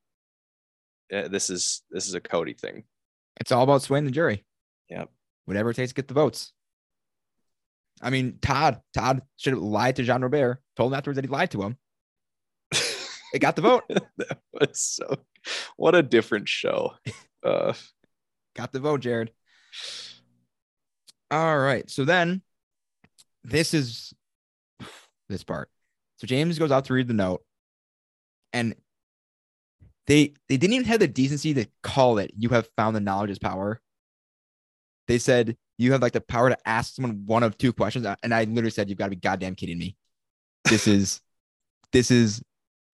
Uh, 1.13 1.27
this 1.27 1.49
is 1.49 1.83
this 1.91 2.07
is 2.07 2.13
a 2.13 2.21
Cody 2.21 2.53
thing. 2.53 2.83
It's 3.39 3.51
all 3.51 3.63
about 3.63 3.81
swaying 3.81 4.05
the 4.05 4.11
jury. 4.11 4.45
Yep. 4.89 5.09
Whatever 5.45 5.71
it 5.71 5.75
takes 5.75 5.91
to 5.91 5.95
get 5.95 6.07
the 6.07 6.13
votes. 6.13 6.53
I 8.01 8.09
mean, 8.09 8.39
Todd, 8.41 8.81
Todd 8.93 9.21
should 9.37 9.53
have 9.53 9.61
lied 9.61 9.95
to 9.97 10.03
Jean 10.03 10.21
Robert, 10.21 10.59
told 10.75 10.91
him 10.91 10.97
afterwards 10.97 11.15
that 11.15 11.25
he 11.25 11.31
lied 11.31 11.51
to 11.51 11.61
him. 11.61 11.77
It 13.35 13.39
got 13.39 13.57
the 13.57 13.61
vote. 13.61 13.83
that 14.17 14.39
was 14.53 14.79
so 14.79 15.17
what 15.75 15.93
a 15.93 16.01
different 16.01 16.49
show. 16.49 16.93
Uh 17.43 17.73
got 18.55 18.71
the 18.71 18.79
vote, 18.79 19.01
Jared. 19.01 19.29
All 21.29 21.59
right. 21.59 21.87
So 21.87 22.05
then 22.05 22.41
this 23.43 23.75
is 23.75 24.15
this 25.29 25.43
part. 25.43 25.69
So 26.17 26.25
James 26.25 26.57
goes 26.57 26.71
out 26.71 26.85
to 26.85 26.95
read 26.95 27.07
the 27.07 27.13
note 27.13 27.43
and 28.51 28.73
they 30.07 30.33
they 30.49 30.57
didn't 30.57 30.73
even 30.73 30.87
have 30.87 30.99
the 30.99 31.07
decency 31.07 31.53
to 31.53 31.67
call 31.83 32.17
it 32.17 32.31
you 32.35 32.49
have 32.49 32.67
found 32.75 32.95
the 32.95 32.99
knowledge 32.99 33.29
is 33.29 33.37
power. 33.37 33.79
They 35.07 35.19
said 35.19 35.55
you 35.78 35.91
have 35.91 36.01
like 36.01 36.13
the 36.13 36.21
power 36.21 36.49
to 36.49 36.57
ask 36.65 36.95
someone 36.95 37.23
one 37.26 37.43
of 37.43 37.57
two 37.57 37.73
questions. 37.73 38.05
Uh, 38.05 38.15
and 38.23 38.34
I 38.34 38.43
literally 38.45 38.71
said, 38.71 38.89
You've 38.89 38.97
got 38.97 39.05
to 39.05 39.11
be 39.11 39.15
goddamn 39.17 39.55
kidding 39.55 39.78
me. 39.78 39.95
This 40.65 40.88
is 40.88 41.21
this 41.91 42.11
is 42.11 42.41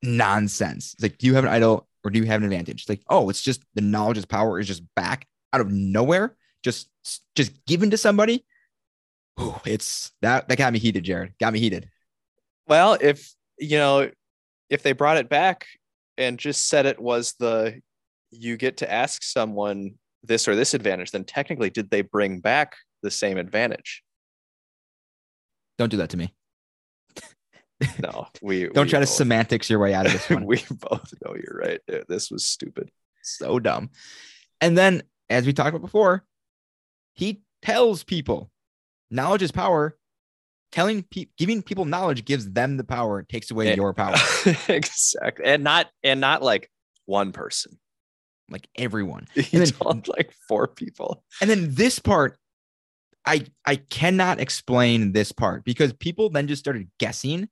nonsense. 0.02 0.94
It's 0.94 1.04
like, 1.04 1.18
do 1.18 1.28
you 1.28 1.36
have 1.36 1.44
an 1.44 1.52
idol 1.52 1.88
or 2.04 2.12
do 2.12 2.20
you 2.20 2.26
have 2.26 2.42
an 2.42 2.46
advantage? 2.46 2.82
It's 2.82 2.90
like, 2.90 3.02
oh, 3.10 3.30
it's 3.30 3.42
just 3.42 3.64
the 3.76 3.82
knowledge 3.82 4.18
is 4.18 4.26
power 4.26 4.60
is 4.60 4.68
just 4.68 4.84
back 4.96 5.28
out 5.54 5.62
of 5.62 5.72
nowhere, 5.72 6.36
just 6.64 6.90
just 7.36 7.66
given 7.66 7.92
to 7.92 7.98
somebody. 7.98 8.46
Ooh, 9.40 9.56
it's 9.66 10.12
that 10.22 10.50
that 10.50 10.58
got 10.58 10.74
me 10.74 10.80
heated, 10.80 11.04
Jared. 11.04 11.34
Got 11.40 11.54
me 11.54 11.60
heated. 11.60 11.90
well, 12.68 12.98
if 13.00 13.34
you 13.58 13.78
know, 13.78 14.10
if 14.70 14.84
they 14.84 14.94
brought 14.94 15.18
it 15.18 15.30
back 15.30 15.68
and 16.18 16.38
just 16.38 16.68
said 16.68 16.86
it 16.86 17.00
was 17.00 17.34
the 17.40 17.82
you 18.32 18.58
get 18.58 18.78
to 18.78 18.92
ask 18.92 19.24
someone 19.24 19.96
this 20.24 20.48
or 20.48 20.56
this 20.56 20.74
advantage, 20.74 21.12
then 21.12 21.24
technically 21.24 21.70
did 21.70 21.90
they 21.90 22.02
bring 22.02 22.40
back 22.40 22.76
the 23.02 23.12
same 23.12 23.38
advantage? 23.38 24.04
Don't 25.78 25.90
do 25.90 25.98
that 25.98 26.10
to 26.12 26.18
me. 26.18 26.34
No, 28.00 28.28
we 28.42 28.68
Don't 28.74 28.86
we 28.86 28.90
try 28.90 29.00
to 29.00 29.06
semantics 29.08 29.70
your 29.70 29.80
way 29.80 29.94
out 29.94 30.06
of 30.06 30.12
this 30.14 30.30
one. 30.30 30.46
we 30.46 30.64
both 30.70 31.14
know 31.26 31.36
you're 31.36 31.58
right. 31.60 31.80
This 32.08 32.30
was 32.30 32.46
stupid. 32.46 32.92
so 33.24 33.60
dumb. 33.60 33.90
And 34.60 34.78
then, 34.78 35.04
as 35.30 35.46
we 35.48 35.54
talked 35.54 35.70
about 35.70 35.82
before, 35.82 36.24
he 37.14 37.42
tells 37.64 38.04
people 38.04 38.52
knowledge 39.10 39.42
is 39.42 39.52
power. 39.52 39.98
Telling 40.72 41.04
pe- 41.04 41.26
giving 41.38 41.62
people 41.62 41.84
knowledge 41.84 42.24
gives 42.24 42.50
them 42.50 42.78
the 42.78 42.86
power, 42.86 43.24
takes 43.24 43.52
away 43.52 43.72
Eh. 43.72 43.76
your 43.76 43.94
power. 43.94 44.16
exactly. 44.70 45.44
And 45.46 45.66
not 45.66 45.88
and 46.02 46.22
not 46.22 46.42
like 46.42 46.72
one 47.08 47.34
person. 47.34 47.78
Like 48.52 48.68
everyone. 48.76 49.28
He 49.36 49.58
then- 49.58 49.68
told 49.68 50.08
like 50.08 50.32
four 50.48 50.68
people. 50.68 51.24
And 51.42 51.50
then 51.50 51.74
this 51.74 52.00
part, 52.00 52.38
I 53.26 53.46
I 53.66 53.76
cannot 53.78 54.40
explain 54.40 55.12
this 55.14 55.32
part 55.32 55.64
because 55.64 55.94
people 55.94 56.30
then 56.30 56.48
just 56.48 56.60
started 56.60 56.90
guessing 57.00 57.50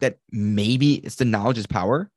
that 0.00 0.18
maybe 0.32 0.94
it's 0.94 1.16
the 1.16 1.24
knowledge 1.24 1.58
is 1.58 1.66
power. 1.66 2.10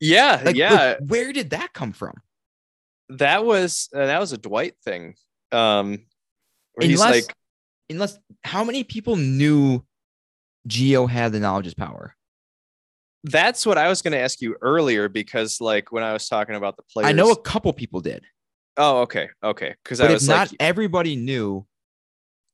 Yeah, 0.00 0.42
Like, 0.44 0.56
yeah. 0.56 0.96
where 1.00 1.32
did 1.32 1.50
that 1.50 1.72
come 1.72 1.92
from? 1.92 2.14
that 3.08 3.44
was 3.44 3.88
uh, 3.94 4.06
that 4.06 4.18
was 4.18 4.32
a 4.32 4.38
Dwight 4.38 4.74
thing. 4.84 5.14
Um, 5.52 6.00
where 6.74 6.88
he's 6.88 6.98
like, 7.00 7.32
unless 7.88 8.18
how 8.44 8.64
many 8.64 8.82
people 8.84 9.14
knew 9.16 9.84
Geo 10.66 11.06
had 11.06 11.32
the 11.32 11.38
knowledge 11.40 11.66
is 11.68 11.74
power? 11.74 12.14
That's 13.26 13.66
what 13.66 13.76
I 13.76 13.88
was 13.88 14.02
going 14.02 14.12
to 14.12 14.18
ask 14.18 14.40
you 14.40 14.56
earlier 14.62 15.08
because, 15.08 15.60
like, 15.60 15.92
when 15.92 16.02
I 16.02 16.12
was 16.12 16.28
talking 16.28 16.54
about 16.54 16.76
the 16.76 16.82
players, 16.84 17.08
I 17.08 17.12
know 17.12 17.30
a 17.30 17.36
couple 17.36 17.72
people 17.72 18.00
did, 18.00 18.24
Oh, 18.76 19.02
okay, 19.02 19.28
okay. 19.42 19.74
Because 19.82 20.00
I 20.00 20.06
if 20.06 20.12
was 20.12 20.28
not 20.28 20.50
like, 20.50 20.56
everybody 20.60 21.16
knew, 21.16 21.66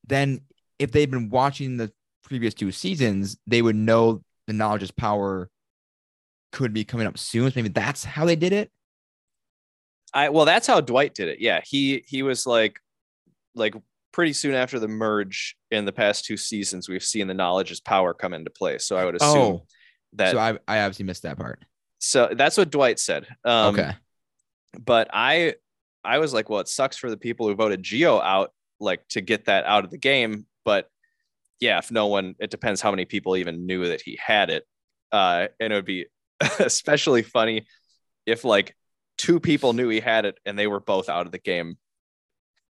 then 0.07 0.43
if 0.79 0.93
they'd 0.93 1.11
been 1.11 1.31
watching 1.31 1.77
the 1.77 1.93
previous 2.25 2.55
two 2.55 2.70
seasons, 2.70 3.37
they 3.47 3.61
would 3.61 3.77
know 3.77 4.23
the 4.47 4.53
knowledge 4.53 4.83
is 4.83 4.91
power 4.91 5.51
could 6.53 6.73
be 6.73 6.85
coming 6.85 7.07
up 7.07 7.18
soon. 7.18 7.51
So 7.51 7.55
maybe 7.57 7.70
that's 7.70 8.05
how 8.05 8.25
they 8.25 8.37
did 8.37 8.53
it. 8.53 8.70
I 10.14 10.29
well, 10.29 10.45
that's 10.45 10.66
how 10.66 10.81
Dwight 10.81 11.14
did 11.14 11.29
it. 11.29 11.41
Yeah, 11.41 11.61
he 11.64 12.05
he 12.07 12.23
was 12.23 12.47
like, 12.47 12.79
like 13.55 13.75
pretty 14.12 14.35
soon 14.35 14.55
after 14.55 14.79
the 14.79 14.89
merge 14.89 15.57
in 15.70 15.87
the 15.87 15.93
past 15.93 16.25
two 16.25 16.37
seasons, 16.37 16.89
we've 16.89 17.03
seen 17.03 17.27
the 17.27 17.35
knowledge 17.35 17.70
is 17.70 17.81
power 17.81 18.12
come 18.14 18.35
into 18.35 18.51
play. 18.51 18.79
So 18.79 18.97
I 18.97 19.05
would 19.07 19.16
oh, 19.20 19.27
assume 19.27 19.43
Oh, 19.43 19.66
that. 20.15 20.33
so 20.33 20.39
I 20.39 20.59
I 20.69 20.81
obviously 20.81 21.05
missed 21.05 21.23
that 21.23 21.39
part. 21.39 21.65
So 21.99 22.31
that's 22.33 22.57
what 22.57 22.71
Dwight 22.71 22.99
said. 22.99 23.27
Um, 23.45 23.75
okay. 23.75 23.93
but 24.85 25.09
I 25.13 25.55
I 26.05 26.19
was 26.19 26.35
like, 26.35 26.49
well, 26.49 26.61
it 26.61 26.69
sucks 26.69 26.97
for 26.97 27.11
the 27.11 27.17
people 27.17 27.47
who 27.47 27.55
voted 27.55 27.83
Geo 27.83 28.21
out, 28.21 28.53
like 28.81 29.07
to 29.11 29.21
get 29.21 29.47
that 29.47 29.65
out 29.65 29.85
of 29.85 29.91
the 29.91 29.99
game. 29.99 30.47
But 30.65 30.89
yeah, 31.61 31.79
if 31.79 31.91
no 31.91 32.09
one, 32.09 32.35
it 32.41 32.51
depends 32.51 32.81
how 32.81 32.91
many 32.91 33.05
people 33.05 33.37
even 33.37 33.67
knew 33.67 33.87
that 33.89 34.01
he 34.01 34.19
had 34.25 34.51
it. 34.51 34.67
Uh, 35.13 35.49
and 35.61 35.73
it 35.73 35.77
would 35.77 35.85
be 35.85 36.07
especially 36.59 37.23
funny 37.23 37.67
if 38.27 38.45
like 38.45 38.75
two 39.19 39.39
people 39.39 39.73
knew 39.73 39.89
he 39.89 40.01
had 40.01 40.25
it 40.25 40.39
and 40.45 40.59
they 40.59 40.67
were 40.67 40.81
both 40.81 41.09
out 41.09 41.27
of 41.27 41.33
the 41.33 41.39
game 41.39 41.77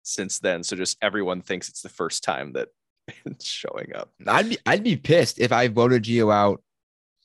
since 0.03 0.39
then. 0.39 0.63
So 0.63 0.75
just 0.75 0.97
everyone 1.01 1.41
thinks 1.41 1.69
it's 1.69 1.81
the 1.81 1.89
first 1.89 2.23
time 2.23 2.53
that 2.53 2.69
it's 3.25 3.45
showing 3.45 3.93
up. 3.95 4.11
I'd 4.25 4.49
be 4.49 4.57
I'd 4.65 4.83
be 4.83 4.95
pissed 4.95 5.39
if 5.39 5.51
I 5.51 5.67
voted 5.67 6.03
Geo 6.03 6.31
out 6.31 6.63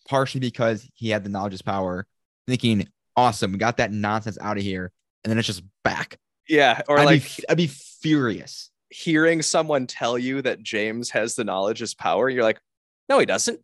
partially 0.09 0.41
because 0.41 0.89
he 0.95 1.11
had 1.11 1.25
the 1.25 1.31
knowledge 1.31 1.55
is 1.55 1.63
power, 1.63 2.07
thinking, 2.47 2.87
awesome, 3.17 3.53
we 3.53 3.59
got 3.59 3.77
that 3.79 3.93
nonsense 3.93 4.39
out 4.41 4.57
of 4.57 4.63
here, 4.63 4.93
and 5.23 5.31
then 5.31 5.39
it's 5.39 5.47
just 5.47 5.63
back. 5.83 6.19
Yeah. 6.49 6.83
Or 6.89 6.99
I'd 6.99 7.05
like 7.05 7.23
be, 7.37 7.45
I'd 7.49 7.57
be 7.57 7.67
furious. 7.69 8.71
hearing 8.91 9.41
someone 9.43 9.87
tell 9.87 10.19
you 10.19 10.43
that 10.43 10.63
James 10.63 11.11
has 11.11 11.35
the 11.35 11.45
knowledge 11.45 11.81
is 11.83 11.95
power, 11.95 12.29
you're 12.29 12.43
like, 12.45 12.61
no, 13.09 13.19
he 13.19 13.27
doesn't. 13.27 13.61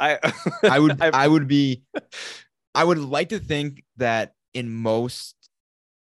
I 0.00 0.18
I 0.62 0.78
would 0.78 0.92
I've- 1.02 1.16
I 1.16 1.28
would 1.28 1.48
be 1.48 1.82
I 2.74 2.84
would 2.84 2.98
like 2.98 3.28
to 3.30 3.38
think 3.38 3.84
that 3.98 4.34
in 4.54 4.70
most 4.70 5.34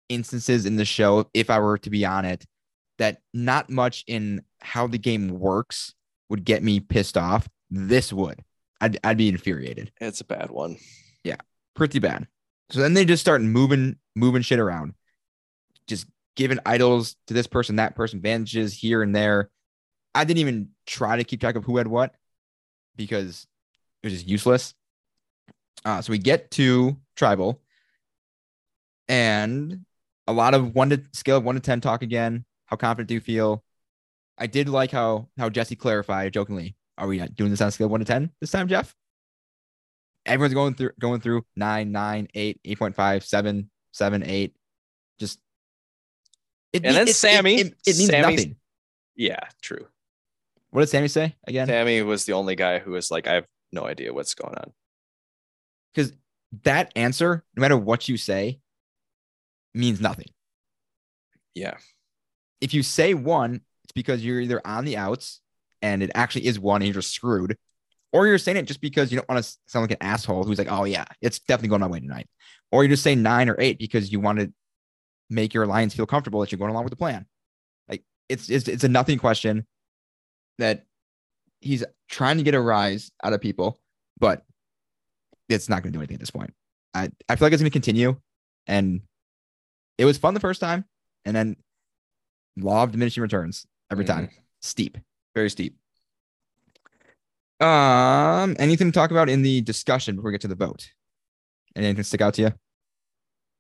instances 0.09 0.67
in 0.67 0.77
the 0.77 0.85
show, 0.85 1.29
if 1.35 1.51
I 1.51 1.59
were 1.61 1.79
to 1.79 1.91
be 1.91 2.05
on 2.05 2.25
it, 2.25 2.45
that 2.99 3.21
not 3.33 3.71
much 3.71 4.05
in 4.07 4.43
how 4.61 4.87
the 4.87 4.99
game 4.99 5.29
works 5.39 5.95
would 6.31 6.45
get 6.45 6.63
me 6.63 6.81
pissed 6.81 7.17
off. 7.17 7.49
This 7.71 8.13
would. 8.13 8.43
I'd 8.81 8.99
I'd 9.05 9.19
be 9.19 9.29
infuriated. 9.29 9.93
it's 10.01 10.21
a 10.21 10.25
bad 10.25 10.51
one. 10.51 10.77
Yeah, 11.25 11.37
pretty 11.75 11.99
bad. 11.99 12.27
So 12.71 12.81
then 12.81 12.95
they 12.95 13.05
just 13.05 13.21
start 13.21 13.43
moving 13.43 13.97
moving 14.15 14.43
shit 14.43 14.59
around. 14.59 14.95
Just 15.87 16.07
giving 16.37 16.59
idols 16.65 17.17
to 17.27 17.35
this 17.35 17.47
person, 17.47 17.77
that 17.77 17.97
person, 17.97 18.19
advantages 18.19 18.73
here 18.75 19.03
and 19.03 19.15
there. 19.15 19.51
I 20.15 20.25
didn't 20.25 20.41
even 20.41 20.71
try 20.87 21.17
to 21.17 21.25
keep 21.25 21.41
track 21.41 21.57
of 21.57 21.65
who 21.65 21.77
had 21.77 21.87
what 21.89 22.15
because 22.97 23.47
it 24.03 24.07
was 24.07 24.15
just 24.15 24.29
useless. 24.29 24.75
Uh, 25.85 26.03
so 26.03 26.11
we 26.11 26.19
get 26.19 26.51
to 26.53 26.97
tribal, 27.17 27.61
and 29.09 29.85
a 30.27 30.33
lot 30.33 30.55
of 30.55 30.75
one 30.75 30.91
to 30.91 31.03
scale 31.13 31.39
of 31.39 31.45
one 31.45 31.55
to 31.55 31.61
ten 31.61 31.81
talk 31.81 32.03
again. 32.03 32.45
How 32.67 32.77
confident 32.77 33.09
do 33.09 33.15
you 33.15 33.21
feel? 33.21 33.65
I 34.37 34.47
did 34.47 34.69
like 34.69 34.91
how 34.91 35.29
how 35.37 35.49
Jesse 35.49 35.77
clarified 35.77 36.33
jokingly. 36.33 36.77
Are 36.99 37.07
we 37.07 37.19
not 37.19 37.35
doing 37.35 37.51
this 37.51 37.61
on 37.61 37.69
a 37.69 37.71
scale 37.71 37.87
of 37.87 37.91
one 37.93 38.01
to 38.01 38.07
ten 38.07 38.31
this 38.41 38.51
time, 38.51 38.69
Jeff? 38.69 38.95
Everyone's 40.27 40.55
going 40.55 40.75
through 40.75 40.91
going 41.01 41.21
through 41.21 41.47
nine, 41.57 41.93
nine, 41.93 42.29
eight, 42.35 42.61
eight 42.65 42.79
point 42.79 42.95
five, 42.95 43.25
seven, 43.25 43.71
seven, 43.93 44.23
eight. 44.25 44.55
Just 45.19 45.39
it, 46.73 46.85
And 46.85 46.95
then 46.97 47.03
it- 47.03 47.11
it- 47.11 47.15
Sammy- 47.15 47.61
it, 47.61 47.67
it 47.87 47.97
means 47.97 48.07
Sammy's- 48.11 48.41
nothing. 48.41 48.57
Yeah, 49.17 49.41
true. 49.63 49.87
What 50.71 50.83
did 50.83 50.89
Sammy 50.91 51.09
say 51.09 51.35
again? 51.47 51.67
Sammy 51.67 52.03
was 52.03 52.25
the 52.27 52.35
only 52.35 52.57
guy 52.57 52.79
who 52.79 52.91
was 52.91 53.11
like, 53.11 53.27
I 53.27 53.35
have 53.35 53.47
no 53.73 53.85
idea 53.87 54.13
what's 54.13 54.35
going 54.35 54.55
on. 54.55 54.73
because 55.95 56.13
that 56.65 56.93
answer, 56.95 57.45
no 57.57 57.61
matter 57.61 57.77
what 57.77 58.09
you 58.09 58.17
say, 58.17 58.61
means 59.75 60.01
nothing. 60.01 60.29
Yeah. 61.55 61.77
If 62.61 62.73
you 62.75 62.83
say 62.83 63.15
one, 63.15 63.63
it's 63.85 63.93
because 63.95 64.25
you're 64.25 64.41
either 64.41 64.61
on 64.67 64.85
the 64.85 64.97
outs 64.97 65.41
and 65.83 66.03
it 66.03 66.11
actually 66.15 66.47
is 66.47 66.59
one 66.59 66.83
and 66.83 66.87
you're 66.87 66.95
just 66.95 67.13
screwed, 67.15 67.57
or 68.13 68.27
you're 68.27 68.39
saying 68.39 68.57
it 68.57 68.63
just 68.63 68.81
because 68.81 69.13
you 69.13 69.19
don't 69.19 69.29
want 69.29 69.45
to 69.45 69.57
sound 69.67 69.85
like 69.85 69.93
an 69.93 69.99
asshole 70.01 70.45
who's 70.45 70.59
like, 70.59 70.71
oh, 70.71 70.85
yeah, 70.85 71.05
it's 71.21 71.39
definitely 71.41 71.69
going 71.69 71.81
my 71.81 71.87
way 71.87 72.01
tonight. 72.01 72.29
Or 72.73 72.83
you 72.83 72.89
just 72.89 73.03
say 73.03 73.15
nine 73.15 73.49
or 73.49 73.57
eight 73.59 73.79
because 73.79 74.11
you 74.13 74.21
want 74.21 74.39
to 74.41 74.53
make 75.31 75.55
your 75.55 75.65
alliance 75.65 75.95
feel 75.95 76.07
comfortable 76.07 76.41
that 76.41 76.51
you're 76.51 76.59
going 76.59 76.71
along 76.71 76.85
with 76.85 76.91
the 76.91 76.97
plan. 76.97 77.27
Like 77.89 78.03
it's, 78.29 78.49
it's, 78.49 78.69
it's 78.69 78.85
a 78.85 78.89
nothing 78.89 79.19
question 79.19 79.67
that 80.59 80.85
he's 81.61 81.85
trying 82.09 82.39
to 82.39 82.43
get 82.43 82.55
a 82.55 82.61
rise 82.61 83.11
out 83.23 83.33
of 83.33 83.41
people, 83.41 83.79
but 84.19 84.43
it's 85.49 85.69
not 85.69 85.83
going 85.83 85.93
to 85.93 85.97
do 85.97 86.01
anything 86.01 86.17
at 86.17 86.21
this 86.21 86.31
point. 86.31 86.53
I, 86.95 87.11
I 87.29 87.37
feel 87.37 87.47
like 87.47 87.53
it's 87.53 87.63
going 87.63 87.71
to 87.71 87.75
continue. 87.75 88.17
And 88.67 89.03
it 89.97 90.05
was 90.05 90.19
fun 90.19 90.35
the 90.35 90.41
first 90.41 90.61
time. 90.61 90.85
And 91.25 91.35
then 91.35 91.57
law 92.57 92.83
of 92.83 92.93
diminishing 92.93 93.23
returns 93.23 93.67
every 93.91 94.05
time. 94.05 94.27
Mm-hmm. 94.27 94.41
Steep, 94.61 94.99
very 95.39 95.51
steep. 95.51 95.77
Um, 97.61 98.57
anything 98.59 98.89
to 98.89 98.93
talk 98.93 99.13
about 99.13 99.29
in 99.29 99.43
the 99.43 99.61
discussion 99.61 100.17
before 100.17 100.31
we 100.31 100.35
get 100.35 100.41
to 100.41 100.49
the 100.49 100.57
vote? 100.57 100.91
Anything 101.77 102.03
stick 102.03 102.21
out 102.21 102.35
to 102.35 102.43
you? 102.43 102.53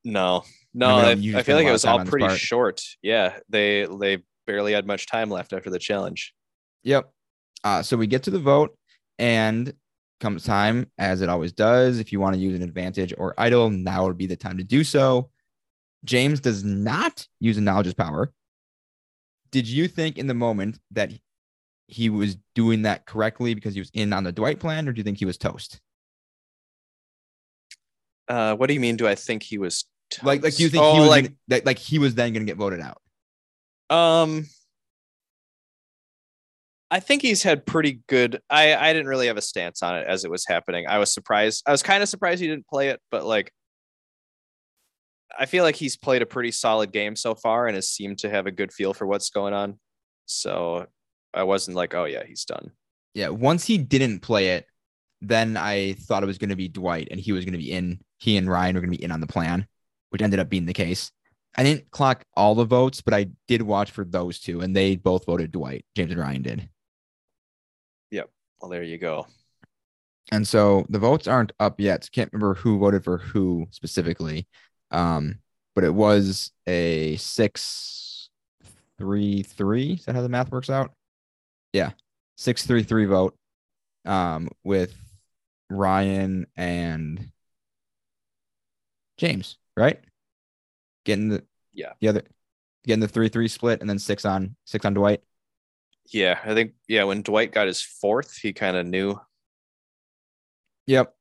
No, 0.04 0.42
no, 0.74 0.96
I 0.96 1.10
I, 1.10 1.14
mean, 1.14 1.36
I 1.36 1.42
feel 1.42 1.56
like 1.56 1.66
it 1.66 1.72
was 1.72 1.84
all 1.84 2.04
pretty 2.04 2.36
short. 2.36 2.82
Yeah, 3.02 3.38
they 3.48 3.86
they 4.00 4.18
barely 4.46 4.72
had 4.72 4.86
much 4.86 5.06
time 5.06 5.30
left 5.30 5.52
after 5.52 5.70
the 5.70 5.78
challenge. 5.78 6.34
Yep. 6.82 7.12
Uh, 7.62 7.82
so 7.82 7.96
we 7.96 8.06
get 8.06 8.24
to 8.24 8.30
the 8.30 8.38
vote, 8.38 8.76
and 9.18 9.72
comes 10.20 10.44
time, 10.44 10.90
as 10.98 11.20
it 11.22 11.28
always 11.28 11.52
does. 11.52 12.00
If 12.00 12.12
you 12.12 12.18
want 12.18 12.34
to 12.34 12.40
use 12.40 12.56
an 12.56 12.62
advantage 12.62 13.14
or 13.16 13.34
idol, 13.38 13.70
now 13.70 14.06
would 14.06 14.18
be 14.18 14.26
the 14.26 14.36
time 14.36 14.58
to 14.58 14.64
do 14.64 14.82
so. 14.82 15.30
James 16.04 16.40
does 16.40 16.64
not 16.64 17.26
use 17.40 17.56
a 17.56 17.60
knowledge 17.60 17.88
is 17.88 17.94
power. 17.94 18.32
Did 19.50 19.68
you 19.68 19.88
think 19.88 20.18
in 20.18 20.26
the 20.26 20.34
moment 20.34 20.78
that 20.92 21.12
he 21.88 22.10
was 22.10 22.36
doing 22.54 22.82
that 22.82 23.06
correctly 23.06 23.54
because 23.54 23.74
he 23.74 23.80
was 23.80 23.90
in 23.94 24.12
on 24.12 24.22
the 24.24 24.30
Dwight 24.32 24.60
plan, 24.60 24.88
or 24.88 24.92
do 24.92 24.98
you 24.98 25.04
think 25.04 25.18
he 25.18 25.24
was 25.24 25.36
toast? 25.38 25.80
Uh, 28.28 28.54
what 28.56 28.66
do 28.68 28.74
you 28.74 28.80
mean? 28.80 28.96
Do 28.96 29.08
I 29.08 29.14
think 29.14 29.42
he 29.42 29.58
was 29.58 29.84
Like, 30.22 30.42
like 30.42 30.54
do 30.54 30.62
you 30.62 30.68
think 30.68 30.84
Oh, 30.84 30.94
he 30.94 31.00
was 31.00 31.08
like 31.08 31.24
gonna- 31.24 31.36
that, 31.48 31.66
like 31.66 31.78
he 31.78 31.98
was 31.98 32.14
then 32.14 32.32
going 32.32 32.44
to 32.46 32.50
get 32.50 32.58
voted 32.58 32.80
out? 32.80 33.00
Um, 33.90 34.46
I 36.90 37.00
think 37.00 37.22
he's 37.22 37.42
had 37.42 37.64
pretty 37.66 38.00
good. 38.06 38.40
I 38.50 38.74
I 38.74 38.92
didn't 38.92 39.08
really 39.08 39.26
have 39.28 39.36
a 39.36 39.42
stance 39.42 39.82
on 39.82 39.96
it 39.96 40.06
as 40.06 40.24
it 40.24 40.30
was 40.30 40.46
happening. 40.46 40.86
I 40.86 40.98
was 40.98 41.12
surprised. 41.12 41.62
I 41.66 41.70
was 41.72 41.82
kind 41.82 42.02
of 42.02 42.08
surprised 42.08 42.40
he 42.40 42.48
didn't 42.48 42.66
play 42.66 42.88
it, 42.88 43.00
but 43.10 43.24
like, 43.24 43.50
I 45.38 45.46
feel 45.46 45.64
like 45.64 45.76
he's 45.76 45.96
played 45.96 46.22
a 46.22 46.26
pretty 46.26 46.50
solid 46.50 46.92
game 46.92 47.14
so 47.16 47.34
far 47.34 47.66
and 47.66 47.74
has 47.76 47.88
seemed 47.88 48.18
to 48.20 48.30
have 48.30 48.46
a 48.46 48.50
good 48.50 48.72
feel 48.72 48.92
for 48.94 49.06
what's 49.06 49.30
going 49.30 49.52
on. 49.54 49.78
So 50.26 50.86
I 51.34 51.42
wasn't 51.44 51.76
like, 51.76 51.94
oh 51.94 52.04
yeah, 52.04 52.24
he's 52.24 52.44
done. 52.44 52.72
Yeah, 53.14 53.28
once 53.28 53.64
he 53.64 53.78
didn't 53.78 54.20
play 54.20 54.50
it, 54.50 54.66
then 55.20 55.56
I 55.56 55.94
thought 55.94 56.22
it 56.22 56.26
was 56.26 56.38
going 56.38 56.50
to 56.50 56.56
be 56.56 56.68
Dwight 56.68 57.08
and 57.10 57.20
he 57.20 57.32
was 57.32 57.44
going 57.44 57.52
to 57.52 57.58
be 57.58 57.72
in. 57.72 58.00
He 58.18 58.36
and 58.36 58.50
Ryan 58.50 58.74
were 58.74 58.80
going 58.80 58.92
to 58.92 58.98
be 58.98 59.04
in 59.04 59.12
on 59.12 59.20
the 59.20 59.26
plan, 59.26 59.66
which 60.10 60.22
ended 60.22 60.40
up 60.40 60.48
being 60.48 60.66
the 60.66 60.72
case. 60.72 61.10
I 61.56 61.64
didn't 61.64 61.90
clock 61.90 62.24
all 62.36 62.54
the 62.54 62.64
votes, 62.64 63.00
but 63.00 63.14
I 63.14 63.30
did 63.48 63.62
watch 63.62 63.90
for 63.90 64.04
those 64.04 64.38
two, 64.38 64.60
and 64.60 64.76
they 64.76 64.96
both 64.96 65.26
voted 65.26 65.50
Dwight. 65.50 65.84
James 65.96 66.12
and 66.12 66.20
Ryan 66.20 66.42
did. 66.42 66.68
Yep. 68.10 68.30
Well, 68.60 68.70
there 68.70 68.82
you 68.82 68.98
go. 68.98 69.26
And 70.30 70.46
so 70.46 70.86
the 70.88 70.98
votes 70.98 71.26
aren't 71.26 71.52
up 71.58 71.80
yet. 71.80 72.04
So 72.04 72.10
Can't 72.12 72.32
remember 72.32 72.54
who 72.54 72.78
voted 72.78 73.02
for 73.02 73.18
who 73.18 73.66
specifically. 73.70 74.46
Um, 74.90 75.38
but 75.74 75.84
it 75.84 75.94
was 75.94 76.52
a 76.66 77.16
six 77.16 78.30
three 78.98 79.42
three. 79.42 79.92
Is 79.92 80.04
that 80.04 80.14
how 80.14 80.22
the 80.22 80.28
math 80.28 80.50
works 80.50 80.70
out? 80.70 80.92
Yeah. 81.72 81.92
Six 82.36 82.66
three 82.66 82.82
three 82.82 83.04
vote. 83.04 83.34
Um, 84.04 84.48
with 84.64 84.94
Ryan 85.68 86.46
and 86.56 87.30
James, 89.18 89.58
right? 89.76 90.00
Getting 91.04 91.28
the 91.28 91.44
Yeah. 91.72 91.92
the 92.00 92.08
other 92.08 92.22
getting 92.84 93.00
the 93.00 93.08
three 93.08 93.28
three 93.28 93.48
split 93.48 93.80
and 93.80 93.90
then 93.90 93.98
six 93.98 94.24
on 94.24 94.56
six 94.64 94.84
on 94.86 94.94
Dwight. 94.94 95.22
Yeah, 96.10 96.38
I 96.42 96.54
think 96.54 96.72
yeah. 96.86 97.04
When 97.04 97.22
Dwight 97.22 97.52
got 97.52 97.66
his 97.66 97.82
fourth, 97.82 98.36
he 98.36 98.52
kind 98.52 98.76
of 98.76 98.86
knew. 98.86 99.20
Yep. 100.86 101.14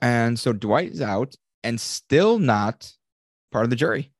And 0.00 0.38
so 0.38 0.52
Dwight 0.52 0.90
is 0.92 1.00
out 1.02 1.34
and 1.62 1.80
still 1.80 2.38
not 2.38 2.92
part 3.52 3.64
of 3.64 3.70
the 3.70 3.76
jury. 3.76 4.12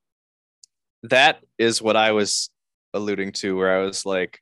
That 1.04 1.42
is 1.58 1.82
what 1.82 1.96
I 1.96 2.12
was 2.12 2.50
alluding 2.94 3.32
to, 3.32 3.56
where 3.56 3.76
I 3.76 3.84
was 3.84 4.06
like, 4.06 4.40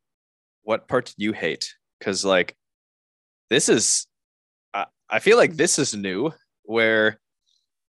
"What 0.66 0.88
part 0.88 1.06
did 1.06 1.14
you 1.18 1.32
hate?" 1.32 1.74
Because 1.98 2.24
like, 2.24 2.56
this 3.50 3.68
is, 3.68 4.06
I, 4.74 4.86
I 5.08 5.20
feel 5.20 5.36
like 5.36 5.54
this 5.54 5.78
is 5.78 5.94
new, 5.94 6.32
where 6.64 7.20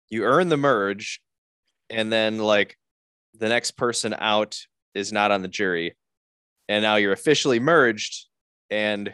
you 0.09 0.23
earn 0.23 0.49
the 0.49 0.57
merge, 0.57 1.19
and 1.89 2.13
then 2.13 2.37
like, 2.37 2.77
the 3.33 3.49
next 3.49 3.71
person 3.71 4.15
out 4.17 4.59
is 4.93 5.11
not 5.11 5.31
on 5.31 5.41
the 5.41 5.47
jury, 5.47 5.97
and 6.69 6.83
now 6.83 6.97
you're 6.97 7.13
officially 7.13 7.59
merged, 7.59 8.27
and 8.69 9.13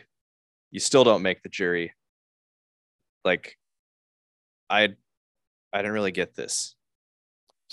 you 0.69 0.79
still 0.79 1.03
don't 1.03 1.23
make 1.23 1.41
the 1.41 1.49
jury. 1.49 1.93
Like, 3.23 3.57
I, 4.69 4.95
I 5.71 5.77
didn't 5.77 5.93
really 5.93 6.11
get 6.11 6.35
this. 6.35 6.75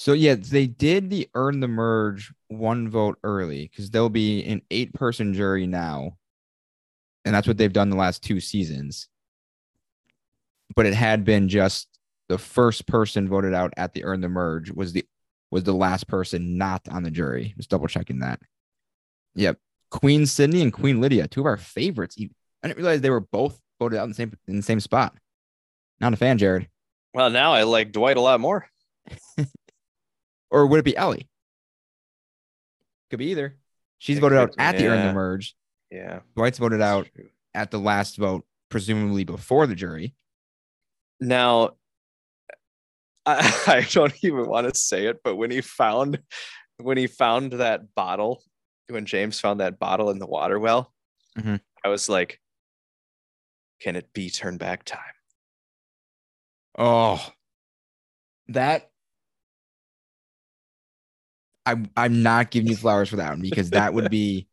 So 0.01 0.15
yeah, 0.15 0.35
they 0.35 0.67
did 0.67 1.11
the 1.11 1.29
earn 1.35 1.61
the 1.61 1.69
merge 1.69 2.33
one 2.49 2.89
vote 2.89 3.19
early 3.23 3.69
because 3.69 3.91
there'll 3.91 4.09
be 4.09 4.43
an 4.45 4.63
eight 4.71 4.95
person 4.95 5.35
jury 5.35 5.67
now. 5.67 6.17
And 7.27 7.35
that's 7.35 7.47
what 7.47 7.59
they've 7.59 7.71
done 7.71 7.91
the 7.91 7.99
last 7.99 8.23
two 8.23 8.41
seasons. 8.41 9.09
But 10.75 10.87
it 10.87 10.95
had 10.95 11.27
been 11.27 11.51
just 11.51 11.87
the 12.31 12.39
first 12.39 12.87
person 12.87 13.29
voted 13.29 13.53
out 13.53 13.75
at 13.77 13.93
the 13.93 14.05
earn 14.05 14.23
the 14.23 14.31
merge 14.31 14.71
was 14.71 14.95
the 14.95 15.05
was 15.51 15.65
the 15.65 15.75
last 15.75 16.09
person 16.09 16.57
not 16.57 16.81
on 16.89 17.03
the 17.03 17.11
jury. 17.11 17.53
Just 17.59 17.69
double 17.69 17.87
checking 17.87 18.21
that. 18.21 18.41
Yep. 19.35 19.59
Queen 19.91 20.25
Sydney 20.25 20.63
and 20.63 20.73
Queen 20.73 21.03
Lydia, 21.03 21.29
two 21.29 21.41
of 21.41 21.47
our 21.47 21.59
favorites. 21.59 22.17
I 22.19 22.69
didn't 22.69 22.79
realize 22.79 23.03
they 23.03 23.11
were 23.11 23.21
both 23.21 23.61
voted 23.79 23.99
out 23.99 24.05
in 24.05 24.09
the 24.09 24.15
same 24.15 24.33
in 24.49 24.57
the 24.57 24.63
same 24.63 24.81
spot. 24.81 25.15
Not 26.01 26.15
a 26.15 26.17
fan, 26.17 26.39
Jared. 26.39 26.69
Well, 27.13 27.29
now 27.29 27.53
I 27.53 27.65
like 27.65 27.93
Dwight 27.93 28.17
a 28.17 28.23
lot 28.23 28.41
more. 28.41 28.67
Or 30.51 30.67
would 30.67 30.81
it 30.81 30.85
be 30.85 30.97
Ellie? 30.97 31.29
Could 33.11 33.19
be 33.19 33.27
either. 33.31 33.57
She's 33.99 34.19
It 34.19 34.21
voted 34.21 34.39
out 34.39 34.55
at 34.59 34.77
the 34.77 34.85
yeah. 34.85 35.07
the 35.09 35.13
merge. 35.13 35.55
Yeah. 35.91 36.21
Dwight's 36.37 36.59
voted 36.59 36.81
out 36.81 37.09
true. 37.15 37.29
at 37.55 37.71
the 37.71 37.79
last 37.79 38.17
vote, 38.17 38.45
presumably 38.69 39.25
before 39.25 39.67
the 39.67 39.75
jury. 39.75 40.15
Now, 41.21 41.71
I, 43.27 43.63
I 43.67 43.87
don't 43.91 44.15
even 44.25 44.47
want 44.47 44.73
to 44.73 44.79
say 44.79 45.07
it, 45.07 45.21
but 45.23 45.37
when 45.37 45.51
he 45.51 45.61
found 45.61 46.21
when 46.79 46.97
he 46.97 47.07
found 47.07 47.53
that 47.55 47.95
bottle, 47.95 48.43
when 48.89 49.05
James 49.05 49.39
found 49.39 49.61
that 49.61 49.79
bottle 49.79 50.11
in 50.11 50.19
the 50.19 50.27
water 50.27 50.59
well, 50.59 50.93
Mhm. 51.39 51.61
I 51.85 51.89
was 51.89 52.09
like, 52.09 52.41
"Can 53.81 53.97
it 53.97 54.13
be 54.15 54.31
turn 54.31 54.57
back 54.57 54.85
time?" 54.85 55.01
Oh, 56.79 57.25
that 58.49 58.90
I'm 61.67 61.91
I'm 61.97 62.23
not 62.23 62.51
giving 62.51 62.69
you 62.71 62.77
flowers 62.77 63.09
for 63.09 63.17
that 63.17 63.31
one 63.31 63.43
because 63.43 63.71
that 63.71 63.95
would 63.95 64.11
be 64.11 64.47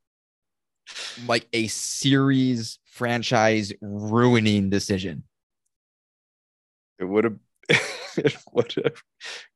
like 1.25 1.47
a 1.53 1.67
series 1.67 2.79
franchise 2.85 3.73
ruining 3.81 4.69
decision. 4.69 5.23
It 6.99 7.05
would 7.05 7.23
have 7.23 7.37
it 8.17 8.35
would 8.53 8.73
have 8.83 9.03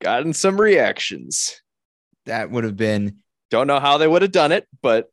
gotten 0.02 0.34
some 0.34 0.60
reactions. 0.60 1.62
That 2.26 2.52
would 2.52 2.64
have 2.64 2.78
been 2.78 3.18
Don't 3.50 3.68
know 3.68 3.80
how 3.80 3.98
they 3.98 4.08
would 4.08 4.22
have 4.22 4.32
done 4.32 4.52
it, 4.52 4.68
but 4.82 5.12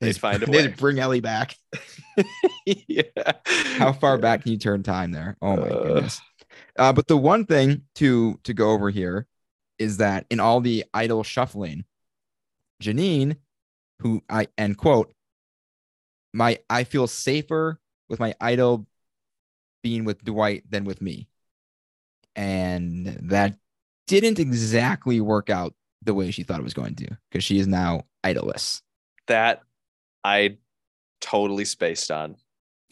they'd 0.00 0.16
find 0.16 0.42
a 0.42 0.46
they'd 0.50 0.76
bring 0.76 0.98
Ellie 0.98 1.20
back. 1.20 1.56
yeah. 2.66 3.02
How 3.76 3.92
far 3.92 4.18
back 4.18 4.42
can 4.42 4.52
you 4.52 4.58
turn 4.58 4.82
time 4.82 5.12
there? 5.12 5.36
Oh 5.40 5.56
my 5.56 5.68
Uh. 5.68 5.82
goodness. 5.82 6.20
Uh, 6.78 6.92
but 6.92 7.06
the 7.08 7.16
one 7.16 7.46
thing 7.46 7.82
to 7.96 8.38
to 8.44 8.52
go 8.54 8.70
over 8.72 8.90
here 8.90 9.26
is 9.82 9.98
that 9.98 10.24
in 10.30 10.40
all 10.40 10.60
the 10.60 10.84
idol 10.94 11.22
shuffling, 11.24 11.84
Janine, 12.82 13.36
who 13.98 14.22
I 14.30 14.48
end 14.56 14.78
quote, 14.78 15.12
my 16.32 16.58
I 16.70 16.84
feel 16.84 17.06
safer 17.06 17.78
with 18.08 18.20
my 18.20 18.34
idol 18.40 18.86
being 19.82 20.04
with 20.04 20.24
Dwight 20.24 20.62
than 20.70 20.84
with 20.84 21.02
me. 21.02 21.28
And 22.34 23.06
that 23.22 23.56
didn't 24.06 24.38
exactly 24.38 25.20
work 25.20 25.50
out 25.50 25.74
the 26.02 26.14
way 26.14 26.30
she 26.30 26.42
thought 26.42 26.60
it 26.60 26.64
was 26.64 26.74
going 26.74 26.94
to, 26.96 27.08
because 27.30 27.44
she 27.44 27.58
is 27.58 27.66
now 27.66 28.04
idoless. 28.24 28.82
That 29.26 29.62
I 30.24 30.56
totally 31.20 31.64
spaced 31.64 32.10
on. 32.10 32.36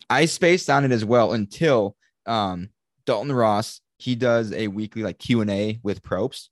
I 0.09 0.26
spaced 0.26 0.68
on 0.68 0.84
it 0.84 0.93
as 0.93 1.05
well 1.05 1.32
until 1.32 1.97
um 2.26 2.68
Dalton 3.07 3.32
Ross 3.32 3.80
he 3.99 4.14
does 4.14 4.53
a 4.53 4.68
weekly 4.68 5.03
like 5.03 5.18
Q 5.18 5.41
and 5.41 5.51
A 5.51 5.78
with 5.82 6.03
Probst, 6.03 6.49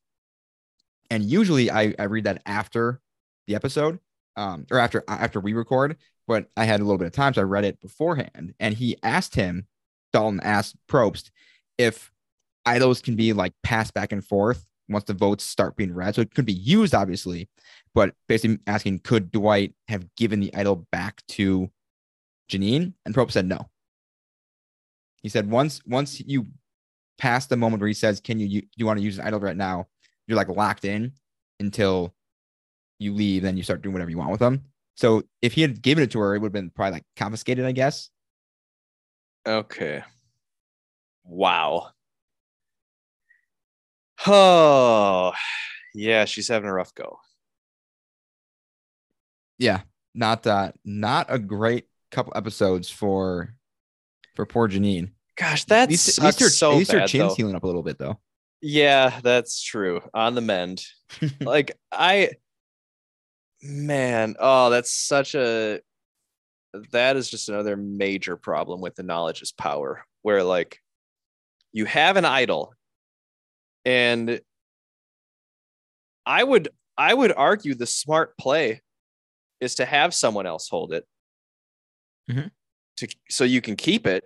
and 1.10 1.24
usually 1.24 1.70
I 1.70 1.94
I 1.98 2.04
read 2.04 2.24
that 2.24 2.42
after 2.46 3.00
the 3.46 3.54
episode, 3.54 3.98
um 4.36 4.66
or 4.70 4.78
after 4.78 5.04
after 5.08 5.40
we 5.40 5.52
record, 5.52 5.96
but 6.26 6.48
I 6.56 6.64
had 6.64 6.80
a 6.80 6.84
little 6.84 6.98
bit 6.98 7.06
of 7.06 7.12
time 7.12 7.34
so 7.34 7.40
I 7.42 7.44
read 7.44 7.64
it 7.64 7.80
beforehand, 7.80 8.54
and 8.60 8.74
he 8.74 8.96
asked 9.02 9.34
him, 9.34 9.66
Dalton 10.12 10.40
asked 10.42 10.76
Probst 10.88 11.30
if 11.78 12.10
idols 12.66 13.00
can 13.00 13.16
be 13.16 13.32
like 13.32 13.54
passed 13.62 13.94
back 13.94 14.12
and 14.12 14.24
forth 14.24 14.64
once 14.88 15.04
the 15.04 15.14
votes 15.14 15.44
start 15.44 15.76
being 15.76 15.92
read, 15.94 16.14
so 16.14 16.20
it 16.22 16.34
could 16.34 16.46
be 16.46 16.52
used 16.52 16.94
obviously, 16.94 17.48
but 17.94 18.14
basically 18.28 18.58
asking 18.66 19.00
could 19.00 19.30
Dwight 19.30 19.74
have 19.88 20.06
given 20.16 20.40
the 20.40 20.54
idol 20.54 20.86
back 20.92 21.22
to 21.28 21.70
Janine? 22.50 22.94
And 23.04 23.14
Probst 23.14 23.32
said 23.32 23.46
no. 23.46 23.68
He 25.22 25.28
said 25.28 25.50
once 25.50 25.82
once 25.86 26.20
you 26.20 26.46
pass 27.18 27.46
the 27.46 27.56
moment 27.56 27.80
where 27.80 27.88
he 27.88 27.94
says, 27.94 28.20
"Can 28.20 28.38
you 28.38 28.46
you, 28.46 28.62
you 28.76 28.86
want 28.86 28.98
to 28.98 29.04
use 29.04 29.18
an 29.18 29.26
idol 29.26 29.40
right 29.40 29.56
now?" 29.56 29.88
You're 30.28 30.36
like 30.36 30.48
locked 30.48 30.84
in 30.84 31.12
until 31.58 32.14
you 33.00 33.12
leave. 33.14 33.42
Then 33.42 33.56
you 33.56 33.64
start 33.64 33.82
doing 33.82 33.94
whatever 33.94 34.10
you 34.10 34.18
want 34.18 34.30
with 34.30 34.40
them. 34.40 34.62
So 34.94 35.24
if 35.42 35.54
he 35.54 35.62
had 35.62 35.82
given 35.82 36.04
it 36.04 36.12
to 36.12 36.20
her, 36.20 36.36
it 36.36 36.38
would 36.38 36.48
have 36.48 36.52
been 36.52 36.70
probably 36.70 36.92
like 36.92 37.04
confiscated, 37.16 37.64
I 37.64 37.72
guess. 37.72 38.10
Okay. 39.46 40.04
Wow. 41.24 41.90
Oh, 44.26 45.32
yeah, 45.94 46.24
she's 46.24 46.48
having 46.48 46.68
a 46.68 46.72
rough 46.72 46.94
go. 46.94 47.18
Yeah, 49.58 49.82
not 50.14 50.46
uh, 50.46 50.72
not 50.84 51.26
a 51.28 51.38
great 51.38 51.86
couple 52.10 52.32
episodes 52.36 52.90
for 52.90 53.54
for 54.34 54.46
poor 54.46 54.68
Janine. 54.68 55.12
Gosh, 55.36 55.64
that's 55.64 55.84
at 55.84 55.90
least, 55.90 56.18
at 56.18 56.24
least 56.24 56.40
her, 56.40 56.48
so 56.48 56.72
at 56.72 56.78
least 56.78 56.92
her 56.92 56.98
bad, 56.98 57.08
chin's 57.08 57.30
though. 57.30 57.34
healing 57.36 57.54
up 57.54 57.62
a 57.62 57.66
little 57.66 57.82
bit 57.82 57.98
though. 57.98 58.18
Yeah, 58.60 59.20
that's 59.22 59.62
true. 59.62 60.00
On 60.14 60.34
the 60.34 60.40
mend. 60.40 60.84
like 61.40 61.78
I 61.92 62.30
man, 63.62 64.36
oh, 64.38 64.70
that's 64.70 64.92
such 64.92 65.34
a 65.34 65.80
that 66.92 67.16
is 67.16 67.30
just 67.30 67.48
another 67.48 67.76
major 67.76 68.36
problem 68.36 68.80
with 68.80 68.94
the 68.94 69.02
knowledge 69.02 69.42
is 69.42 69.52
power 69.52 70.04
where 70.22 70.44
like 70.44 70.80
you 71.72 71.86
have 71.86 72.16
an 72.16 72.24
idol 72.24 72.74
and 73.84 74.40
I 76.26 76.42
would 76.44 76.68
I 76.96 77.14
would 77.14 77.32
argue 77.32 77.74
the 77.74 77.86
smart 77.86 78.36
play 78.38 78.82
is 79.60 79.76
to 79.76 79.84
have 79.84 80.14
someone 80.14 80.46
else 80.46 80.68
hold 80.68 80.92
it. 80.92 81.06
Mhm. 82.30 82.50
To 82.98 83.08
so 83.30 83.44
you 83.44 83.60
can 83.60 83.76
keep 83.76 84.06
it 84.06 84.24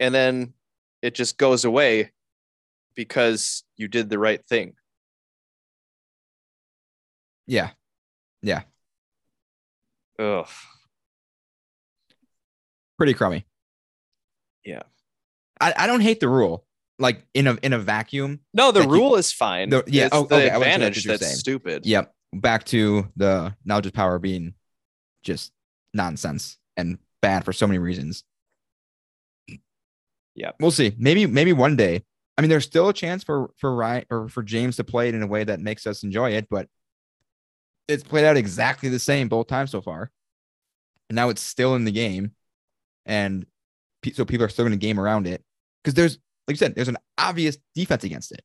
and 0.00 0.14
then 0.14 0.52
it 1.02 1.14
just 1.14 1.38
goes 1.38 1.64
away 1.64 2.12
because 2.94 3.64
you 3.76 3.88
did 3.88 4.08
the 4.10 4.18
right 4.18 4.44
thing. 4.46 4.74
Yeah, 7.46 7.70
Yeah. 8.42 8.62
Ugh. 10.18 10.46
pretty 12.98 13.14
crummy. 13.14 13.44
Yeah. 14.64 14.82
I, 15.60 15.74
I 15.76 15.86
don't 15.86 16.00
hate 16.00 16.20
the 16.20 16.28
rule. 16.28 16.64
Like 16.98 17.26
in 17.34 17.48
a 17.48 17.58
in 17.62 17.72
a 17.72 17.78
vacuum, 17.80 18.40
No, 18.54 18.70
the 18.70 18.80
Like 18.80 18.88
you- 18.90 18.94
rule 18.94 19.16
is 19.16 19.32
fine. 19.32 19.70
The- 19.70 19.82
yeah, 19.88 20.06
it's 20.06 20.14
oh, 20.14 20.24
the 20.24 20.36
okay, 20.36 20.50
I 20.50 20.58
wasn't 20.58 20.72
sure 20.72 20.78
that's 20.78 20.98
advantage 20.98 21.04
that's 21.04 21.22
saying. 21.24 21.36
stupid. 21.36 21.86
Yep. 21.86 22.14
Back 22.34 22.64
to 22.66 23.08
the 23.16 23.54
knowledge 23.64 23.86
of 23.86 23.92
power 23.92 24.18
being 24.20 24.54
just 25.24 25.52
nonsense 25.92 26.58
and 26.76 26.98
bad 27.20 27.44
for 27.44 27.52
so 27.52 27.66
many 27.66 27.78
reasons. 27.78 28.22
Yeah. 30.34 30.52
We'll 30.60 30.70
see. 30.70 30.94
Maybe 30.96 31.26
maybe 31.26 31.52
one 31.52 31.74
day. 31.76 32.04
I 32.36 32.42
mean, 32.42 32.48
there's 32.48 32.64
still 32.64 32.88
a 32.88 32.94
chance 32.94 33.22
for 33.24 33.50
for 33.56 33.74
Ryan 33.74 34.04
or 34.10 34.28
for 34.28 34.42
James 34.42 34.76
to 34.76 34.84
play 34.84 35.08
it 35.08 35.14
in 35.14 35.22
a 35.22 35.26
way 35.26 35.44
that 35.44 35.60
makes 35.60 35.86
us 35.86 36.02
enjoy 36.02 36.32
it, 36.32 36.46
but 36.50 36.68
it's 37.88 38.02
played 38.02 38.24
out 38.24 38.36
exactly 38.36 38.88
the 38.88 38.98
same 38.98 39.28
both 39.28 39.48
times 39.48 39.70
so 39.70 39.80
far. 39.80 40.10
And 41.08 41.16
now 41.16 41.28
it's 41.28 41.42
still 41.42 41.74
in 41.74 41.84
the 41.84 41.92
game, 41.92 42.32
and 43.04 43.44
pe- 44.02 44.12
so 44.12 44.24
people 44.24 44.46
are 44.46 44.48
still 44.48 44.64
going 44.64 44.78
to 44.78 44.86
game 44.86 44.98
around 44.98 45.26
it 45.26 45.44
because 45.82 45.94
there's 45.94 46.18
like 46.48 46.54
you 46.54 46.56
said, 46.56 46.74
there's 46.74 46.88
an 46.88 46.98
obvious 47.18 47.58
defense 47.74 48.04
against 48.04 48.32
it. 48.32 48.42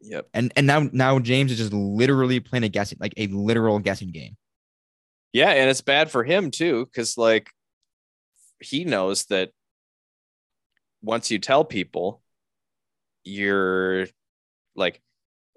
Yep. 0.00 0.28
And 0.34 0.52
and 0.56 0.66
now 0.66 0.88
now 0.92 1.18
James 1.18 1.52
is 1.52 1.58
just 1.58 1.72
literally 1.72 2.40
playing 2.40 2.64
a 2.64 2.68
guessing 2.68 2.98
like 3.00 3.14
a 3.16 3.26
literal 3.28 3.78
guessing 3.78 4.12
game. 4.12 4.36
Yeah, 5.32 5.50
and 5.50 5.68
it's 5.68 5.82
bad 5.82 6.10
for 6.10 6.24
him 6.24 6.50
too, 6.50 6.86
because 6.86 7.18
like 7.18 7.50
he 8.60 8.84
knows 8.84 9.26
that 9.26 9.50
once 11.06 11.30
you 11.30 11.38
tell 11.38 11.64
people, 11.64 12.20
you're 13.24 14.06
like 14.74 15.00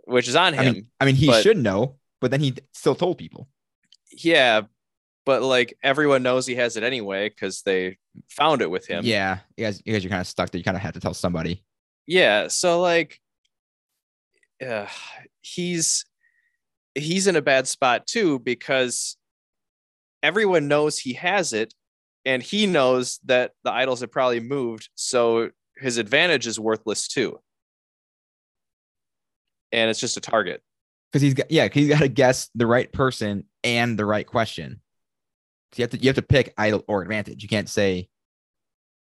which 0.05 0.27
is 0.27 0.35
on 0.35 0.53
I 0.57 0.63
him. 0.63 0.73
mean, 0.73 0.87
I 0.99 1.05
mean, 1.05 1.15
he 1.15 1.27
but- 1.27 1.43
should 1.43 1.57
know, 1.57 1.97
but 2.21 2.31
then 2.31 2.39
he 2.39 2.53
still 2.73 2.95
told 2.95 3.17
people. 3.17 3.49
yeah, 4.11 4.61
but 5.25 5.41
like 5.43 5.77
everyone 5.83 6.23
knows 6.23 6.45
he 6.47 6.55
has 6.55 6.77
it 6.77 6.83
anyway 6.83 7.29
because 7.29 7.61
they 7.63 7.97
found 8.29 8.61
it 8.61 8.69
with 8.71 8.87
him. 8.87 9.03
Yeah, 9.05 9.39
you 9.57 9.65
guys, 9.65 9.81
you 9.85 9.93
guys 9.93 10.05
are 10.05 10.09
kind 10.09 10.21
of 10.21 10.27
stuck 10.27 10.49
that 10.51 10.57
You 10.57 10.63
kind 10.63 10.77
of 10.77 10.81
had 10.83 10.93
to 10.95 10.99
tell 10.99 11.13
somebody. 11.13 11.63
Yeah. 12.07 12.47
So 12.47 12.81
like, 12.81 13.19
uh, 14.65 14.87
he's 15.41 16.05
he's 16.95 17.27
in 17.27 17.35
a 17.35 17.41
bad 17.41 17.67
spot 17.67 18.07
too 18.07 18.39
because 18.39 19.15
everyone 20.23 20.67
knows 20.67 20.97
he 20.97 21.13
has 21.13 21.53
it, 21.53 21.73
and 22.30 22.43
he 22.43 22.67
knows 22.67 23.19
that 23.25 23.53
the 23.63 23.71
idols 23.71 24.01
have 24.01 24.11
probably 24.11 24.39
moved, 24.39 24.89
so 24.93 25.49
his 25.77 25.97
advantage 25.97 26.45
is 26.45 26.59
worthless 26.59 27.07
too. 27.07 27.39
And 29.71 29.89
it's 29.89 29.99
just 29.99 30.15
a 30.15 30.21
target. 30.21 30.61
because 31.11 31.23
he's 31.23 31.34
got 31.34 31.49
yeah, 31.49 31.69
he's 31.73 31.89
got 31.89 32.01
to 32.01 32.07
guess 32.07 32.51
the 32.53 32.67
right 32.67 32.91
person 32.91 33.45
and 33.63 33.97
the 33.97 34.05
right 34.05 34.27
question. 34.27 34.80
So 35.71 35.80
you 35.80 35.84
have 35.84 35.89
to 35.89 35.97
you 35.97 36.07
have 36.09 36.17
to 36.17 36.21
pick 36.21 36.53
idol 36.55 36.84
or 36.88 37.01
advantage. 37.01 37.41
You 37.41 37.49
can't 37.49 37.67
say, 37.67 38.09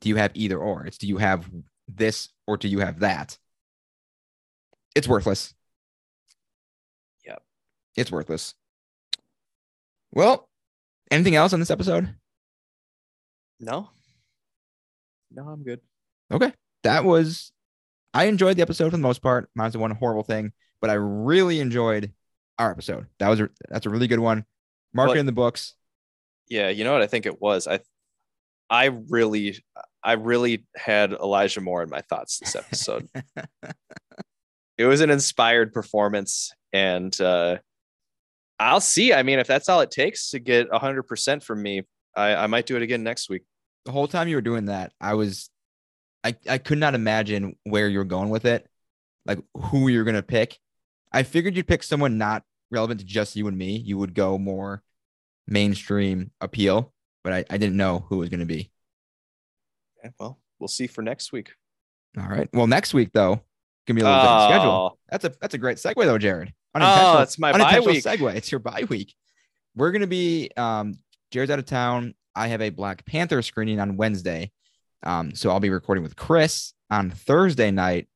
do 0.01 0.09
you 0.09 0.17
have 0.17 0.30
either 0.36 0.59
or? 0.59 0.86
It's 0.86 0.99
do 0.99 1.07
you 1.07 1.17
have 1.17 1.49
this 1.88 2.30
or 2.45 2.57
do 2.57 2.67
you 2.67 2.80
have 2.80 2.99
that? 2.99 3.39
It's 4.95 5.07
worthless. 5.07 5.55
Yep. 7.26 7.41
It's 7.95 8.11
worthless. 8.11 8.53
Well, 10.11 10.47
anything 11.09 11.36
else 11.36 11.53
on 11.53 11.59
this 11.59 11.71
episode? 11.71 12.13
No. 13.60 13.89
No, 15.32 15.47
I'm 15.47 15.64
good. 15.64 15.82
Okay. 16.32 16.53
That 16.84 17.03
was 17.03 17.51
I 18.14 18.26
enjoyed 18.26 18.56
the 18.58 18.62
episode 18.62 18.91
for 18.91 18.97
the 18.97 19.01
most 19.01 19.22
part. 19.22 19.49
Minus 19.56 19.74
the 19.74 19.80
one 19.80 19.91
horrible 19.91 20.24
thing, 20.24 20.53
but 20.82 20.89
I 20.89 20.93
really 20.93 21.60
enjoyed 21.60 22.14
our 22.58 22.72
episode. 22.72 23.08
That 23.20 23.30
was 23.30 23.41
a, 23.41 23.49
that's 23.70 23.86
a 23.86 23.89
really 23.89 24.08
good 24.08 24.20
one. 24.20 24.45
Mark 24.93 25.12
it 25.12 25.18
in 25.18 25.26
the 25.26 25.32
books. 25.32 25.76
Yeah, 26.47 26.70
you 26.70 26.84
know 26.84 26.93
what 26.93 27.01
I 27.01 27.08
think 27.08 27.26
it 27.26 27.41
was. 27.41 27.68
I 27.68 27.80
I 28.70 28.86
really 28.86 29.64
I 30.03 30.14
really 30.14 30.66
had 30.76 31.12
Elijah 31.12 31.62
Moore 31.62 31.84
in 31.84 31.89
my 31.89 32.01
thoughts 32.01 32.39
this 32.39 32.56
episode. 32.56 33.10
it 34.78 34.86
was 34.86 35.01
an 35.01 35.10
inspired 35.10 35.74
performance 35.74 36.53
and 36.72 37.20
uh 37.20 37.58
I'll 38.58 38.80
see. 38.80 39.14
I 39.14 39.24
mean, 39.24 39.39
if 39.39 39.47
that's 39.47 39.68
all 39.68 39.82
it 39.82 39.91
takes 39.91 40.30
to 40.30 40.39
get 40.39 40.70
100% 40.70 41.43
from 41.43 41.62
me, 41.62 41.82
I, 42.16 42.36
I 42.36 42.47
might 42.47 42.66
do 42.66 42.76
it 42.76 42.82
again 42.82 43.03
next 43.03 43.30
week. 43.30 43.43
the 43.86 43.91
whole 43.91 44.07
time 44.07 44.28
you 44.28 44.36
were 44.36 44.41
doing 44.41 44.66
that, 44.66 44.93
I 44.99 45.13
was, 45.16 45.49
I, 46.24 46.36
I 46.49 46.57
could 46.57 46.78
not 46.78 46.95
imagine 46.95 47.55
where 47.63 47.88
you 47.88 47.97
were 47.99 48.03
going 48.05 48.30
with 48.30 48.45
it, 48.45 48.68
like 49.26 49.39
who 49.55 49.88
you're 49.89 50.03
gonna 50.05 50.24
pick. 50.24 50.57
I 51.11 51.24
figured 51.24 51.55
you'd 51.55 51.68
pick 51.68 51.84
someone 51.84 52.18
not 52.18 52.43
relevant 52.72 52.99
to 52.99 53.05
just 53.05 53.36
you 53.36 53.47
and 53.47 53.57
me. 53.57 53.78
You 53.78 53.97
would 53.97 54.13
go 54.13 54.38
more 54.38 54.82
mainstream 55.47 56.32
appeal, 56.41 56.93
but 57.24 57.34
I, 57.34 57.45
I 57.49 57.57
didn't 57.57 57.78
know 57.78 58.05
who 58.09 58.16
it 58.16 58.20
was 58.20 58.30
gonna 58.30 58.45
be. 58.45 58.72
Okay, 59.99 60.13
well, 60.20 60.39
we'll 60.59 60.68
see 60.68 60.88
for 60.88 61.01
next 61.01 61.32
week. 61.32 61.51
All 62.18 62.28
right. 62.28 62.49
Well, 62.53 62.68
next 62.68 62.93
week 62.93 63.09
though, 63.13 63.41
gonna 63.88 63.99
be 63.99 64.01
a 64.01 64.05
little 64.05 64.22
different 64.22 64.49
schedule. 64.51 64.72
Oh, 64.72 64.97
That's 65.09 65.26
a 65.26 65.34
that's 65.41 65.53
a 65.53 65.57
great 65.57 65.78
segue 65.78 65.95
though, 65.95 66.18
Jared. 66.18 66.53
Oh, 66.74 67.22
it's 67.22 67.38
my 67.39 67.51
bye 67.51 67.80
week. 67.80 68.03
segue. 68.03 68.36
It's 68.36 68.51
your 68.51 68.59
bye 68.59 68.86
week. 68.89 69.13
We're 69.76 69.91
gonna 69.91 70.07
be 70.07 70.49
um 70.57 70.97
Jared's 71.36 71.51
out 71.51 71.59
of 71.59 71.65
town. 71.65 72.13
I 72.33 72.47
have 72.47 72.61
a 72.61 72.69
Black 72.69 73.05
Panther 73.05 73.41
screening 73.41 73.81
on 73.81 73.97
Wednesday. 73.97 74.53
Um, 75.03 75.36
so 75.36 75.49
I'll 75.49 75.59
be 75.59 75.69
recording 75.69 76.01
with 76.01 76.15
Chris 76.15 76.71
on 76.89 77.11
Thursday 77.11 77.71
night. 77.71 78.07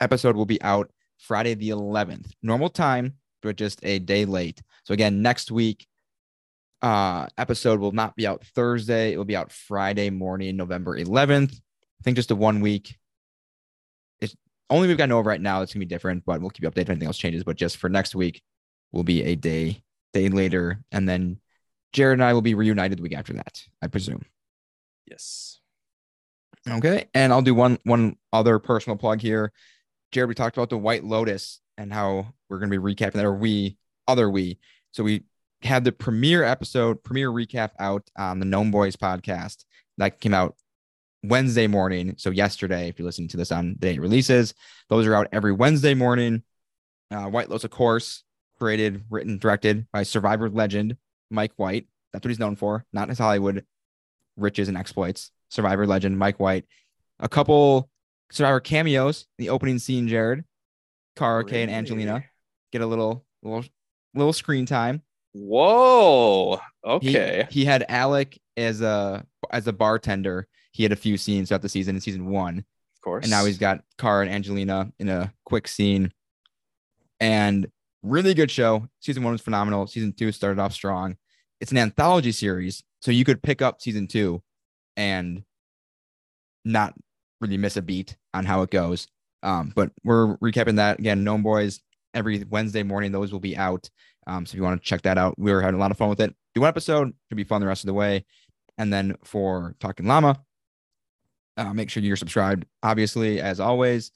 Episode 0.00 0.34
will 0.34 0.44
be 0.44 0.60
out 0.60 0.90
Friday 1.18 1.54
the 1.54 1.68
11th. 1.68 2.32
Normal 2.42 2.68
time, 2.68 3.14
but 3.42 3.54
just 3.54 3.78
a 3.84 4.00
day 4.00 4.24
late. 4.24 4.60
So 4.82 4.92
again, 4.92 5.22
next 5.22 5.52
week, 5.52 5.86
uh, 6.82 7.28
episode 7.38 7.78
will 7.78 7.92
not 7.92 8.16
be 8.16 8.26
out 8.26 8.44
Thursday. 8.44 9.12
It 9.12 9.18
will 9.18 9.24
be 9.24 9.36
out 9.36 9.52
Friday 9.52 10.10
morning, 10.10 10.56
November 10.56 10.98
11th. 10.98 11.52
I 11.54 12.02
think 12.02 12.16
just 12.16 12.32
a 12.32 12.34
one 12.34 12.60
week. 12.60 12.98
It's 14.20 14.34
only 14.68 14.88
we've 14.88 14.98
got 14.98 15.12
of 15.12 15.26
right 15.26 15.40
now. 15.40 15.62
It's 15.62 15.72
gonna 15.72 15.86
be 15.86 15.86
different, 15.86 16.24
but 16.24 16.40
we'll 16.40 16.50
keep 16.50 16.64
you 16.64 16.70
updated 16.70 16.82
if 16.82 16.90
anything 16.90 17.06
else 17.06 17.18
changes. 17.18 17.44
But 17.44 17.54
just 17.54 17.76
for 17.76 17.88
next 17.88 18.16
week, 18.16 18.42
will 18.90 19.04
be 19.04 19.22
a 19.22 19.36
day 19.36 19.84
day 20.12 20.28
later, 20.28 20.82
and 20.90 21.08
then 21.08 21.38
Jared 21.92 22.14
and 22.14 22.24
I 22.24 22.32
will 22.32 22.42
be 22.42 22.54
reunited 22.54 22.98
the 22.98 23.02
week 23.02 23.14
after 23.14 23.32
that, 23.34 23.62
I 23.82 23.86
presume. 23.88 24.24
yes. 25.06 25.58
Okay. 26.68 27.06
And 27.12 27.32
I'll 27.32 27.42
do 27.42 27.54
one 27.54 27.78
one 27.84 28.16
other 28.32 28.58
personal 28.58 28.96
plug 28.96 29.20
here. 29.20 29.52
Jared, 30.12 30.28
we 30.28 30.34
talked 30.34 30.56
about 30.56 30.70
the 30.70 30.78
White 30.78 31.04
Lotus 31.04 31.60
and 31.76 31.92
how 31.92 32.34
we're 32.48 32.58
gonna 32.58 32.70
be 32.70 32.78
recapping 32.78 33.14
that, 33.14 33.24
or 33.24 33.34
we 33.34 33.76
other 34.06 34.30
we. 34.30 34.58
So 34.92 35.02
we 35.02 35.24
had 35.62 35.84
the 35.84 35.92
premiere 35.92 36.44
episode, 36.44 37.02
premiere 37.02 37.30
recap 37.30 37.70
out 37.78 38.08
on 38.16 38.38
the 38.38 38.44
Gnome 38.44 38.70
Boys 38.70 38.96
podcast 38.96 39.64
that 39.98 40.20
came 40.20 40.34
out 40.34 40.56
Wednesday 41.24 41.66
morning. 41.66 42.14
So 42.16 42.30
yesterday, 42.30 42.88
if 42.88 42.98
you're 42.98 43.06
listening 43.06 43.28
to 43.28 43.36
this 43.36 43.52
on 43.52 43.70
the 43.70 43.78
day 43.78 43.94
it 43.94 44.00
releases, 44.00 44.54
those 44.88 45.06
are 45.06 45.14
out 45.14 45.28
every 45.32 45.52
Wednesday 45.52 45.94
morning. 45.94 46.42
Uh, 47.10 47.26
White 47.26 47.48
Lotus, 47.48 47.64
of 47.64 47.70
course, 47.70 48.24
created, 48.58 49.04
written, 49.10 49.38
directed 49.38 49.86
by 49.92 50.02
Survivor 50.02 50.48
legend 50.48 50.96
Mike 51.32 51.52
White. 51.56 51.86
That's 52.12 52.24
what 52.24 52.30
he's 52.30 52.38
known 52.38 52.56
for, 52.56 52.84
not 52.92 53.08
his 53.08 53.18
Hollywood 53.18 53.64
riches 54.36 54.68
and 54.68 54.76
exploits. 54.76 55.30
Survivor 55.48 55.86
legend 55.86 56.18
Mike 56.18 56.38
White. 56.38 56.66
A 57.18 57.28
couple 57.28 57.90
Survivor 58.30 58.60
cameos 58.60 59.26
in 59.38 59.44
the 59.44 59.50
opening 59.50 59.78
scene. 59.78 60.08
Jared, 60.08 60.44
Kara 61.16 61.44
Kay, 61.44 61.62
and 61.62 61.70
Angelina 61.70 62.24
get 62.72 62.80
a 62.80 62.86
little 62.86 63.24
little 63.42 63.64
little 64.14 64.32
screen 64.32 64.66
time. 64.66 65.02
Whoa. 65.34 66.60
Okay. 66.84 67.46
He, 67.50 67.64
had 67.64 67.84
Alec 67.88 68.38
as 68.56 68.80
a 68.80 69.24
as 69.50 69.66
a 69.66 69.72
bartender. 69.72 70.48
He 70.72 70.82
had 70.82 70.92
a 70.92 70.96
few 70.96 71.16
scenes 71.16 71.48
throughout 71.48 71.62
the 71.62 71.68
season 71.68 71.94
in 71.94 72.00
season 72.00 72.26
one, 72.26 72.58
of 72.58 73.00
course. 73.02 73.24
and 73.24 73.30
now 73.30 73.44
he's 73.44 73.58
got 73.58 73.82
Kara 73.98 74.22
and 74.24 74.34
Angelina 74.34 74.90
in 74.98 75.08
a 75.08 75.32
quick 75.44 75.68
scene. 75.68 76.12
And 77.20 77.70
really 78.02 78.34
good 78.34 78.50
show. 78.50 78.88
Season 79.00 79.22
one 79.22 79.32
was 79.32 79.42
phenomenal. 79.42 79.86
Season 79.86 80.12
two 80.12 80.32
started 80.32 80.60
off 80.60 80.72
strong. 80.72 81.16
It's 81.62 81.70
an 81.70 81.78
anthology 81.78 82.32
series, 82.32 82.82
so 83.00 83.12
you 83.12 83.24
could 83.24 83.40
pick 83.40 83.62
up 83.62 83.80
season 83.80 84.08
two 84.08 84.42
and 84.96 85.44
not 86.64 86.92
really 87.40 87.56
miss 87.56 87.76
a 87.76 87.82
beat 87.82 88.16
on 88.34 88.44
how 88.44 88.62
it 88.62 88.70
goes. 88.70 89.06
Um, 89.44 89.72
but 89.72 89.92
we're 90.02 90.36
recapping 90.38 90.74
that 90.76 90.98
again. 90.98 91.22
Gnome 91.22 91.44
Boys 91.44 91.80
every 92.14 92.42
Wednesday 92.50 92.82
morning. 92.82 93.12
Those 93.12 93.32
will 93.32 93.38
be 93.38 93.56
out. 93.56 93.88
Um, 94.26 94.44
so 94.44 94.54
if 94.54 94.56
you 94.56 94.64
want 94.64 94.82
to 94.82 94.84
check 94.84 95.02
that 95.02 95.18
out, 95.18 95.38
we 95.38 95.52
were 95.52 95.62
having 95.62 95.76
a 95.76 95.78
lot 95.78 95.92
of 95.92 95.96
fun 95.96 96.08
with 96.08 96.20
it. 96.20 96.34
Do 96.52 96.62
one 96.62 96.68
episode, 96.68 97.14
should 97.28 97.36
be 97.36 97.44
fun 97.44 97.60
the 97.60 97.68
rest 97.68 97.84
of 97.84 97.86
the 97.86 97.94
way. 97.94 98.24
And 98.76 98.92
then 98.92 99.14
for 99.22 99.76
Talking 99.78 100.06
Llama, 100.06 100.42
uh, 101.56 101.72
make 101.72 101.90
sure 101.90 102.02
you're 102.02 102.16
subscribed. 102.16 102.66
Obviously, 102.82 103.40
as 103.40 103.60
always, 103.60 104.10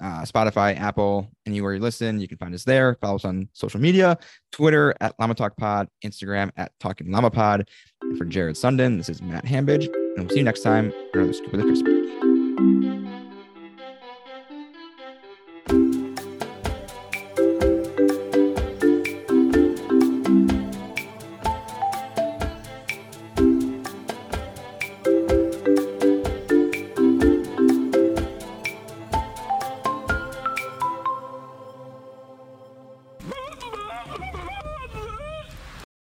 uh, 0.00 0.22
Spotify, 0.22 0.78
Apple, 0.78 1.30
anywhere 1.46 1.74
you 1.74 1.80
listen, 1.80 2.20
you 2.20 2.28
can 2.28 2.38
find 2.38 2.54
us 2.54 2.64
there. 2.64 2.96
Follow 3.00 3.16
us 3.16 3.24
on 3.24 3.48
social 3.52 3.80
media, 3.80 4.18
Twitter 4.52 4.94
at 5.00 5.14
Llama 5.18 5.34
Talk 5.34 5.56
Pod, 5.56 5.88
Instagram 6.04 6.50
at 6.56 6.72
Talking 6.80 7.10
Llama 7.10 7.30
Pod. 7.30 7.68
For 8.18 8.24
Jared 8.24 8.56
Sundin, 8.56 8.98
this 8.98 9.08
is 9.08 9.22
Matt 9.22 9.44
Hambidge, 9.44 9.86
and 9.86 10.18
we'll 10.18 10.28
see 10.28 10.38
you 10.38 10.44
next 10.44 10.62
time 10.62 10.92
for 11.12 11.20
another 11.20 11.32
Scoop 11.32 11.52
of 11.54 11.60
the 11.60 11.66
Crispy. 11.66 13.05